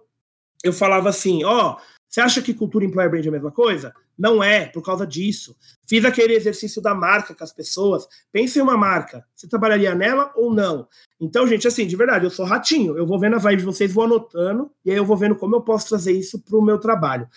eu 0.63 0.73
falava 0.73 1.09
assim, 1.09 1.43
ó, 1.43 1.73
oh, 1.73 1.81
você 2.09 2.21
acha 2.21 2.41
que 2.41 2.53
cultura 2.53 2.83
e 2.83 2.87
employer 2.87 3.11
brand 3.11 3.25
é 3.25 3.29
a 3.29 3.31
mesma 3.31 3.51
coisa? 3.51 3.93
Não 4.17 4.43
é, 4.43 4.65
por 4.65 4.81
causa 4.81 5.05
disso. 5.05 5.55
Fiz 5.87 6.03
aquele 6.03 6.33
exercício 6.33 6.81
da 6.81 6.95
marca 6.95 7.35
com 7.35 7.43
as 7.43 7.53
pessoas. 7.53 8.07
Pense 8.31 8.57
em 8.57 8.61
uma 8.61 8.75
marca. 8.75 9.23
Você 9.35 9.47
trabalharia 9.47 9.93
nela 9.93 10.31
ou 10.35 10.51
não? 10.51 10.87
Então, 11.19 11.47
gente, 11.47 11.67
assim, 11.67 11.85
de 11.85 11.95
verdade, 11.95 12.25
eu 12.25 12.31
sou 12.31 12.45
ratinho. 12.45 12.97
Eu 12.97 13.05
vou 13.05 13.19
vendo 13.19 13.35
as 13.35 13.43
lives 13.43 13.59
de 13.59 13.65
vocês, 13.65 13.93
vou 13.93 14.05
anotando, 14.05 14.71
e 14.83 14.91
aí 14.91 14.97
eu 14.97 15.05
vou 15.05 15.15
vendo 15.15 15.35
como 15.35 15.55
eu 15.55 15.61
posso 15.61 15.89
trazer 15.89 16.13
isso 16.13 16.39
para 16.39 16.57
o 16.57 16.61
meu 16.61 16.79
trabalho. 16.79 17.27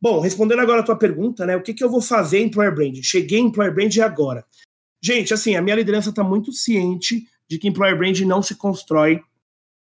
Bom, 0.00 0.20
respondendo 0.20 0.60
agora 0.60 0.80
a 0.80 0.84
tua 0.84 0.96
pergunta, 0.96 1.46
né? 1.46 1.56
O 1.56 1.62
que, 1.62 1.72
que 1.72 1.82
eu 1.82 1.88
vou 1.88 2.00
fazer 2.00 2.38
em 2.38 2.46
Employer 2.46 2.74
Brand? 2.74 2.98
Cheguei 3.02 3.38
em 3.38 3.46
Employer 3.46 3.72
Brand 3.72 3.96
agora. 3.98 4.44
Gente, 5.02 5.32
assim, 5.32 5.54
a 5.54 5.62
minha 5.62 5.76
liderança 5.76 6.10
está 6.10 6.24
muito 6.24 6.52
ciente 6.52 7.26
de 7.48 7.58
que 7.58 7.68
Employer 7.68 7.96
Brand 7.96 8.20
não 8.20 8.42
se 8.42 8.54
constrói 8.54 9.22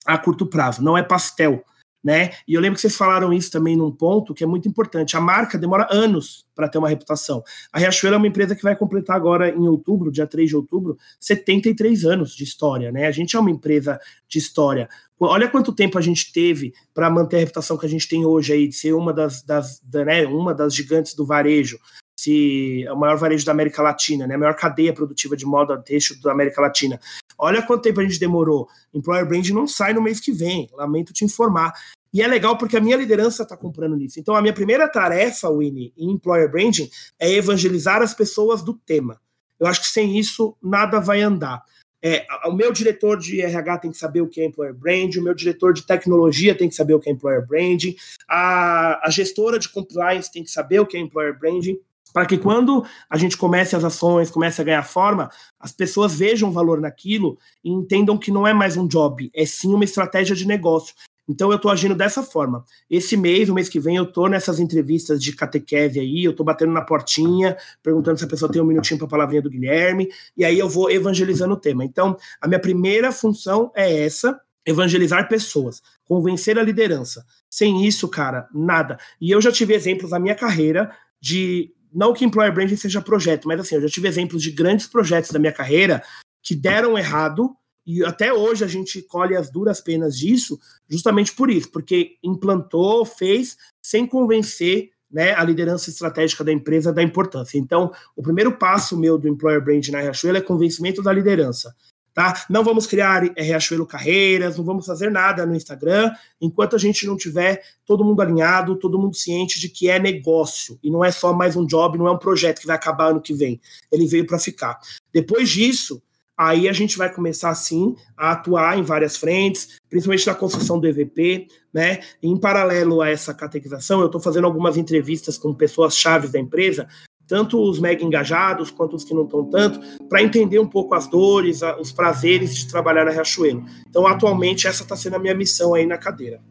a 0.05 0.19
curto 0.19 0.47
prazo, 0.47 0.83
não 0.83 0.99
é 0.99 1.03
pastel 1.03 1.65
né? 2.03 2.31
E 2.49 2.55
eu 2.55 2.61
lembro 2.61 2.75
que 2.75 2.81
vocês 2.81 2.97
falaram 2.97 3.33
isso 3.33 3.51
também 3.51 3.77
num 3.77 3.91
ponto 3.91 4.35
que 4.35 4.43
é 4.43 4.47
muito 4.47 4.69
importante. 4.69 5.17
A 5.17 5.21
marca 5.21 5.57
demora 5.57 5.87
anos 5.91 6.45
para 6.55 6.69
ter 6.69 6.79
uma 6.79 6.89
reputação. 6.89 7.43
A 7.73 7.79
Riachuelo 7.79 8.15
é 8.15 8.19
uma 8.19 8.27
empresa 8.27 8.57
que 8.57 8.63
vai 8.63 8.75
completar 8.75 9.17
agora 9.17 9.49
em 9.49 9.69
outubro, 9.69 10.11
dia 10.11 10.27
3 10.27 10.49
de 10.49 10.57
outubro, 10.57 10.97
73 11.21 12.05
anos 12.05 12.35
de 12.35 12.45
história, 12.45 12.91
né? 12.91 13.07
A 13.07 13.13
gente 13.13 13.37
é 13.37 13.39
uma 13.39 13.51
empresa 13.51 14.01
de 14.29 14.39
história. 14.39 14.89
Olha 15.21 15.49
quanto 15.49 15.73
tempo 15.73 15.97
a 15.99 16.01
gente 16.01 16.33
teve 16.33 16.75
para 16.93 17.09
manter 17.09 17.37
a 17.37 17.41
reputação 17.41 17.79
que 17.79 17.87
a 17.87 17.89
gente 17.89 18.09
tem 18.09 18.27
hoje 18.27 18.53
aí, 18.53 18.67
de 18.67 18.75
ser 18.75 18.93
uma 18.93 19.13
das, 19.13 19.43
das 19.43 19.81
da, 19.81 20.05
né, 20.05 20.27
uma 20.27 20.53
das 20.53 20.75
gigantes 20.75 21.15
do 21.15 21.25
varejo 21.25 21.79
se 22.23 22.85
é 22.85 22.93
o 22.93 22.97
maior 22.97 23.17
varejo 23.17 23.45
da 23.45 23.51
América 23.51 23.83
Latina, 23.83 24.27
né? 24.27 24.37
A 24.37 24.39
maior 24.39 24.55
cadeia 24.55 24.93
produtiva 24.93 25.37
de 25.37 25.45
moda 25.45 25.77
têxtil 25.77 26.21
da 26.23 26.31
América 26.31 26.61
Latina. 26.61 27.01
Olha 27.43 27.61
quanto 27.61 27.83
tempo 27.83 28.01
a 28.01 28.05
gente 28.05 28.21
demorou. 28.21 28.69
Employer 28.95 29.27
Brand 29.27 29.49
não 29.49 29.67
sai 29.67 29.93
no 29.93 30.01
mês 30.01 30.21
que 30.21 30.31
vem, 30.31 30.71
lamento 30.75 31.13
te 31.13 31.25
informar. 31.25 31.73
E 32.15 32.23
é 32.23 32.29
legal 32.29 32.57
porque 32.57 32.77
a 32.77 32.81
minha 32.81 32.97
liderança 32.97 33.43
está 33.43 33.57
comprando 33.57 33.97
nisso. 33.97 34.21
Então, 34.21 34.37
a 34.37 34.41
minha 34.41 34.53
primeira 34.55 34.87
tarefa, 34.87 35.51
Winnie, 35.51 35.93
em 35.97 36.13
Employer 36.13 36.49
Branding, 36.49 36.89
é 37.19 37.33
evangelizar 37.33 38.01
as 38.01 38.15
pessoas 38.15 38.63
do 38.63 38.75
tema. 38.75 39.21
Eu 39.59 39.67
acho 39.67 39.81
que 39.81 39.89
sem 39.89 40.17
isso 40.17 40.57
nada 40.63 41.01
vai 41.01 41.21
andar. 41.21 41.65
É, 42.01 42.25
o 42.47 42.53
meu 42.53 42.73
diretor 42.73 43.19
de 43.19 43.41
RH 43.41 43.79
tem 43.79 43.91
que 43.91 43.99
saber 43.99 44.21
o 44.21 44.29
que 44.29 44.41
é 44.41 44.45
Employer 44.45 44.75
Branding, 44.75 45.19
o 45.19 45.25
meu 45.25 45.35
diretor 45.35 45.73
de 45.73 45.85
tecnologia 45.85 46.55
tem 46.55 46.69
que 46.69 46.77
saber 46.77 46.95
o 46.95 47.01
que 47.01 47.09
é 47.09 47.13
Employer 47.13 47.45
Branding, 47.45 47.97
a, 48.29 49.05
a 49.07 49.11
gestora 49.11 49.59
de 49.59 49.69
compliance 49.69 50.31
tem 50.31 50.45
que 50.45 50.51
saber 50.51 50.81
o 50.81 50.87
que 50.87 50.97
é 50.97 51.01
Employer 51.01 51.37
Branding 51.37 51.79
para 52.13 52.27
que 52.27 52.37
quando 52.37 52.85
a 53.09 53.17
gente 53.17 53.37
comece 53.37 53.75
as 53.75 53.85
ações, 53.85 54.31
comece 54.31 54.61
a 54.61 54.65
ganhar 54.65 54.83
forma, 54.83 55.31
as 55.59 55.73
pessoas 55.73 56.15
vejam 56.15 56.53
valor 56.53 56.81
naquilo 56.81 57.39
e 57.65 57.71
entendam 57.71 58.19
que 58.19 58.31
não 58.31 58.47
é 58.47 58.53
mais 58.53 58.77
um 58.77 58.87
job, 58.87 59.31
é 59.35 59.47
sim 59.47 59.73
uma 59.73 59.85
estratégia 59.85 60.37
de 60.37 60.47
negócio. 60.47 60.95
Então 61.29 61.51
eu 61.51 61.57
estou 61.57 61.71
agindo 61.71 61.95
dessa 61.95 62.23
forma. 62.23 62.65
Esse 62.91 63.17
mês, 63.17 63.49
o 63.49 63.55
mês 63.55 63.69
que 63.69 63.79
vem, 63.79 63.97
eu 63.97 64.05
estou 64.05 64.29
nessas 64.29 64.59
entrevistas 64.59 65.23
de 65.23 65.33
catequese 65.35 66.01
aí, 66.01 66.25
eu 66.25 66.33
estou 66.33 66.45
batendo 66.45 66.73
na 66.73 66.83
portinha, 66.83 67.57
perguntando 67.83 68.19
se 68.19 68.25
a 68.25 68.29
pessoa 68.29 68.51
tem 68.51 68.61
um 68.61 68.67
minutinho 68.67 68.99
para 68.99 69.07
a 69.07 69.11
palavrinha 69.11 69.41
do 69.41 69.51
Guilherme, 69.51 70.09
e 70.37 70.45
aí 70.45 70.59
eu 70.59 70.69
vou 70.69 70.91
evangelizando 70.91 71.55
o 71.55 71.57
tema. 71.57 71.85
Então, 71.85 72.17
a 72.41 72.49
minha 72.49 72.61
primeira 72.61 73.13
função 73.13 73.71
é 73.75 74.05
essa, 74.05 74.39
evangelizar 74.67 75.29
pessoas, 75.29 75.81
convencer 76.05 76.59
a 76.59 76.63
liderança. 76.63 77.25
Sem 77.49 77.87
isso, 77.87 78.09
cara, 78.09 78.49
nada. 78.53 78.99
E 79.21 79.31
eu 79.31 79.41
já 79.41 79.53
tive 79.53 79.75
exemplos 79.75 80.11
na 80.11 80.19
minha 80.19 80.35
carreira 80.35 80.91
de 81.21 81.73
não 81.93 82.13
que 82.13 82.25
employer 82.25 82.53
branding 82.53 82.77
seja 82.77 83.01
projeto, 83.01 83.47
mas 83.47 83.61
assim, 83.61 83.75
eu 83.75 83.83
já 83.83 83.89
tive 83.89 84.09
exemplos 84.09 84.43
de 84.43 84.51
grandes 84.51 84.87
projetos 84.87 85.31
da 85.31 85.39
minha 85.39 85.53
carreira 85.53 86.03
que 86.43 86.55
deram 86.55 86.99
errado 86.99 87.55
e 87.87 88.05
até 88.05 88.33
hoje 88.33 88.65
a 88.65 88.69
gente 88.69 89.03
colhe 89.03 89.37
as 89.37 89.51
duras 89.51 89.81
penas 89.81 90.17
disso, 90.17 90.59
justamente 90.89 91.33
por 91.33 91.51
isso, 91.51 91.71
porque 91.71 92.17
implantou, 92.23 93.05
fez 93.05 93.57
sem 93.85 94.07
convencer 94.07 94.91
né, 95.11 95.35
a 95.35 95.45
liderança 95.45 95.91
estratégica 95.91 96.43
da 96.43 96.53
empresa 96.53 96.93
da 96.93 97.03
importância. 97.03 97.59
Então, 97.59 97.93
o 98.17 98.23
primeiro 98.23 98.57
passo 98.57 98.97
meu 98.97 99.19
do 99.19 99.29
employer 99.29 99.63
brand 99.63 99.87
na 99.89 100.01
Riachuelo 100.01 100.39
é 100.39 100.41
convencimento 100.41 101.03
da 101.03 101.13
liderança 101.13 101.75
tá? 102.15 102.45
Não 102.49 102.63
vamos 102.63 102.87
criar 102.87 103.25
é, 103.37 103.43
Riachuelo 103.43 103.87
Carreiras, 103.87 104.57
não 104.57 104.65
vamos 104.65 104.87
fazer 104.87 105.11
nada 105.11 105.47
no 105.47 105.55
Instagram 105.55 106.11
enquanto 106.41 106.77
a 106.77 106.79
gente 106.79 107.07
não 107.07 107.17
tiver 107.17 107.63
todo 107.85 108.05
mundo 108.05 108.21
alinhado, 108.21 108.77
todo 108.77 108.99
mundo 108.99 109.17
ciente 109.17 109.61
de 109.61 109.69
que 109.69 109.89
é 109.89 109.99
negócio 109.99 110.79
e 110.83 110.91
não 110.91 111.05
é 111.05 111.11
só 111.11 111.33
mais 111.33 111.57
um 111.57 111.67
job, 111.67 111.99
não 111.99 112.07
é 112.07 112.13
um 112.13 112.19
projeto 112.19 112.61
que 112.61 112.67
vai 112.67 112.77
acabar 112.77 113.11
ano 113.11 113.21
que 113.21 113.35
vem. 113.35 113.61
Ele 113.91 114.07
veio 114.07 114.27
para 114.27 114.39
ficar. 114.39 114.79
Depois 115.13 115.49
disso, 115.49 116.03
aí 116.37 116.69
a 116.69 116.73
gente 116.73 116.99
vai 116.99 117.13
começar 117.13 117.55
sim 117.55 117.95
a 118.17 118.33
atuar 118.33 118.79
em 118.79 118.83
várias 118.83 119.17
frentes, 119.17 119.81
principalmente 119.89 120.27
na 120.27 120.35
construção 120.35 120.79
do 120.79 120.87
EVP, 120.87 121.47
né? 121.73 122.01
Em 122.23 122.37
paralelo 122.37 123.01
a 123.01 123.09
essa 123.09 123.33
catequização, 123.33 124.01
eu 124.01 124.07
estou 124.07 124.21
fazendo 124.21 124.47
algumas 124.47 124.77
entrevistas 124.77 125.39
com 125.39 125.55
pessoas 125.55 125.97
chaves 125.97 126.31
da 126.31 126.39
empresa, 126.39 126.89
tanto 127.33 127.59
os 127.63 127.81
mega 127.81 128.05
engajados 128.05 128.71
quanto 128.71 128.95
os 128.95 129.05
que 129.05 129.15
não 129.15 129.25
estão 129.25 129.43
tanto, 129.47 129.81
para 130.07 130.23
entender 130.23 130.59
um 130.59 130.69
pouco 130.69 130.95
as 130.95 131.07
dores, 131.07 131.63
os 131.81 131.91
prazeres 131.91 132.55
de 132.55 132.69
trabalhar 132.69 133.07
na 133.07 133.11
Riachuelo. 133.11 133.65
Então, 133.89 134.07
atualmente, 134.07 134.69
essa 134.69 134.83
está 134.83 134.95
sendo 134.95 135.17
a 135.17 135.19
minha 135.19 135.35
missão 135.35 135.73
aí 135.73 135.87
na 135.87 135.97
cadeira. 135.97 136.43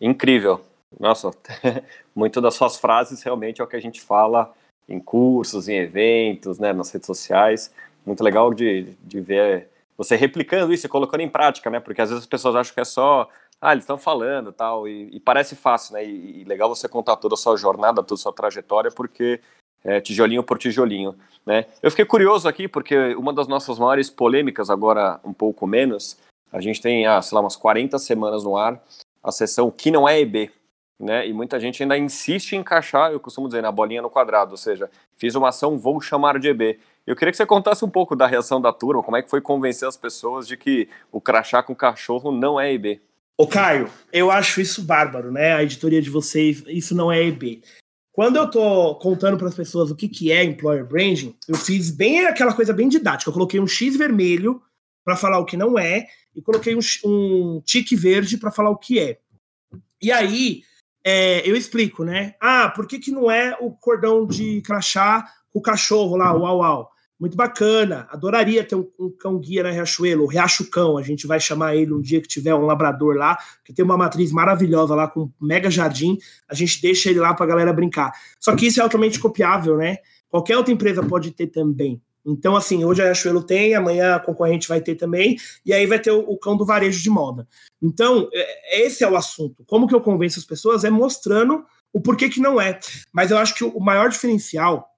Incrível. 0.00 0.62
Nossa, 0.98 1.30
muito 2.16 2.40
das 2.40 2.54
suas 2.54 2.78
frases 2.78 3.22
realmente 3.22 3.60
é 3.60 3.64
o 3.64 3.66
que 3.66 3.76
a 3.76 3.80
gente 3.80 4.00
fala 4.00 4.50
em 4.88 4.98
cursos, 4.98 5.68
em 5.68 5.76
eventos, 5.76 6.58
né, 6.58 6.72
nas 6.72 6.90
redes 6.90 7.06
sociais. 7.06 7.70
Muito 8.06 8.24
legal 8.24 8.54
de, 8.54 8.94
de 9.02 9.20
ver 9.20 9.68
você 9.94 10.16
replicando 10.16 10.72
isso 10.72 10.86
e 10.86 10.88
colocando 10.88 11.20
em 11.20 11.28
prática, 11.28 11.68
né? 11.68 11.80
Porque 11.80 12.00
às 12.00 12.08
vezes 12.08 12.24
as 12.24 12.28
pessoas 12.28 12.56
acham 12.56 12.72
que 12.72 12.80
é 12.80 12.84
só, 12.84 13.28
ah, 13.60 13.72
eles 13.72 13.84
estão 13.84 13.98
falando 13.98 14.54
tal, 14.54 14.88
e, 14.88 15.14
e 15.14 15.20
parece 15.20 15.54
fácil, 15.54 15.92
né? 15.92 16.02
E, 16.02 16.40
e, 16.40 16.44
legal 16.44 16.74
você 16.74 16.88
contar 16.88 17.16
toda 17.16 17.34
a 17.34 17.36
sua 17.36 17.58
jornada, 17.58 18.02
toda 18.02 18.18
a 18.18 18.22
sua 18.22 18.32
trajetória, 18.32 18.90
porque 18.90 19.38
é 19.84 20.00
tijolinho 20.00 20.42
por 20.42 20.58
tijolinho, 20.58 21.14
né? 21.44 21.66
Eu 21.82 21.90
fiquei 21.90 22.06
curioso 22.06 22.48
aqui, 22.48 22.66
porque 22.66 23.14
uma 23.16 23.32
das 23.32 23.46
nossas 23.46 23.78
maiores 23.78 24.08
polêmicas, 24.08 24.70
agora 24.70 25.20
um 25.22 25.32
pouco 25.32 25.66
menos, 25.66 26.16
a 26.50 26.60
gente 26.60 26.80
tem, 26.80 27.06
ah, 27.06 27.20
sei 27.20 27.36
lá, 27.36 27.42
umas 27.42 27.56
40 27.56 27.98
semanas 27.98 28.42
no 28.44 28.56
ar, 28.56 28.82
a 29.22 29.30
sessão 29.30 29.70
que 29.70 29.90
não 29.90 30.08
é 30.08 30.20
EB, 30.20 30.50
né? 30.98 31.28
E 31.28 31.32
muita 31.32 31.60
gente 31.60 31.82
ainda 31.82 31.98
insiste 31.98 32.52
em 32.52 32.60
encaixar, 32.60 33.12
eu 33.12 33.20
costumo 33.20 33.46
dizer, 33.46 33.62
na 33.62 33.70
bolinha 33.70 34.00
no 34.00 34.08
quadrado, 34.08 34.52
ou 34.52 34.56
seja, 34.56 34.90
fiz 35.16 35.34
uma 35.34 35.48
ação, 35.50 35.78
vou 35.78 36.00
chamar 36.00 36.38
de 36.38 36.48
EB. 36.48 36.78
Eu 37.06 37.14
queria 37.14 37.30
que 37.30 37.36
você 37.36 37.44
contasse 37.44 37.84
um 37.84 37.90
pouco 37.90 38.16
da 38.16 38.26
reação 38.26 38.60
da 38.60 38.72
turma, 38.72 39.02
como 39.02 39.16
é 39.16 39.22
que 39.22 39.28
foi 39.28 39.40
convencer 39.40 39.86
as 39.86 39.96
pessoas 39.96 40.48
de 40.48 40.56
que 40.56 40.88
o 41.12 41.20
crachá 41.20 41.62
com 41.62 41.74
cachorro 41.74 42.32
não 42.32 42.58
é 42.58 42.72
EB. 42.72 43.00
Ô 43.36 43.46
Caio, 43.46 43.90
eu 44.12 44.30
acho 44.30 44.60
isso 44.60 44.82
bárbaro, 44.82 45.32
né? 45.32 45.54
A 45.54 45.62
editoria 45.62 46.00
de 46.00 46.08
vocês, 46.08 46.62
isso 46.68 46.94
não 46.94 47.10
é 47.10 47.22
EB. 47.24 47.62
Quando 48.14 48.36
eu 48.36 48.48
tô 48.48 48.94
contando 48.94 49.36
para 49.36 49.48
as 49.48 49.56
pessoas 49.56 49.90
o 49.90 49.96
que, 49.96 50.08
que 50.08 50.30
é 50.30 50.44
employer 50.44 50.86
branding, 50.86 51.36
eu 51.48 51.56
fiz 51.56 51.90
bem 51.90 52.24
aquela 52.24 52.54
coisa 52.54 52.72
bem 52.72 52.88
didática. 52.88 53.28
Eu 53.28 53.34
coloquei 53.34 53.58
um 53.58 53.66
X 53.66 53.96
vermelho 53.96 54.62
para 55.04 55.16
falar 55.16 55.40
o 55.40 55.44
que 55.44 55.56
não 55.56 55.76
é 55.76 56.06
e 56.32 56.40
coloquei 56.40 56.76
um, 56.76 56.80
um 57.04 57.60
tique 57.66 57.96
verde 57.96 58.38
para 58.38 58.52
falar 58.52 58.70
o 58.70 58.78
que 58.78 59.00
é. 59.00 59.18
E 60.00 60.12
aí, 60.12 60.62
é, 61.04 61.42
eu 61.48 61.56
explico, 61.56 62.04
né? 62.04 62.36
Ah, 62.40 62.68
por 62.68 62.86
que, 62.86 63.00
que 63.00 63.10
não 63.10 63.28
é 63.28 63.56
o 63.60 63.72
cordão 63.72 64.24
de 64.24 64.60
crachá 64.62 65.26
o 65.52 65.60
cachorro 65.60 66.16
lá, 66.16 66.32
o 66.32 66.42
Uau 66.42 66.58
Uau? 66.58 66.93
Muito 67.24 67.38
bacana, 67.38 68.06
adoraria 68.10 68.62
ter 68.62 68.74
um, 68.74 68.86
um 69.00 69.10
cão 69.10 69.38
guia 69.38 69.62
na 69.62 69.70
Riachuelo, 69.70 70.24
o 70.24 70.26
Riacho 70.26 70.68
Cão, 70.68 70.98
a 70.98 71.02
gente 71.02 71.26
vai 71.26 71.40
chamar 71.40 71.74
ele 71.74 71.90
um 71.90 71.98
dia 72.02 72.20
que 72.20 72.28
tiver 72.28 72.54
um 72.54 72.66
labrador 72.66 73.16
lá, 73.16 73.38
que 73.64 73.72
tem 73.72 73.82
uma 73.82 73.96
matriz 73.96 74.30
maravilhosa 74.30 74.94
lá 74.94 75.08
com 75.08 75.20
um 75.20 75.30
mega 75.40 75.70
jardim, 75.70 76.18
a 76.46 76.54
gente 76.54 76.82
deixa 76.82 77.08
ele 77.08 77.20
lá 77.20 77.32
para 77.32 77.46
a 77.46 77.48
galera 77.48 77.72
brincar. 77.72 78.12
Só 78.38 78.54
que 78.54 78.66
isso 78.66 78.78
é 78.78 78.82
altamente 78.82 79.18
copiável, 79.18 79.78
né? 79.78 79.96
Qualquer 80.28 80.58
outra 80.58 80.70
empresa 80.70 81.02
pode 81.02 81.30
ter 81.30 81.46
também. 81.46 81.98
Então, 82.26 82.54
assim, 82.56 82.84
hoje 82.84 83.00
a 83.00 83.06
Riachuelo 83.06 83.42
tem, 83.42 83.74
amanhã 83.74 84.16
a 84.16 84.20
concorrente 84.20 84.68
vai 84.68 84.82
ter 84.82 84.94
também, 84.94 85.38
e 85.64 85.72
aí 85.72 85.86
vai 85.86 85.98
ter 85.98 86.10
o, 86.10 86.18
o, 86.28 86.36
cão 86.36 86.58
do 86.58 86.66
varejo 86.66 87.02
de 87.02 87.08
moda. 87.08 87.48
Então, 87.80 88.28
é, 88.34 88.82
esse 88.82 89.02
é 89.02 89.08
o 89.08 89.16
assunto. 89.16 89.64
Como 89.66 89.88
que 89.88 89.94
eu 89.94 90.00
convenço 90.02 90.38
as 90.38 90.44
pessoas 90.44 90.84
é 90.84 90.90
mostrando 90.90 91.64
o 91.90 92.02
porquê 92.02 92.28
que 92.28 92.40
não 92.40 92.60
é. 92.60 92.78
Mas 93.10 93.30
eu 93.30 93.38
acho 93.38 93.54
que 93.54 93.64
o 93.64 93.80
maior 93.80 94.10
diferencial, 94.10 94.93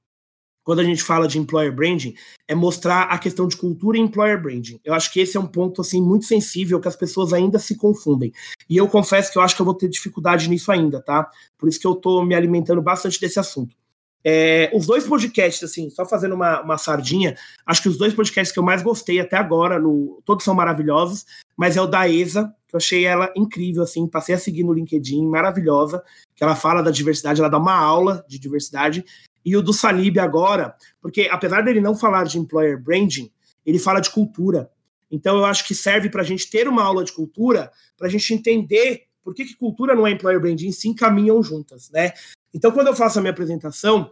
quando 0.66 0.80
a 0.80 0.84
gente 0.84 1.00
fala 1.00 1.28
de 1.28 1.38
employer 1.38 1.72
branding, 1.72 2.12
é 2.48 2.52
mostrar 2.52 3.02
a 3.02 3.16
questão 3.18 3.46
de 3.46 3.56
cultura 3.56 3.96
e 3.96 4.00
employer 4.00 4.42
branding. 4.42 4.80
Eu 4.84 4.94
acho 4.94 5.12
que 5.12 5.20
esse 5.20 5.36
é 5.36 5.40
um 5.40 5.46
ponto, 5.46 5.80
assim, 5.80 6.02
muito 6.02 6.24
sensível, 6.24 6.80
que 6.80 6.88
as 6.88 6.96
pessoas 6.96 7.32
ainda 7.32 7.56
se 7.60 7.76
confundem. 7.76 8.32
E 8.68 8.76
eu 8.76 8.88
confesso 8.88 9.30
que 9.30 9.38
eu 9.38 9.42
acho 9.42 9.54
que 9.54 9.62
eu 9.62 9.64
vou 9.64 9.74
ter 9.74 9.88
dificuldade 9.88 10.50
nisso 10.50 10.72
ainda, 10.72 11.00
tá? 11.00 11.30
Por 11.56 11.68
isso 11.68 11.78
que 11.78 11.86
eu 11.86 11.94
tô 11.94 12.24
me 12.24 12.34
alimentando 12.34 12.82
bastante 12.82 13.20
desse 13.20 13.38
assunto. 13.38 13.76
É, 14.24 14.68
os 14.74 14.86
dois 14.86 15.06
podcasts, 15.06 15.62
assim, 15.62 15.88
só 15.88 16.04
fazendo 16.04 16.34
uma, 16.34 16.60
uma 16.60 16.76
sardinha, 16.76 17.36
acho 17.64 17.80
que 17.80 17.88
os 17.88 17.96
dois 17.96 18.12
podcasts 18.12 18.52
que 18.52 18.58
eu 18.58 18.64
mais 18.64 18.82
gostei 18.82 19.20
até 19.20 19.36
agora, 19.36 19.78
no, 19.78 20.20
todos 20.24 20.44
são 20.44 20.52
maravilhosos, 20.52 21.24
mas 21.56 21.76
é 21.76 21.80
o 21.80 21.86
da 21.86 22.08
ESA, 22.08 22.52
que 22.66 22.74
eu 22.74 22.78
achei 22.78 23.04
ela 23.04 23.32
incrível, 23.36 23.84
assim, 23.84 24.04
passei 24.08 24.34
a 24.34 24.38
seguir 24.38 24.64
no 24.64 24.72
LinkedIn, 24.72 25.24
maravilhosa, 25.28 26.02
que 26.34 26.42
ela 26.42 26.56
fala 26.56 26.82
da 26.82 26.90
diversidade, 26.90 27.40
ela 27.40 27.48
dá 27.48 27.56
uma 27.56 27.76
aula 27.76 28.24
de 28.28 28.36
diversidade, 28.36 29.04
e 29.46 29.56
o 29.56 29.62
do 29.62 29.72
Salib 29.72 30.18
agora, 30.18 30.74
porque 31.00 31.28
apesar 31.30 31.62
dele 31.62 31.80
não 31.80 31.94
falar 31.94 32.24
de 32.24 32.36
employer 32.36 32.82
branding, 32.82 33.30
ele 33.64 33.78
fala 33.78 34.00
de 34.00 34.10
cultura. 34.10 34.68
Então 35.08 35.36
eu 35.36 35.44
acho 35.44 35.64
que 35.64 35.74
serve 35.74 36.10
para 36.10 36.22
a 36.22 36.24
gente 36.24 36.50
ter 36.50 36.66
uma 36.66 36.82
aula 36.82 37.04
de 37.04 37.12
cultura, 37.12 37.70
para 37.96 38.08
a 38.08 38.10
gente 38.10 38.34
entender 38.34 39.04
por 39.22 39.34
que, 39.34 39.44
que 39.44 39.56
cultura 39.56 39.94
não 39.94 40.06
é 40.06 40.10
employer 40.10 40.40
branding, 40.40 40.70
sim 40.72 40.92
caminham 40.92 41.42
juntas, 41.42 41.90
né? 41.90 42.12
Então, 42.54 42.70
quando 42.70 42.86
eu 42.86 42.94
faço 42.94 43.18
a 43.18 43.20
minha 43.20 43.32
apresentação, 43.32 44.10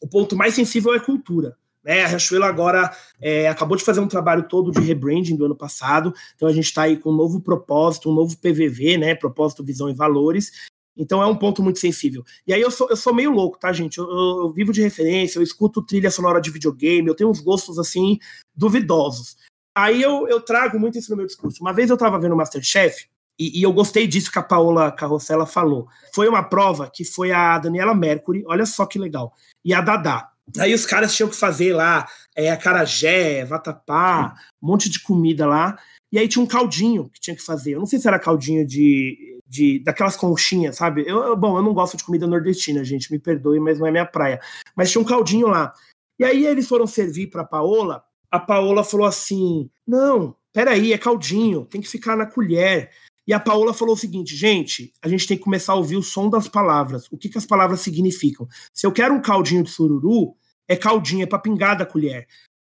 o 0.00 0.08
ponto 0.08 0.36
mais 0.36 0.54
sensível 0.54 0.94
é 0.94 1.00
cultura. 1.00 1.56
Né? 1.84 2.02
A 2.02 2.06
Riachuelo 2.06 2.44
agora 2.44 2.90
é, 3.20 3.48
acabou 3.48 3.76
de 3.76 3.84
fazer 3.84 4.00
um 4.00 4.08
trabalho 4.08 4.48
todo 4.48 4.70
de 4.70 4.80
rebranding 4.80 5.36
do 5.36 5.44
ano 5.44 5.56
passado, 5.56 6.14
então 6.34 6.48
a 6.48 6.52
gente 6.52 6.64
está 6.64 6.82
aí 6.82 6.96
com 6.96 7.10
um 7.10 7.16
novo 7.16 7.40
propósito, 7.40 8.10
um 8.10 8.14
novo 8.14 8.38
PVV, 8.38 8.96
né? 8.96 9.14
Propósito, 9.14 9.62
visão 9.62 9.90
e 9.90 9.94
valores. 9.94 10.52
Então 10.96 11.22
é 11.22 11.26
um 11.26 11.36
ponto 11.36 11.62
muito 11.62 11.78
sensível. 11.78 12.24
E 12.46 12.52
aí 12.52 12.60
eu 12.60 12.70
sou, 12.70 12.88
eu 12.88 12.96
sou 12.96 13.14
meio 13.14 13.30
louco, 13.30 13.58
tá, 13.58 13.72
gente? 13.72 13.98
Eu, 13.98 14.04
eu, 14.04 14.42
eu 14.42 14.52
vivo 14.52 14.72
de 14.72 14.82
referência, 14.82 15.38
eu 15.38 15.42
escuto 15.42 15.82
trilha 15.82 16.10
sonora 16.10 16.40
de 16.40 16.50
videogame, 16.50 17.08
eu 17.08 17.14
tenho 17.14 17.30
uns 17.30 17.40
gostos 17.40 17.78
assim 17.78 18.18
duvidosos. 18.54 19.36
Aí 19.76 20.00
eu, 20.00 20.28
eu 20.28 20.40
trago 20.40 20.78
muito 20.78 20.98
isso 20.98 21.10
no 21.10 21.16
meu 21.16 21.26
discurso. 21.26 21.60
Uma 21.60 21.72
vez 21.72 21.90
eu 21.90 21.94
estava 21.94 22.18
vendo 22.18 22.36
Masterchef, 22.36 23.08
e, 23.38 23.58
e, 23.58 23.62
eu 23.62 23.72
gostei 23.72 24.06
disso 24.06 24.30
que 24.30 24.38
a 24.38 24.42
Paola 24.42 24.92
Carrossela 24.92 25.44
falou. 25.44 25.88
Foi 26.14 26.28
uma 26.28 26.42
prova 26.42 26.88
que 26.92 27.04
foi 27.04 27.32
a 27.32 27.58
Daniela 27.58 27.94
Mercury, 27.94 28.44
olha 28.46 28.64
só 28.64 28.86
que 28.86 28.98
legal, 28.98 29.32
e 29.64 29.74
a 29.74 29.80
Dadá. 29.80 30.30
Aí 30.58 30.74
os 30.74 30.84
caras 30.84 31.14
tinham 31.16 31.28
que 31.28 31.36
fazer 31.36 31.72
lá 31.72 32.06
é, 32.36 32.50
acarajé, 32.50 33.44
vatapá, 33.44 34.34
um 34.62 34.68
monte 34.68 34.88
de 34.90 35.00
comida 35.00 35.46
lá. 35.46 35.76
E 36.14 36.18
aí 36.20 36.28
tinha 36.28 36.44
um 36.44 36.46
caldinho 36.46 37.10
que 37.12 37.18
tinha 37.18 37.34
que 37.34 37.42
fazer. 37.42 37.72
Eu 37.72 37.80
não 37.80 37.86
sei 37.86 37.98
se 37.98 38.06
era 38.06 38.20
caldinho 38.20 38.64
de, 38.64 39.40
de 39.48 39.80
daquelas 39.80 40.16
conchinhas, 40.16 40.76
sabe? 40.76 41.02
Eu, 41.04 41.34
bom, 41.34 41.58
eu 41.58 41.62
não 41.62 41.74
gosto 41.74 41.96
de 41.96 42.04
comida 42.04 42.24
nordestina, 42.24 42.84
gente, 42.84 43.10
me 43.10 43.18
perdoe, 43.18 43.58
mas 43.58 43.80
não 43.80 43.86
é 43.88 43.90
minha 43.90 44.06
praia. 44.06 44.40
Mas 44.76 44.92
tinha 44.92 45.02
um 45.02 45.04
caldinho 45.04 45.48
lá. 45.48 45.74
E 46.16 46.22
aí 46.22 46.46
eles 46.46 46.68
foram 46.68 46.86
servir 46.86 47.30
para 47.30 47.42
Paola. 47.42 48.04
A 48.30 48.38
Paola 48.38 48.84
falou 48.84 49.08
assim: 49.08 49.68
"Não, 49.84 50.36
peraí, 50.52 50.92
é 50.92 50.98
caldinho, 50.98 51.64
tem 51.64 51.80
que 51.80 51.88
ficar 51.88 52.16
na 52.16 52.26
colher". 52.26 52.92
E 53.26 53.32
a 53.32 53.40
Paola 53.40 53.74
falou 53.74 53.94
o 53.94 53.98
seguinte, 53.98 54.36
gente, 54.36 54.92
a 55.02 55.08
gente 55.08 55.26
tem 55.26 55.36
que 55.36 55.42
começar 55.42 55.72
a 55.72 55.76
ouvir 55.76 55.96
o 55.96 56.02
som 56.02 56.30
das 56.30 56.46
palavras. 56.46 57.10
O 57.10 57.18
que, 57.18 57.28
que 57.28 57.38
as 57.38 57.46
palavras 57.46 57.80
significam? 57.80 58.46
Se 58.72 58.86
eu 58.86 58.92
quero 58.92 59.14
um 59.14 59.20
caldinho 59.20 59.64
de 59.64 59.70
sururu, 59.70 60.36
é 60.68 60.76
caldinho, 60.76 61.24
é 61.24 61.26
para 61.26 61.40
pingar 61.40 61.76
da 61.76 61.84
colher. 61.84 62.28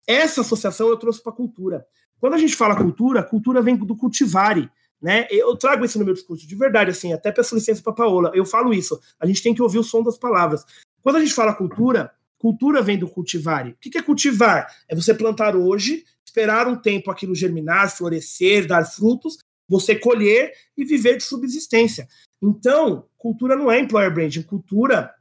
Essa 0.08 0.40
associação 0.40 0.88
eu 0.88 0.96
trouxe 0.96 1.22
para 1.22 1.34
a 1.34 1.36
cultura. 1.36 1.86
Quando 2.24 2.36
a 2.36 2.38
gente 2.38 2.56
fala 2.56 2.74
cultura, 2.74 3.22
cultura 3.22 3.62
vem 3.62 3.76
do 3.76 3.98
cultivare. 3.98 4.72
Né? 5.02 5.28
Eu 5.30 5.58
trago 5.58 5.84
isso 5.84 6.00
no 6.00 6.06
meu 6.06 6.14
discurso, 6.14 6.48
de 6.48 6.56
verdade, 6.56 6.90
assim, 6.90 7.12
até 7.12 7.34
peço 7.34 7.54
licença 7.54 7.84
para 7.84 7.92
Paola. 7.92 8.32
Eu 8.34 8.46
falo 8.46 8.74
isso. 8.74 8.98
A 9.20 9.28
gente 9.28 9.44
tem 9.44 9.54
que 9.54 9.62
ouvir 9.62 9.78
o 9.78 9.84
som 9.84 10.02
das 10.02 10.18
palavras. 10.18 10.64
Quando 11.02 11.18
a 11.18 11.20
gente 11.20 11.34
fala 11.34 11.54
cultura, 11.54 12.14
cultura 12.38 12.82
vem 12.82 12.98
do 12.98 13.10
cultivare. 13.10 13.72
O 13.72 13.76
que 13.78 13.98
é 13.98 14.02
cultivar? 14.02 14.74
É 14.88 14.96
você 14.96 15.14
plantar 15.14 15.54
hoje, 15.54 16.06
esperar 16.26 16.66
um 16.66 16.78
tempo 16.78 17.12
aquilo 17.12 17.36
germinar, 17.36 17.94
florescer, 17.94 18.68
dar 18.68 18.86
frutos, 18.86 19.38
você 19.68 19.94
colher 19.94 20.54
e 20.78 20.86
viver 20.86 21.18
de 21.18 21.24
subsistência. 21.24 22.08
Então, 22.42 23.06
cultura 23.18 23.58
não 23.58 23.70
é 23.70 23.82
employer 23.82 24.14
branding, 24.14 24.44
cultura 24.44 25.14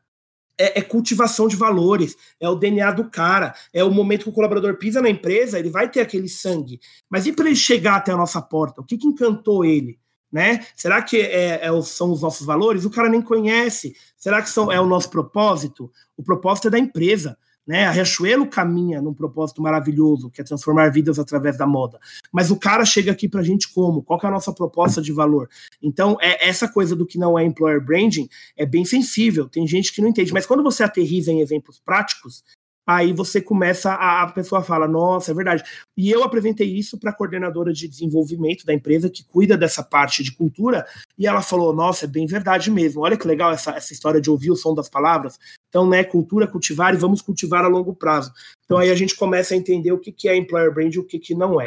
é, 0.59 0.79
é, 0.79 0.83
cultivação 0.83 1.49
de 1.49 1.57
valores, 1.57 2.17
é 2.41 2.49
o 2.49 2.55
DNA 2.55 2.91
do 2.93 3.11
cara, 3.11 3.55
é 3.73 3.83
o 3.83 3.91
momento 3.91 4.25
que 4.25 4.31
o 4.31 4.33
colaborador 4.33 4.77
pisa 4.77 5.01
na 5.01 5.09
empresa, 5.09 5.59
ele 5.59 5.71
vai 5.71 5.91
ter 5.91 6.01
aquele 6.01 6.29
sangue. 6.29 6.81
Mas 7.09 7.27
e 7.27 7.33
para 7.33 7.47
ele 7.47 7.57
chegar 7.57 7.97
até 7.97 8.13
a 8.13 8.17
nossa 8.17 8.41
porta? 8.41 8.81
O 8.81 8.85
que, 8.85 8.97
que 8.97 9.07
encantou 9.07 9.65
ele? 9.65 9.99
Né? 10.31 10.65
Será 10.75 11.03
que 11.03 11.19
é, 11.21 11.67
é, 11.67 11.83
são 11.83 12.11
os 12.11 12.23
nossos 12.23 12.47
valores? 12.47 12.87
O 12.87 12.91
cara 12.91 13.09
nem 13.09 13.21
conhece. 13.21 13.95
Será 14.17 14.41
que 14.41 14.49
são, 14.49 14.73
é 14.73 14.81
o 14.81 14.87
nosso 14.87 15.11
propósito? 15.11 15.93
O 16.17 16.23
propósito 16.23 16.69
é 16.69 16.71
da 16.71 16.79
empresa. 16.79 17.37
Né? 17.67 17.87
A 17.87 17.91
Riachuelo 17.93 18.47
caminha 18.47 19.01
num 19.01 19.15
propósito 19.15 19.63
maravilhoso, 19.63 20.31
que 20.31 20.41
é 20.41 20.45
transformar 20.45 20.91
vidas 20.91 21.19
através 21.19 21.57
da 21.57 21.67
moda. 21.67 22.01
Mas 22.33 22.51
o 22.51 22.57
cara 22.57 22.85
chega 22.85 23.13
aqui 23.13 23.29
para 23.29 23.41
a 23.41 23.45
gente 23.45 23.73
como? 23.73 24.03
Qual 24.03 24.19
é 24.23 24.27
a 24.27 24.31
nossa 24.31 24.53
proposta 24.53 25.01
de 25.01 25.13
valor? 25.13 25.49
Então, 25.81 26.17
é 26.21 26.49
essa 26.49 26.67
coisa 26.67 26.97
do 26.97 27.07
que 27.07 27.19
não 27.19 27.39
é 27.39 27.45
employer 27.45 27.81
branding 27.81 28.29
é 28.57 28.67
bem 28.67 28.85
sensível. 28.85 29.49
Tem 29.49 29.67
gente 29.67 29.93
que 29.93 30.03
não 30.03 30.09
entende. 30.09 30.33
Mas 30.33 30.47
quando 30.47 30.63
você 30.63 30.83
aterriza 30.83 31.31
em 31.31 31.41
exemplos 31.41 31.81
práticos, 31.85 32.43
aí 32.87 33.13
você 33.13 33.41
começa 33.41 33.93
a, 33.93 34.23
a 34.23 34.33
pessoa 34.33 34.63
fala, 34.63 34.89
nossa, 34.89 35.31
é 35.31 35.35
verdade. 35.35 35.63
E 35.97 36.11
eu 36.11 36.23
apresentei 36.23 36.69
isso 36.69 36.99
para 36.99 37.11
a 37.11 37.15
coordenadora 37.15 37.73
de 37.73 37.89
desenvolvimento 37.89 38.65
da 38.65 38.75
empresa 38.75 39.09
que 39.09 39.25
cuida 39.25 39.57
dessa 39.57 39.83
parte 39.83 40.23
de 40.23 40.33
cultura, 40.33 40.85
e 41.19 41.27
ela 41.27 41.43
falou, 41.43 41.73
nossa, 41.75 42.07
é 42.07 42.09
bem 42.09 42.27
verdade 42.27 42.71
mesmo. 42.71 43.03
Olha 43.03 43.17
que 43.17 43.27
legal 43.27 43.53
essa, 43.53 43.71
essa 43.73 43.93
história 43.93 44.21
de 44.21 44.31
ouvir 44.31 44.51
o 44.51 44.57
som 44.57 44.75
das 44.75 44.89
palavras, 44.89 45.39
Então, 45.73 45.89
né, 45.89 46.05
cultura, 46.05 46.47
cultivar 46.47 46.93
e 46.93 46.99
vamos 46.99 47.23
cultivar 47.23 47.65
a 47.65 47.69
longo 47.69 47.95
prazo. 47.95 48.31
Então 48.67 48.77
aí 48.77 48.91
a 48.91 48.95
gente 48.95 49.17
começa 49.17 49.55
a 49.55 49.57
entender 49.57 49.91
o 49.91 49.99
que, 49.99 50.13
que 50.13 50.29
é 50.29 50.37
employer 50.37 50.71
brand 50.71 50.95
e 50.95 50.99
o 50.99 51.05
que, 51.05 51.19
que 51.19 51.35
não 51.35 51.59
é. 51.59 51.67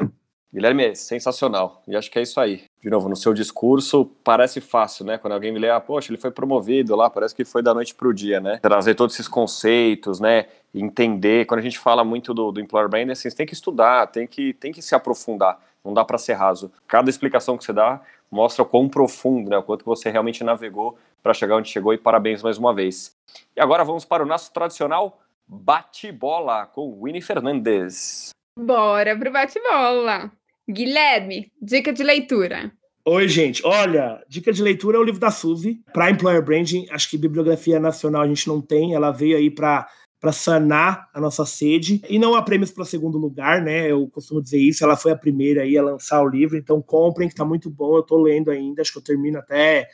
Guilherme, 0.53 0.85
é 0.85 0.93
sensacional. 0.93 1.81
E 1.87 1.95
acho 1.95 2.11
que 2.11 2.19
é 2.19 2.21
isso 2.21 2.39
aí. 2.39 2.65
De 2.83 2.87
novo, 2.87 3.09
no 3.09 3.15
seu 3.15 3.33
discurso, 3.33 4.05
parece 4.23 4.61
fácil, 4.61 5.05
né? 5.05 5.17
Quando 5.17 5.33
alguém 5.33 5.51
me 5.51 5.57
lê, 5.57 5.71
ah, 5.71 5.81
poxa, 5.81 6.11
ele 6.11 6.21
foi 6.21 6.29
promovido 6.29 6.95
lá, 6.95 7.09
parece 7.09 7.33
que 7.33 7.43
foi 7.43 7.63
da 7.63 7.73
noite 7.73 7.95
para 7.95 8.07
o 8.07 8.13
dia, 8.13 8.39
né? 8.39 8.59
Trazer 8.61 8.93
todos 8.93 9.15
esses 9.15 9.27
conceitos, 9.27 10.19
né? 10.19 10.45
Entender. 10.71 11.47
Quando 11.47 11.61
a 11.61 11.63
gente 11.63 11.79
fala 11.79 12.03
muito 12.03 12.31
do, 12.31 12.51
do 12.51 12.61
employer 12.61 12.87
brand, 12.87 13.09
assim, 13.09 13.27
você 13.27 13.35
tem 13.35 13.45
que 13.47 13.55
estudar, 13.55 14.05
tem 14.07 14.27
que, 14.27 14.53
tem 14.53 14.71
que 14.71 14.83
se 14.83 14.93
aprofundar. 14.93 15.59
Não 15.83 15.95
dá 15.95 16.05
para 16.05 16.19
ser 16.19 16.33
raso. 16.33 16.71
Cada 16.87 17.09
explicação 17.09 17.57
que 17.57 17.65
você 17.65 17.73
dá 17.73 17.99
mostra 18.31 18.61
o 18.61 18.65
quão 18.65 18.87
profundo, 18.87 19.49
né? 19.49 19.57
O 19.57 19.63
quanto 19.63 19.83
você 19.83 20.11
realmente 20.11 20.43
navegou 20.43 20.95
para 21.25 21.33
chegar 21.33 21.55
onde 21.55 21.69
chegou. 21.69 21.91
E 21.91 21.97
parabéns 21.97 22.43
mais 22.43 22.59
uma 22.59 22.71
vez. 22.71 23.17
E 23.57 23.59
agora 23.59 23.83
vamos 23.83 24.05
para 24.05 24.21
o 24.21 24.27
nosso 24.27 24.53
tradicional 24.53 25.19
bate-bola 25.47 26.67
com 26.67 27.01
Winnie 27.01 27.19
Fernandes. 27.19 28.29
Bora 28.55 29.17
pro 29.17 29.31
bate-bola. 29.31 30.31
Guilherme, 30.69 31.51
dica 31.59 31.91
de 31.91 32.03
leitura. 32.03 32.71
Oi, 33.03 33.27
gente. 33.27 33.65
Olha, 33.65 34.23
dica 34.29 34.53
de 34.53 34.61
leitura 34.61 34.97
é 34.97 34.99
o 34.99 35.03
livro 35.03 35.19
da 35.19 35.31
Suzy, 35.31 35.81
para 35.91 36.11
Employer 36.11 36.43
Branding. 36.43 36.85
Acho 36.91 37.09
que 37.09 37.17
bibliografia 37.17 37.79
nacional 37.79 38.21
a 38.21 38.27
gente 38.27 38.47
não 38.47 38.61
tem. 38.61 38.93
Ela 38.93 39.09
veio 39.09 39.35
aí 39.35 39.49
para 39.49 39.87
para 40.19 40.31
sanar 40.31 41.07
a 41.13 41.21
nossa 41.21 41.45
sede. 41.45 42.01
E 42.09 42.17
não 42.17 42.33
há 42.33 42.41
prêmios 42.41 42.71
para 42.71 42.83
segundo 42.83 43.15
lugar, 43.17 43.61
né? 43.61 43.91
Eu 43.91 44.07
costumo 44.07 44.41
dizer 44.41 44.57
isso. 44.57 44.83
Ela 44.83 44.95
foi 44.95 45.11
a 45.11 45.15
primeira 45.15 45.61
aí 45.61 45.77
a 45.77 45.83
lançar 45.83 46.19
o 46.23 46.27
livro, 46.27 46.57
então 46.57 46.81
comprem, 46.81 47.27
que 47.27 47.33
está 47.35 47.45
muito 47.45 47.69
bom. 47.69 47.95
Eu 47.95 47.99
estou 47.99 48.19
lendo 48.19 48.49
ainda, 48.49 48.81
acho 48.81 48.91
que 48.91 48.97
eu 48.97 49.03
termino 49.03 49.37
até 49.37 49.87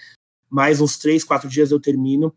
mais 0.52 0.82
uns 0.82 0.98
três, 0.98 1.24
quatro 1.24 1.48
dias 1.48 1.72
eu 1.72 1.80
termino. 1.80 2.34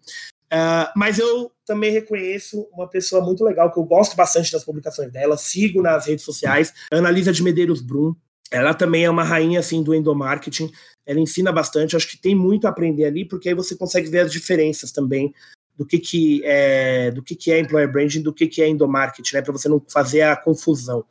Uh, 0.53 0.87
mas 0.95 1.19
eu 1.19 1.51
também 1.67 1.91
reconheço 1.91 2.69
uma 2.73 2.89
pessoa 2.89 3.25
muito 3.25 3.43
legal, 3.43 3.73
que 3.73 3.79
eu 3.79 3.85
gosto 3.85 4.15
bastante 4.15 4.53
das 4.53 4.65
publicações 4.65 5.11
dela, 5.11 5.37
sigo 5.37 5.83
nas 5.83 6.07
redes 6.07 6.25
sociais, 6.25 6.73
Analisa 6.93 7.33
de 7.33 7.43
Medeiros 7.43 7.81
Brum. 7.81 8.15
Ela 8.51 8.73
também 8.73 9.05
é 9.05 9.11
uma 9.11 9.25
rainha 9.25 9.59
assim 9.59 9.83
do 9.83 9.95
endomarketing. 9.95 10.71
Ela 11.05 11.19
ensina 11.19 11.51
bastante, 11.51 11.97
acho 11.97 12.09
que 12.09 12.17
tem 12.17 12.37
muito 12.37 12.67
a 12.67 12.71
aprender 12.71 13.05
ali, 13.05 13.25
porque 13.25 13.49
aí 13.49 13.55
você 13.55 13.75
consegue 13.75 14.09
ver 14.09 14.21
as 14.21 14.33
diferenças 14.33 14.93
também 14.93 15.35
do 15.77 15.85
que, 15.85 15.99
que 15.99 16.41
é 16.45 17.11
do 17.11 17.23
que, 17.23 17.35
que 17.35 17.51
é 17.51 17.59
employer 17.59 17.91
branding, 17.91 18.23
do 18.23 18.33
que, 18.33 18.47
que 18.47 18.63
é 18.63 18.69
endomarketing, 18.69 19.35
né? 19.35 19.43
Para 19.43 19.53
você 19.53 19.69
não 19.69 19.83
fazer 19.89 20.23
a 20.23 20.37
confusão. 20.37 21.05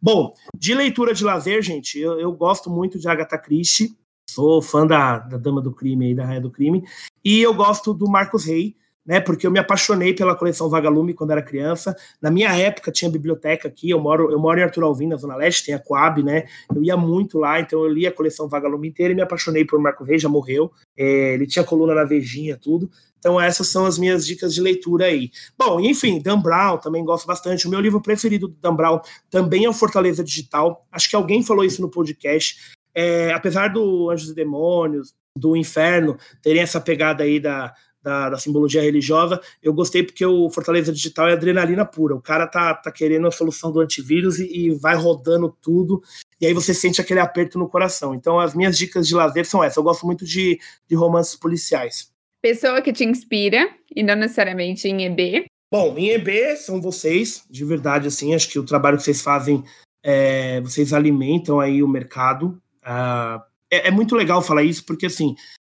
Bom, 0.00 0.34
de 0.56 0.74
leitura 0.74 1.14
de 1.14 1.24
lazer, 1.24 1.62
gente, 1.62 1.98
eu, 1.98 2.18
eu 2.18 2.32
gosto 2.32 2.70
muito 2.70 2.98
de 2.98 3.08
Agatha 3.08 3.38
Christie, 3.38 3.96
sou 4.28 4.60
fã 4.62 4.86
da, 4.86 5.18
da 5.18 5.36
Dama 5.36 5.60
do 5.60 5.72
Crime 5.72 6.10
e 6.10 6.14
da 6.14 6.24
Rainha 6.24 6.40
do 6.40 6.50
Crime, 6.50 6.84
e 7.24 7.40
eu 7.40 7.54
gosto 7.54 7.92
do 7.94 8.08
Marcos 8.08 8.44
Rey, 8.44 8.76
né? 9.08 9.20
Porque 9.20 9.46
eu 9.46 9.50
me 9.50 9.58
apaixonei 9.58 10.12
pela 10.12 10.34
coleção 10.34 10.68
Vagalume 10.68 11.14
quando 11.14 11.30
era 11.30 11.40
criança. 11.40 11.96
Na 12.20 12.30
minha 12.30 12.54
época 12.54 12.92
tinha 12.92 13.10
biblioteca 13.10 13.66
aqui, 13.66 13.88
eu 13.88 13.98
moro, 13.98 14.30
eu 14.30 14.38
moro 14.38 14.60
em 14.60 14.62
Arthur 14.62 14.84
Alvim, 14.84 15.06
na 15.06 15.16
Zona 15.16 15.34
Leste, 15.34 15.64
tem 15.64 15.74
a 15.74 15.78
Coab, 15.78 16.22
né? 16.22 16.44
Eu 16.74 16.84
ia 16.84 16.94
muito 16.94 17.38
lá, 17.38 17.58
então 17.58 17.82
eu 17.82 17.88
li 17.88 18.06
a 18.06 18.12
coleção 18.12 18.50
Vagalume 18.50 18.86
inteira 18.86 19.14
e 19.14 19.16
me 19.16 19.22
apaixonei 19.22 19.64
por 19.64 19.80
Marco 19.80 20.04
Reis, 20.04 20.20
já 20.20 20.28
morreu. 20.28 20.70
É, 20.94 21.32
ele 21.32 21.46
tinha 21.46 21.64
coluna 21.64 21.94
na 21.94 22.04
Vejinha, 22.04 22.58
tudo. 22.58 22.90
Então 23.18 23.40
essas 23.40 23.68
são 23.68 23.86
as 23.86 23.98
minhas 23.98 24.26
dicas 24.26 24.54
de 24.54 24.60
leitura 24.60 25.06
aí. 25.06 25.30
Bom, 25.58 25.80
enfim, 25.80 26.20
Dan 26.20 26.40
Brown 26.40 26.76
também 26.76 27.02
gosto 27.02 27.26
bastante. 27.26 27.66
O 27.66 27.70
meu 27.70 27.80
livro 27.80 28.02
preferido 28.02 28.46
do 28.46 28.56
Dan 28.60 28.76
Brown 28.76 29.00
também 29.30 29.64
é 29.64 29.70
o 29.70 29.72
Fortaleza 29.72 30.22
Digital. 30.22 30.86
Acho 30.92 31.08
que 31.08 31.16
alguém 31.16 31.42
falou 31.42 31.64
isso 31.64 31.80
no 31.80 31.88
podcast. 31.88 32.76
É, 33.00 33.32
apesar 33.32 33.68
do 33.68 34.10
Anjos 34.10 34.30
e 34.30 34.34
Demônios, 34.34 35.14
do 35.36 35.56
Inferno, 35.56 36.18
terem 36.42 36.62
essa 36.62 36.80
pegada 36.80 37.22
aí 37.22 37.38
da, 37.38 37.72
da, 38.02 38.30
da, 38.30 38.38
simbologia 38.38 38.82
religiosa, 38.82 39.40
eu 39.62 39.72
gostei 39.72 40.02
porque 40.02 40.26
o 40.26 40.50
Fortaleza 40.50 40.92
Digital 40.92 41.28
é 41.28 41.34
adrenalina 41.34 41.86
pura. 41.86 42.16
O 42.16 42.20
cara 42.20 42.44
tá, 42.44 42.74
tá 42.74 42.90
querendo 42.90 43.28
a 43.28 43.30
solução 43.30 43.70
do 43.70 43.78
antivírus 43.78 44.40
e, 44.40 44.46
e, 44.52 44.70
vai 44.74 44.96
rodando 44.96 45.56
tudo, 45.62 46.02
e 46.40 46.46
aí 46.46 46.52
você 46.52 46.74
sente 46.74 47.00
aquele 47.00 47.20
aperto 47.20 47.56
no 47.56 47.68
coração. 47.68 48.16
Então, 48.16 48.40
as 48.40 48.52
minhas 48.52 48.76
dicas 48.76 49.06
de 49.06 49.14
lazer 49.14 49.46
são 49.46 49.62
essas. 49.62 49.76
Eu 49.76 49.84
gosto 49.84 50.04
muito 50.04 50.24
de, 50.24 50.58
de 50.88 50.96
romances 50.96 51.36
policiais. 51.36 52.10
Pessoa 52.42 52.82
que 52.82 52.92
te 52.92 53.04
inspira, 53.04 53.70
e 53.94 54.02
não 54.02 54.16
necessariamente 54.16 54.88
em 54.88 55.04
EB. 55.04 55.46
Bom, 55.70 55.96
em 55.96 56.10
EB 56.10 56.56
são 56.56 56.82
vocês, 56.82 57.44
de 57.48 57.64
verdade, 57.64 58.08
assim, 58.08 58.34
acho 58.34 58.48
que 58.48 58.58
o 58.58 58.64
trabalho 58.64 58.96
que 58.96 59.04
vocês 59.04 59.22
fazem, 59.22 59.62
é, 60.02 60.60
vocês 60.62 60.92
alimentam 60.92 61.60
aí 61.60 61.80
o 61.80 61.86
mercado. 61.86 62.60
Uh, 62.88 63.42
é, 63.70 63.88
é 63.88 63.90
muito 63.90 64.16
legal 64.16 64.40
falar 64.40 64.62
isso, 64.62 64.84
porque 64.86 65.06
assim, 65.06 65.34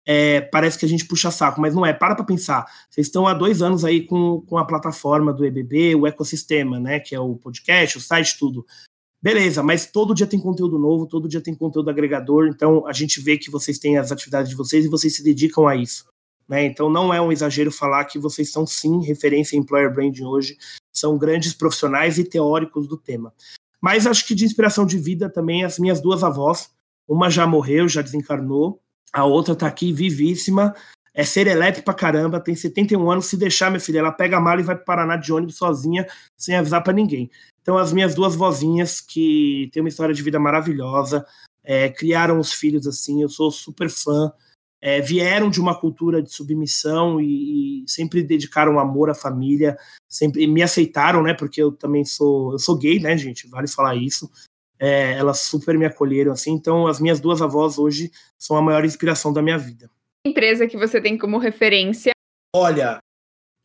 é, 0.06 0.40
parece 0.40 0.78
que 0.78 0.86
a 0.86 0.88
gente 0.88 1.04
puxa 1.06 1.30
saco, 1.30 1.60
mas 1.60 1.74
não 1.74 1.84
é. 1.84 1.92
Para 1.92 2.14
para 2.14 2.24
pensar. 2.24 2.64
Vocês 2.88 3.06
estão 3.06 3.26
há 3.26 3.34
dois 3.34 3.62
anos 3.62 3.84
aí 3.84 4.06
com, 4.06 4.40
com 4.42 4.58
a 4.58 4.64
plataforma 4.64 5.32
do 5.32 5.44
EBB, 5.44 5.94
o 5.94 6.06
ecossistema, 6.06 6.78
né? 6.78 7.00
Que 7.00 7.14
é 7.14 7.20
o 7.20 7.36
podcast, 7.36 7.98
o 7.98 8.00
site, 8.00 8.38
tudo. 8.38 8.64
Beleza, 9.22 9.62
mas 9.62 9.84
todo 9.84 10.14
dia 10.14 10.26
tem 10.26 10.40
conteúdo 10.40 10.78
novo, 10.78 11.06
todo 11.06 11.28
dia 11.28 11.42
tem 11.42 11.54
conteúdo 11.54 11.90
agregador, 11.90 12.46
então 12.46 12.86
a 12.86 12.92
gente 12.94 13.20
vê 13.20 13.36
que 13.36 13.50
vocês 13.50 13.78
têm 13.78 13.98
as 13.98 14.10
atividades 14.10 14.48
de 14.48 14.56
vocês 14.56 14.86
e 14.86 14.88
vocês 14.88 15.14
se 15.14 15.22
dedicam 15.22 15.68
a 15.68 15.76
isso. 15.76 16.06
Né? 16.48 16.64
Então 16.64 16.88
não 16.88 17.12
é 17.12 17.20
um 17.20 17.30
exagero 17.30 17.70
falar 17.70 18.06
que 18.06 18.18
vocês 18.18 18.50
são 18.50 18.66
sim 18.66 19.04
referência 19.04 19.56
em 19.56 19.60
employer 19.60 19.92
branding 19.92 20.24
hoje, 20.24 20.56
são 20.90 21.18
grandes 21.18 21.52
profissionais 21.52 22.18
e 22.18 22.24
teóricos 22.24 22.88
do 22.88 22.96
tema. 22.96 23.34
Mas 23.78 24.06
acho 24.06 24.26
que 24.26 24.34
de 24.34 24.46
inspiração 24.46 24.86
de 24.86 24.98
vida 24.98 25.28
também 25.28 25.64
as 25.64 25.78
minhas 25.78 26.00
duas 26.00 26.24
avós, 26.24 26.70
uma 27.10 27.28
já 27.28 27.44
morreu, 27.44 27.88
já 27.88 28.02
desencarnou, 28.02 28.80
a 29.12 29.24
outra 29.24 29.56
tá 29.56 29.66
aqui 29.66 29.92
vivíssima, 29.92 30.72
é 31.12 31.24
serelepe 31.24 31.82
pra 31.82 31.92
caramba, 31.92 32.38
tem 32.38 32.54
71 32.54 33.10
anos. 33.10 33.26
Se 33.26 33.36
deixar, 33.36 33.68
minha 33.68 33.80
filha, 33.80 33.98
ela 33.98 34.12
pega 34.12 34.36
a 34.36 34.40
mala 34.40 34.60
e 34.60 34.64
vai 34.64 34.76
pro 34.76 34.84
Paraná 34.84 35.16
de 35.16 35.32
ônibus 35.32 35.56
sozinha, 35.56 36.06
sem 36.36 36.54
avisar 36.54 36.84
para 36.84 36.92
ninguém. 36.92 37.28
Então, 37.60 37.76
as 37.76 37.92
minhas 37.92 38.14
duas 38.14 38.36
vozinhas, 38.36 39.00
que 39.00 39.68
têm 39.72 39.82
uma 39.82 39.88
história 39.88 40.14
de 40.14 40.22
vida 40.22 40.38
maravilhosa, 40.38 41.26
é, 41.64 41.88
criaram 41.88 42.38
os 42.38 42.52
filhos 42.52 42.86
assim, 42.86 43.22
eu 43.22 43.28
sou 43.28 43.50
super 43.50 43.90
fã. 43.90 44.32
É, 44.80 45.00
vieram 45.00 45.50
de 45.50 45.60
uma 45.60 45.78
cultura 45.78 46.22
de 46.22 46.32
submissão 46.32 47.20
e, 47.20 47.82
e, 47.82 47.84
sempre 47.86 48.22
dedicaram 48.22 48.78
amor 48.78 49.10
à 49.10 49.14
família, 49.14 49.76
sempre 50.08 50.46
me 50.46 50.62
aceitaram, 50.62 51.22
né? 51.22 51.34
Porque 51.34 51.60
eu 51.60 51.70
também 51.72 52.02
sou, 52.02 52.52
eu 52.52 52.58
sou 52.58 52.78
gay, 52.78 52.98
né, 52.98 53.14
gente? 53.18 53.46
Vale 53.46 53.68
falar 53.68 53.94
isso 53.96 54.30
é, 54.80 55.12
elas 55.12 55.40
super 55.40 55.78
me 55.78 55.84
acolheram 55.84 56.32
assim. 56.32 56.52
Então, 56.52 56.86
as 56.86 56.98
minhas 56.98 57.20
duas 57.20 57.42
avós 57.42 57.78
hoje 57.78 58.10
são 58.38 58.56
a 58.56 58.62
maior 58.62 58.84
inspiração 58.84 59.30
da 59.30 59.42
minha 59.42 59.58
vida. 59.58 59.90
Empresa 60.26 60.66
que 60.66 60.78
você 60.78 61.00
tem 61.00 61.18
como 61.18 61.36
referência? 61.36 62.12
Olha, 62.56 62.98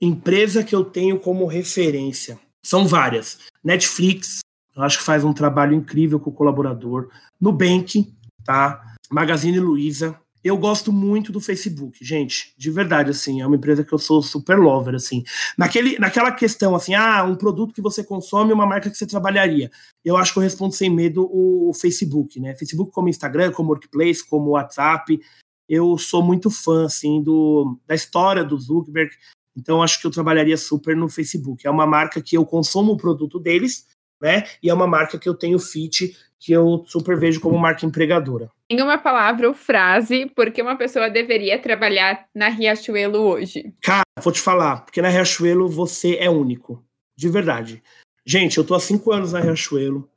empresa 0.02 0.64
que 0.64 0.76
eu 0.76 0.84
tenho 0.84 1.18
como 1.18 1.46
referência 1.46 2.38
são 2.64 2.86
várias. 2.86 3.40
Netflix, 3.64 4.42
eu 4.76 4.84
acho 4.84 4.98
que 4.98 5.04
faz 5.04 5.24
um 5.24 5.34
trabalho 5.34 5.74
incrível 5.74 6.20
com 6.20 6.30
o 6.30 6.34
colaborador. 6.34 7.10
Nubank, 7.40 8.14
tá? 8.44 8.96
Magazine 9.10 9.60
Luiza, 9.60 10.20
eu 10.46 10.56
gosto 10.56 10.94
muito 10.94 11.32
do 11.32 11.42
Facebook, 11.42 12.06
gente, 12.06 12.54
de 12.56 12.70
verdade, 12.70 13.10
assim, 13.10 13.42
é 13.42 13.48
uma 13.48 13.56
empresa 13.56 13.84
que 13.84 13.92
eu 13.92 13.98
sou 13.98 14.22
super 14.22 14.60
lover, 14.60 14.94
assim. 14.94 15.24
Naquele, 15.58 15.98
naquela 15.98 16.32
questão, 16.32 16.76
assim, 16.76 16.94
ah, 16.94 17.24
um 17.24 17.36
produto 17.36 17.74
que 17.74 17.82
você 17.82 18.04
consome, 18.04 18.54
uma 18.54 18.68
marca 18.68 18.92
que 18.92 18.96
você 18.96 19.08
trabalharia. 19.08 19.72
Eu 20.04 20.16
acho 20.16 20.32
que 20.32 20.38
eu 20.38 20.44
respondo 20.44 20.76
sem 20.76 20.88
medo 20.88 21.28
o, 21.32 21.74
Facebook, 21.74 22.40
né? 22.40 22.54
Facebook 22.54 22.92
como 22.92 23.10
Instagram, 23.10 23.52
como 23.54 23.70
Workplace, 23.70 24.24
como 24.24 24.52
WhatsApp. 24.52 25.20
Eu 25.68 25.98
sou 25.98 26.22
muito 26.22 26.52
fã, 26.52 26.86
assim, 26.86 27.24
do, 27.24 27.80
da 27.88 27.96
história 27.96 28.44
do 28.44 28.56
Zuckerberg, 28.56 29.16
então 29.58 29.82
acho 29.82 30.00
que 30.00 30.06
eu 30.06 30.12
trabalharia 30.12 30.58
super 30.58 30.96
no 30.96 31.10
Facebook. 31.10 31.66
É 31.66 31.72
uma 31.72 31.88
marca 31.88 32.22
que 32.22 32.38
eu 32.38 32.46
consumo 32.46 32.92
o 32.92 32.98
produto 32.98 33.40
deles, 33.40 33.88
né? 34.22 34.44
E 34.62 34.70
é 34.70 34.74
uma 34.76 34.86
marca 34.86 35.18
que 35.18 35.28
eu 35.28 35.34
tenho 35.34 35.58
fit, 35.58 36.16
que 36.38 36.52
eu 36.52 36.84
super 36.86 37.18
vejo 37.18 37.42
como 37.42 37.58
marca 37.58 37.84
empregadora. 37.84 38.52
Em 38.68 38.82
uma 38.82 38.98
palavra 38.98 39.48
ou 39.48 39.54
frase, 39.54 40.26
por 40.36 40.52
que 40.52 40.62
uma 40.62 40.76
pessoa 40.76 41.08
deveria 41.08 41.62
trabalhar 41.62 42.28
na 42.34 42.50
Riachuelo 42.50 43.20
hoje? 43.20 43.72
Cara, 43.80 44.02
vou 44.20 44.34
te 44.34 44.42
falar, 44.42 44.82
porque 44.82 45.04
na 45.04 45.10
Riachuelo 45.10 45.70
você 45.70 46.16
é 46.16 46.30
único. 46.30 46.84
De 47.16 47.30
verdade. 47.30 47.84
Gente, 48.26 48.58
eu 48.58 48.64
tô 48.64 48.74
há 48.74 48.80
cinco 48.80 49.12
anos 49.12 49.34
na 49.34 49.40
Riachuelo. 49.40 50.10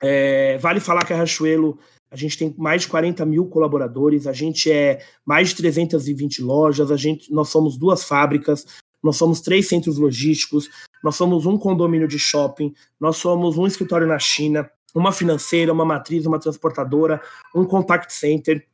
É, 0.00 0.56
vale 0.56 0.80
falar 0.80 1.04
que 1.04 1.12
a 1.12 1.16
Riachuelo, 1.16 1.78
a 2.10 2.16
gente 2.16 2.38
tem 2.38 2.54
mais 2.56 2.82
de 2.82 2.88
40 2.88 3.26
mil 3.26 3.46
colaboradores, 3.46 4.26
a 4.26 4.32
gente 4.32 4.72
é 4.72 5.04
mais 5.24 5.50
de 5.50 5.56
320 5.56 6.42
lojas, 6.42 6.90
a 6.90 6.96
gente, 6.96 7.30
nós 7.30 7.50
somos 7.50 7.76
duas 7.76 8.04
fábricas, 8.04 8.64
nós 9.02 9.16
somos 9.16 9.42
três 9.42 9.68
centros 9.68 9.98
logísticos, 9.98 10.70
nós 11.04 11.14
somos 11.14 11.44
um 11.44 11.58
condomínio 11.58 12.08
de 12.08 12.18
shopping, 12.18 12.74
nós 12.98 13.18
somos 13.18 13.58
um 13.58 13.66
escritório 13.66 14.06
na 14.06 14.18
China, 14.18 14.68
uma 14.96 15.12
financeira, 15.12 15.72
uma 15.72 15.84
matriz, 15.84 16.24
uma 16.24 16.40
transportadora, 16.40 17.20
um 17.54 17.66
contact 17.66 18.12
center, 18.14 18.66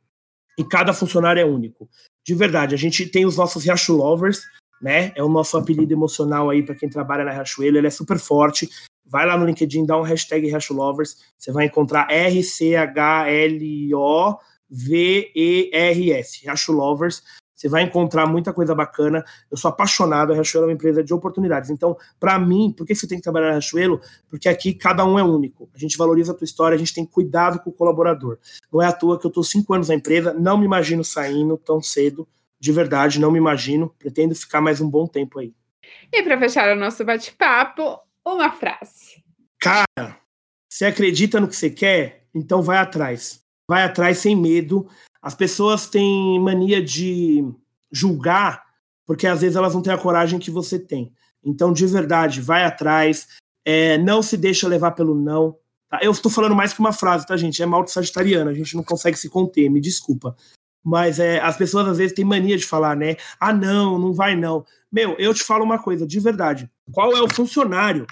e 0.57 0.63
cada 0.63 0.93
funcionário 0.93 1.41
é 1.41 1.45
único. 1.45 1.89
De 2.25 2.33
verdade, 2.33 2.73
a 2.73 2.77
gente 2.77 3.05
tem 3.07 3.25
os 3.25 3.35
nossos 3.35 3.65
Riacho 3.65 3.93
Lovers, 3.93 4.41
né? 4.81 5.11
É 5.15 5.23
o 5.23 5.27
nosso 5.27 5.57
apelido 5.57 5.91
emocional 5.91 6.49
aí 6.49 6.63
para 6.63 6.75
quem 6.75 6.87
trabalha 6.89 7.25
na 7.25 7.31
Riachuelo, 7.31 7.77
ele 7.77 7.87
é 7.87 7.89
super 7.89 8.17
forte. 8.17 8.69
Vai 9.05 9.25
lá 9.25 9.37
no 9.37 9.45
LinkedIn, 9.45 9.85
dá 9.85 9.97
um 9.97 10.01
hashtag 10.01 10.47
Riacho 10.47 10.73
Lovers, 10.73 11.17
você 11.37 11.51
vai 11.51 11.65
encontrar 11.65 12.09
R-C-H-L-O-V-E-R-S, 12.09 12.81
Riacho 16.41 16.71
Lovers. 16.71 17.21
Você 17.63 17.69
vai 17.69 17.83
encontrar 17.83 18.27
muita 18.27 18.51
coisa 18.51 18.75
bacana. 18.75 19.23
Eu 19.49 19.55
sou 19.55 19.69
apaixonado, 19.69 20.31
a 20.31 20.35
Riachuelo 20.35 20.65
é 20.65 20.67
uma 20.67 20.73
empresa 20.73 21.01
de 21.01 21.13
oportunidades. 21.13 21.69
Então, 21.69 21.95
para 22.19 22.37
mim, 22.37 22.73
por 22.75 22.85
que 22.85 22.93
você 22.93 23.07
tem 23.07 23.17
que 23.17 23.23
trabalhar 23.23 23.47
na 23.47 23.51
Riachuelo? 23.53 24.01
Porque 24.29 24.49
aqui 24.49 24.73
cada 24.73 25.05
um 25.05 25.17
é 25.17 25.23
único. 25.23 25.69
A 25.73 25.77
gente 25.77 25.97
valoriza 25.97 26.33
a 26.33 26.35
tua 26.35 26.43
história, 26.43 26.75
a 26.75 26.77
gente 26.77 26.93
tem 26.93 27.05
cuidado 27.05 27.59
com 27.59 27.69
o 27.69 27.73
colaborador. 27.73 28.37
Não 28.71 28.81
é 28.81 28.87
à 28.87 28.91
toa 28.91 29.17
que 29.17 29.25
eu 29.25 29.29
estou 29.29 29.45
cinco 29.45 29.73
anos 29.73 29.87
na 29.87 29.95
empresa, 29.95 30.33
não 30.33 30.57
me 30.57 30.65
imagino 30.65 31.05
saindo 31.05 31.57
tão 31.57 31.81
cedo, 31.81 32.27
de 32.59 32.71
verdade, 32.73 33.17
não 33.17 33.31
me 33.31 33.37
imagino. 33.37 33.95
Pretendo 33.97 34.35
ficar 34.35 34.59
mais 34.59 34.81
um 34.81 34.89
bom 34.89 35.07
tempo 35.07 35.39
aí. 35.39 35.53
E 36.11 36.21
para 36.21 36.37
fechar 36.37 36.69
o 36.75 36.79
nosso 36.79 37.05
bate-papo, 37.05 37.97
uma 38.25 38.51
frase. 38.51 39.23
Cara, 39.57 40.17
você 40.69 40.83
acredita 40.83 41.39
no 41.39 41.47
que 41.47 41.55
você 41.55 41.69
quer? 41.69 42.25
Então 42.35 42.61
vai 42.61 42.77
atrás. 42.77 43.41
Vai 43.69 43.83
atrás 43.83 44.17
sem 44.17 44.35
medo. 44.35 44.89
As 45.23 45.33
pessoas 45.33 45.87
têm 45.87 46.39
mania 46.39 46.83
de 46.83 47.43
julgar 47.91 48.63
porque 49.05 49.27
às 49.27 49.41
vezes 49.41 49.55
elas 49.55 49.73
não 49.73 49.81
têm 49.81 49.93
a 49.93 49.97
coragem 49.97 50.39
que 50.39 50.51
você 50.51 50.79
tem. 50.79 51.11
Então, 51.43 51.73
de 51.73 51.85
verdade, 51.85 52.41
vai 52.41 52.63
atrás. 52.63 53.27
É, 53.65 53.97
não 53.97 54.21
se 54.21 54.37
deixa 54.37 54.67
levar 54.67 54.91
pelo 54.91 55.15
não. 55.15 55.57
Tá? 55.89 55.99
Eu 56.01 56.11
estou 56.11 56.31
falando 56.31 56.55
mais 56.55 56.73
que 56.73 56.79
uma 56.79 56.93
frase, 56.93 57.25
tá, 57.25 57.35
gente? 57.35 57.61
É 57.61 57.65
mal 57.65 57.83
de 57.83 57.91
sagitariana, 57.91 58.51
a 58.51 58.53
gente 58.53 58.75
não 58.75 58.83
consegue 58.83 59.17
se 59.17 59.29
conter, 59.29 59.69
me 59.69 59.81
desculpa. 59.81 60.35
Mas 60.83 61.19
é, 61.19 61.39
as 61.39 61.55
pessoas 61.55 61.87
às 61.87 61.97
vezes 61.97 62.15
têm 62.15 62.25
mania 62.25 62.57
de 62.57 62.65
falar, 62.65 62.95
né? 62.95 63.15
Ah, 63.39 63.53
não, 63.53 63.97
não 63.97 64.13
vai 64.13 64.35
não. 64.35 64.65
Meu, 64.91 65.15
eu 65.17 65.33
te 65.33 65.43
falo 65.43 65.63
uma 65.63 65.79
coisa, 65.79 66.05
de 66.05 66.19
verdade. 66.19 66.69
Qual 66.91 67.15
é 67.15 67.21
o 67.21 67.29
funcionário? 67.29 68.05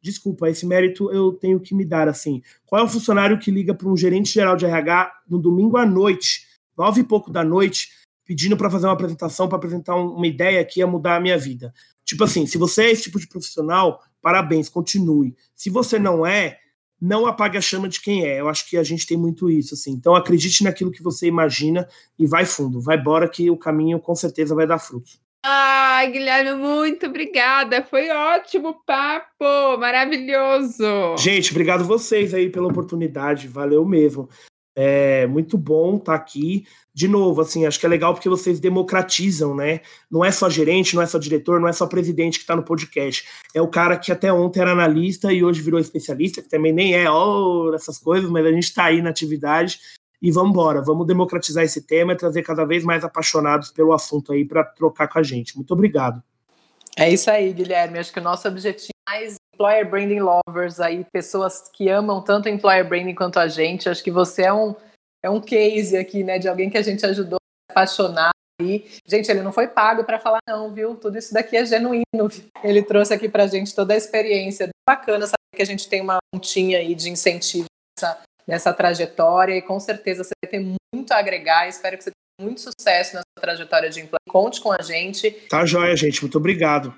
Desculpa, 0.00 0.48
esse 0.48 0.66
mérito 0.66 1.10
eu 1.10 1.32
tenho 1.32 1.58
que 1.58 1.74
me 1.74 1.84
dar 1.84 2.06
assim. 2.06 2.42
Qual 2.66 2.82
é 2.82 2.84
o 2.84 2.88
funcionário 2.88 3.38
que 3.38 3.50
liga 3.50 3.74
para 3.74 3.88
um 3.88 3.96
gerente 3.96 4.32
geral 4.32 4.56
de 4.56 4.66
RH 4.66 5.12
no 5.28 5.38
domingo 5.38 5.76
à 5.76 5.84
noite, 5.86 6.46
nove 6.78 7.00
e 7.00 7.04
pouco 7.04 7.30
da 7.30 7.42
noite, 7.42 7.88
pedindo 8.24 8.56
para 8.56 8.70
fazer 8.70 8.86
uma 8.86 8.92
apresentação, 8.92 9.48
para 9.48 9.58
apresentar 9.58 9.96
uma 9.96 10.26
ideia 10.26 10.64
que 10.64 10.80
ia 10.80 10.86
mudar 10.86 11.16
a 11.16 11.20
minha 11.20 11.36
vida? 11.36 11.74
Tipo 12.04 12.24
assim, 12.24 12.46
se 12.46 12.56
você 12.56 12.84
é 12.84 12.90
esse 12.92 13.02
tipo 13.02 13.18
de 13.18 13.26
profissional, 13.26 14.00
parabéns, 14.22 14.68
continue. 14.68 15.36
Se 15.54 15.68
você 15.68 15.98
não 15.98 16.24
é, 16.24 16.58
não 17.00 17.26
apague 17.26 17.58
a 17.58 17.60
chama 17.60 17.88
de 17.88 18.00
quem 18.00 18.24
é. 18.24 18.40
Eu 18.40 18.48
acho 18.48 18.68
que 18.68 18.76
a 18.76 18.82
gente 18.82 19.06
tem 19.06 19.16
muito 19.16 19.50
isso, 19.50 19.74
assim. 19.74 19.92
Então 19.92 20.14
acredite 20.14 20.64
naquilo 20.64 20.90
que 20.90 21.02
você 21.02 21.26
imagina 21.26 21.86
e 22.18 22.26
vai 22.26 22.44
fundo, 22.44 22.80
vai 22.80 22.96
embora 22.96 23.28
que 23.28 23.50
o 23.50 23.56
caminho 23.56 24.00
com 24.00 24.14
certeza 24.14 24.54
vai 24.54 24.66
dar 24.66 24.78
frutos. 24.78 25.20
Ah, 25.44 26.04
Guilherme, 26.06 26.54
muito 26.54 27.06
obrigada. 27.06 27.82
Foi 27.84 28.10
ótimo 28.10 28.82
papo, 28.84 29.78
maravilhoso. 29.78 31.16
Gente, 31.16 31.50
obrigado 31.52 31.84
vocês 31.84 32.34
aí 32.34 32.50
pela 32.50 32.66
oportunidade, 32.66 33.46
valeu 33.46 33.84
mesmo. 33.84 34.28
É 34.80 35.26
muito 35.26 35.58
bom 35.58 35.96
estar 35.96 36.12
tá 36.12 36.14
aqui. 36.14 36.64
De 36.94 37.08
novo, 37.08 37.40
assim, 37.40 37.66
acho 37.66 37.80
que 37.80 37.86
é 37.86 37.88
legal 37.88 38.14
porque 38.14 38.28
vocês 38.28 38.60
democratizam, 38.60 39.52
né? 39.56 39.80
Não 40.08 40.24
é 40.24 40.30
só 40.30 40.48
gerente, 40.48 40.94
não 40.94 41.02
é 41.02 41.06
só 41.06 41.18
diretor, 41.18 41.60
não 41.60 41.66
é 41.66 41.72
só 41.72 41.84
presidente 41.84 42.38
que 42.38 42.44
está 42.44 42.54
no 42.54 42.62
podcast. 42.62 43.26
É 43.52 43.60
o 43.60 43.66
cara 43.66 43.96
que 43.96 44.12
até 44.12 44.32
ontem 44.32 44.60
era 44.60 44.70
analista 44.70 45.32
e 45.32 45.42
hoje 45.42 45.60
virou 45.60 45.80
especialista, 45.80 46.40
que 46.40 46.48
também 46.48 46.72
nem 46.72 46.94
é, 46.94 47.10
oh, 47.10 47.72
essas 47.74 47.98
coisas, 47.98 48.30
mas 48.30 48.46
a 48.46 48.52
gente 48.52 48.62
está 48.62 48.84
aí 48.84 49.02
na 49.02 49.10
atividade 49.10 49.80
e 50.22 50.30
vamos 50.30 50.50
embora, 50.50 50.80
vamos 50.80 51.08
democratizar 51.08 51.64
esse 51.64 51.82
tema 51.82 52.12
e 52.12 52.16
trazer 52.16 52.42
cada 52.42 52.64
vez 52.64 52.84
mais 52.84 53.02
apaixonados 53.02 53.72
pelo 53.72 53.92
assunto 53.92 54.32
aí 54.32 54.44
para 54.44 54.62
trocar 54.62 55.08
com 55.08 55.18
a 55.18 55.24
gente. 55.24 55.56
Muito 55.56 55.72
obrigado. 55.72 56.22
É 56.96 57.10
isso 57.10 57.28
aí, 57.28 57.52
Guilherme. 57.52 57.98
Acho 57.98 58.12
que 58.12 58.20
o 58.20 58.22
nosso 58.22 58.46
objetivo 58.46 58.92
mais 59.08 59.37
employer 59.58 59.90
branding 59.90 60.20
lovers 60.20 60.78
aí, 60.78 61.04
pessoas 61.12 61.68
que 61.72 61.88
amam 61.88 62.22
tanto 62.22 62.48
employer 62.48 62.88
branding 62.88 63.14
quanto 63.14 63.40
a 63.40 63.48
gente. 63.48 63.88
Acho 63.88 64.04
que 64.04 64.10
você 64.10 64.42
é 64.42 64.52
um, 64.52 64.74
é 65.22 65.28
um 65.28 65.40
case 65.40 65.96
aqui, 65.96 66.22
né, 66.22 66.38
de 66.38 66.48
alguém 66.48 66.70
que 66.70 66.78
a 66.78 66.82
gente 66.82 67.04
ajudou 67.04 67.38
a 67.68 67.72
apaixonar. 67.72 68.30
E, 68.62 68.84
gente, 69.06 69.30
ele 69.30 69.42
não 69.42 69.52
foi 69.52 69.68
pago 69.68 70.04
para 70.04 70.18
falar 70.18 70.40
não, 70.48 70.72
viu? 70.72 70.94
Tudo 70.96 71.18
isso 71.18 71.34
daqui 71.34 71.56
é 71.56 71.64
genuíno. 71.64 72.04
Ele 72.62 72.82
trouxe 72.82 73.14
aqui 73.14 73.28
para 73.28 73.44
a 73.44 73.46
gente 73.46 73.74
toda 73.74 73.94
a 73.94 73.96
experiência. 73.96 74.68
Bacana 74.88 75.26
saber 75.26 75.36
que 75.54 75.62
a 75.62 75.66
gente 75.66 75.88
tem 75.88 76.00
uma 76.00 76.18
pontinha 76.32 76.78
aí 76.78 76.94
de 76.94 77.08
incentivo 77.08 77.66
nessa, 77.96 78.22
nessa 78.46 78.72
trajetória 78.72 79.56
e 79.56 79.62
com 79.62 79.78
certeza 79.78 80.24
você 80.24 80.32
vai 80.42 80.50
ter 80.50 80.74
muito 80.92 81.12
a 81.12 81.18
agregar. 81.18 81.68
Espero 81.68 81.96
que 81.96 82.04
você 82.04 82.10
tenha 82.10 82.48
muito 82.48 82.60
sucesso 82.60 83.14
nessa 83.14 83.26
trajetória 83.40 83.90
de 83.90 84.00
implante. 84.00 84.24
Conte 84.28 84.60
com 84.60 84.72
a 84.72 84.82
gente. 84.82 85.30
Tá 85.48 85.64
joia, 85.64 85.94
gente. 85.96 86.20
Muito 86.22 86.38
obrigado. 86.38 86.92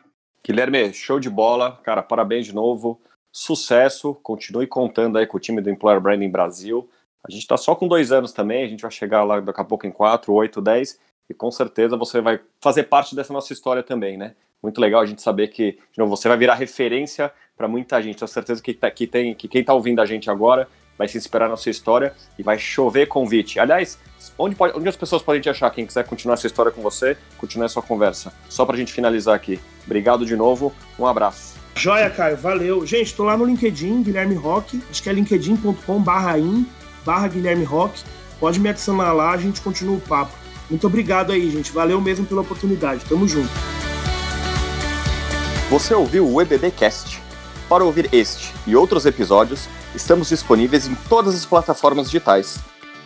Guilherme, 0.45 0.93
show 0.93 1.21
de 1.21 1.29
bola. 1.29 1.79
Cara, 1.83 2.03
parabéns 2.03 2.47
de 2.47 2.55
novo. 2.55 3.01
Sucesso. 3.33 4.15
Continue 4.23 4.67
contando 4.67 5.19
aí 5.19 5.27
com 5.27 5.37
o 5.37 5.41
time 5.41 5.61
do 5.61 5.71
Employer 5.71 6.01
Branding 6.01 6.31
Brasil. 6.31 6.89
A 7.27 7.31
gente 7.31 7.43
está 7.43 7.57
só 7.57 7.75
com 7.75 7.87
dois 7.87 8.11
anos 8.11 8.33
também. 8.33 8.65
A 8.65 8.69
gente 8.69 8.83
vai 8.83 8.91
chegar 8.91 9.23
lá 9.23 9.41
daqui 9.41 9.61
a 9.61 9.65
pouco 9.65 9.87
em 9.87 9.91
quatro, 9.93 10.33
oito, 10.33 10.61
dez. 10.61 10.99
E 11.29 11.35
com 11.35 11.51
certeza 11.51 11.97
você 11.97 12.21
vai 12.21 12.41
fazer 12.61 12.85
parte 12.85 13.15
dessa 13.15 13.33
nossa 13.33 13.53
história 13.53 13.83
também, 13.83 14.17
né? 14.17 14.35
Muito 14.63 14.81
legal 14.81 15.01
a 15.01 15.07
gente 15.07 15.23
saber 15.23 15.49
que, 15.49 15.73
de 15.73 15.99
novo, 15.99 16.17
você 16.17 16.29
vai 16.29 16.37
virar 16.37 16.55
referência 16.55 17.33
para 17.57 17.69
muita 17.69 18.03
gente. 18.03 18.19
Tenho 18.19 18.29
certeza 18.29 18.63
que, 18.63 18.75
tá, 18.75 18.91
que, 18.91 19.07
tem, 19.07 19.35
que 19.35 19.49
quem 19.49 19.61
está 19.61 19.73
ouvindo 19.73 20.01
a 20.01 20.07
gente 20.07 20.31
agora 20.31 20.69
vai 21.01 21.09
se 21.09 21.17
inspirar 21.17 21.49
na 21.49 21.57
sua 21.57 21.71
história 21.71 22.13
e 22.39 22.43
vai 22.43 22.59
chover 22.59 23.07
convite. 23.07 23.59
Aliás, 23.59 23.99
onde, 24.37 24.55
pode, 24.55 24.77
onde 24.77 24.87
as 24.87 24.97
pessoas 24.97 25.23
podem 25.23 25.41
te 25.41 25.49
achar? 25.49 25.71
Quem 25.71 25.87
quiser 25.87 26.05
continuar 26.05 26.35
essa 26.35 26.47
história 26.47 26.71
com 26.71 26.83
você, 26.83 27.17
continuar 27.39 27.65
essa 27.65 27.81
conversa. 27.81 28.31
Só 28.51 28.67
para 28.67 28.77
a 28.77 28.79
gente 28.79 28.93
finalizar 28.93 29.35
aqui. 29.35 29.59
Obrigado 29.87 30.27
de 30.27 30.37
novo, 30.37 30.75
um 30.99 31.07
abraço. 31.07 31.55
Joia, 31.75 32.11
Caio, 32.11 32.37
valeu. 32.37 32.85
Gente, 32.85 33.15
tô 33.15 33.25
lá 33.25 33.35
no 33.35 33.47
LinkedIn, 33.47 34.03
Guilherme 34.03 34.35
Rock, 34.35 34.79
acho 34.91 35.03
que 35.03 35.09
é 35.09 35.13
linkedin.com 35.15 36.03
barra 36.03 36.39
in, 36.39 36.67
barra 37.03 37.29
Guilherme 37.29 37.65
Rock. 37.65 38.03
Pode 38.39 38.61
me 38.61 38.69
adicionar 38.69 39.15
lá, 39.15 39.31
a 39.31 39.39
gente 39.39 39.63
continua 39.63 39.97
o 39.97 40.01
papo. 40.03 40.35
Muito 40.69 40.87
obrigado 40.87 41.33
aí, 41.33 41.51
gente. 41.51 41.73
Valeu 41.73 41.99
mesmo 41.99 42.27
pela 42.27 42.43
oportunidade. 42.43 43.07
Tamo 43.09 43.27
junto. 43.27 43.49
Você 45.71 45.95
ouviu 45.95 46.31
o 46.31 46.43
EBBcast. 46.43 47.23
Para 47.71 47.85
ouvir 47.85 48.09
este 48.13 48.53
e 48.67 48.77
outros 48.77 49.07
episódios, 49.07 49.67
estamos 49.95 50.29
disponíveis 50.29 50.87
em 50.87 50.95
todas 51.09 51.35
as 51.35 51.45
plataformas 51.45 52.07
digitais. 52.07 52.59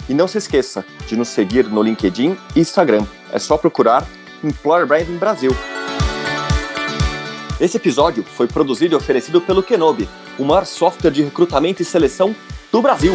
E 0.09 0.15
não 0.15 0.29
se 0.29 0.39
esqueça 0.39 0.85
de 1.07 1.17
nos 1.17 1.29
seguir 1.29 1.67
no 1.67 1.83
LinkedIn 1.83 2.37
e 2.55 2.61
Instagram. 2.61 3.07
É 3.33 3.39
só 3.39 3.57
procurar 3.57 4.07
Employer 4.43 4.87
Branding 4.87 5.17
Brasil. 5.17 5.51
Esse 7.61 7.77
episódio 7.77 8.23
foi 8.23 8.47
produzido 8.47 8.95
e 8.95 8.97
oferecido 8.97 9.41
pelo 9.41 9.63
Kenobi, 9.63 10.09
o 10.39 10.45
maior 10.45 10.67
software 10.67 11.11
de 11.11 11.23
recrutamento 11.23 11.81
e 11.81 11.85
seleção 11.85 12.35
do 12.71 12.83
Brasil. 12.83 13.15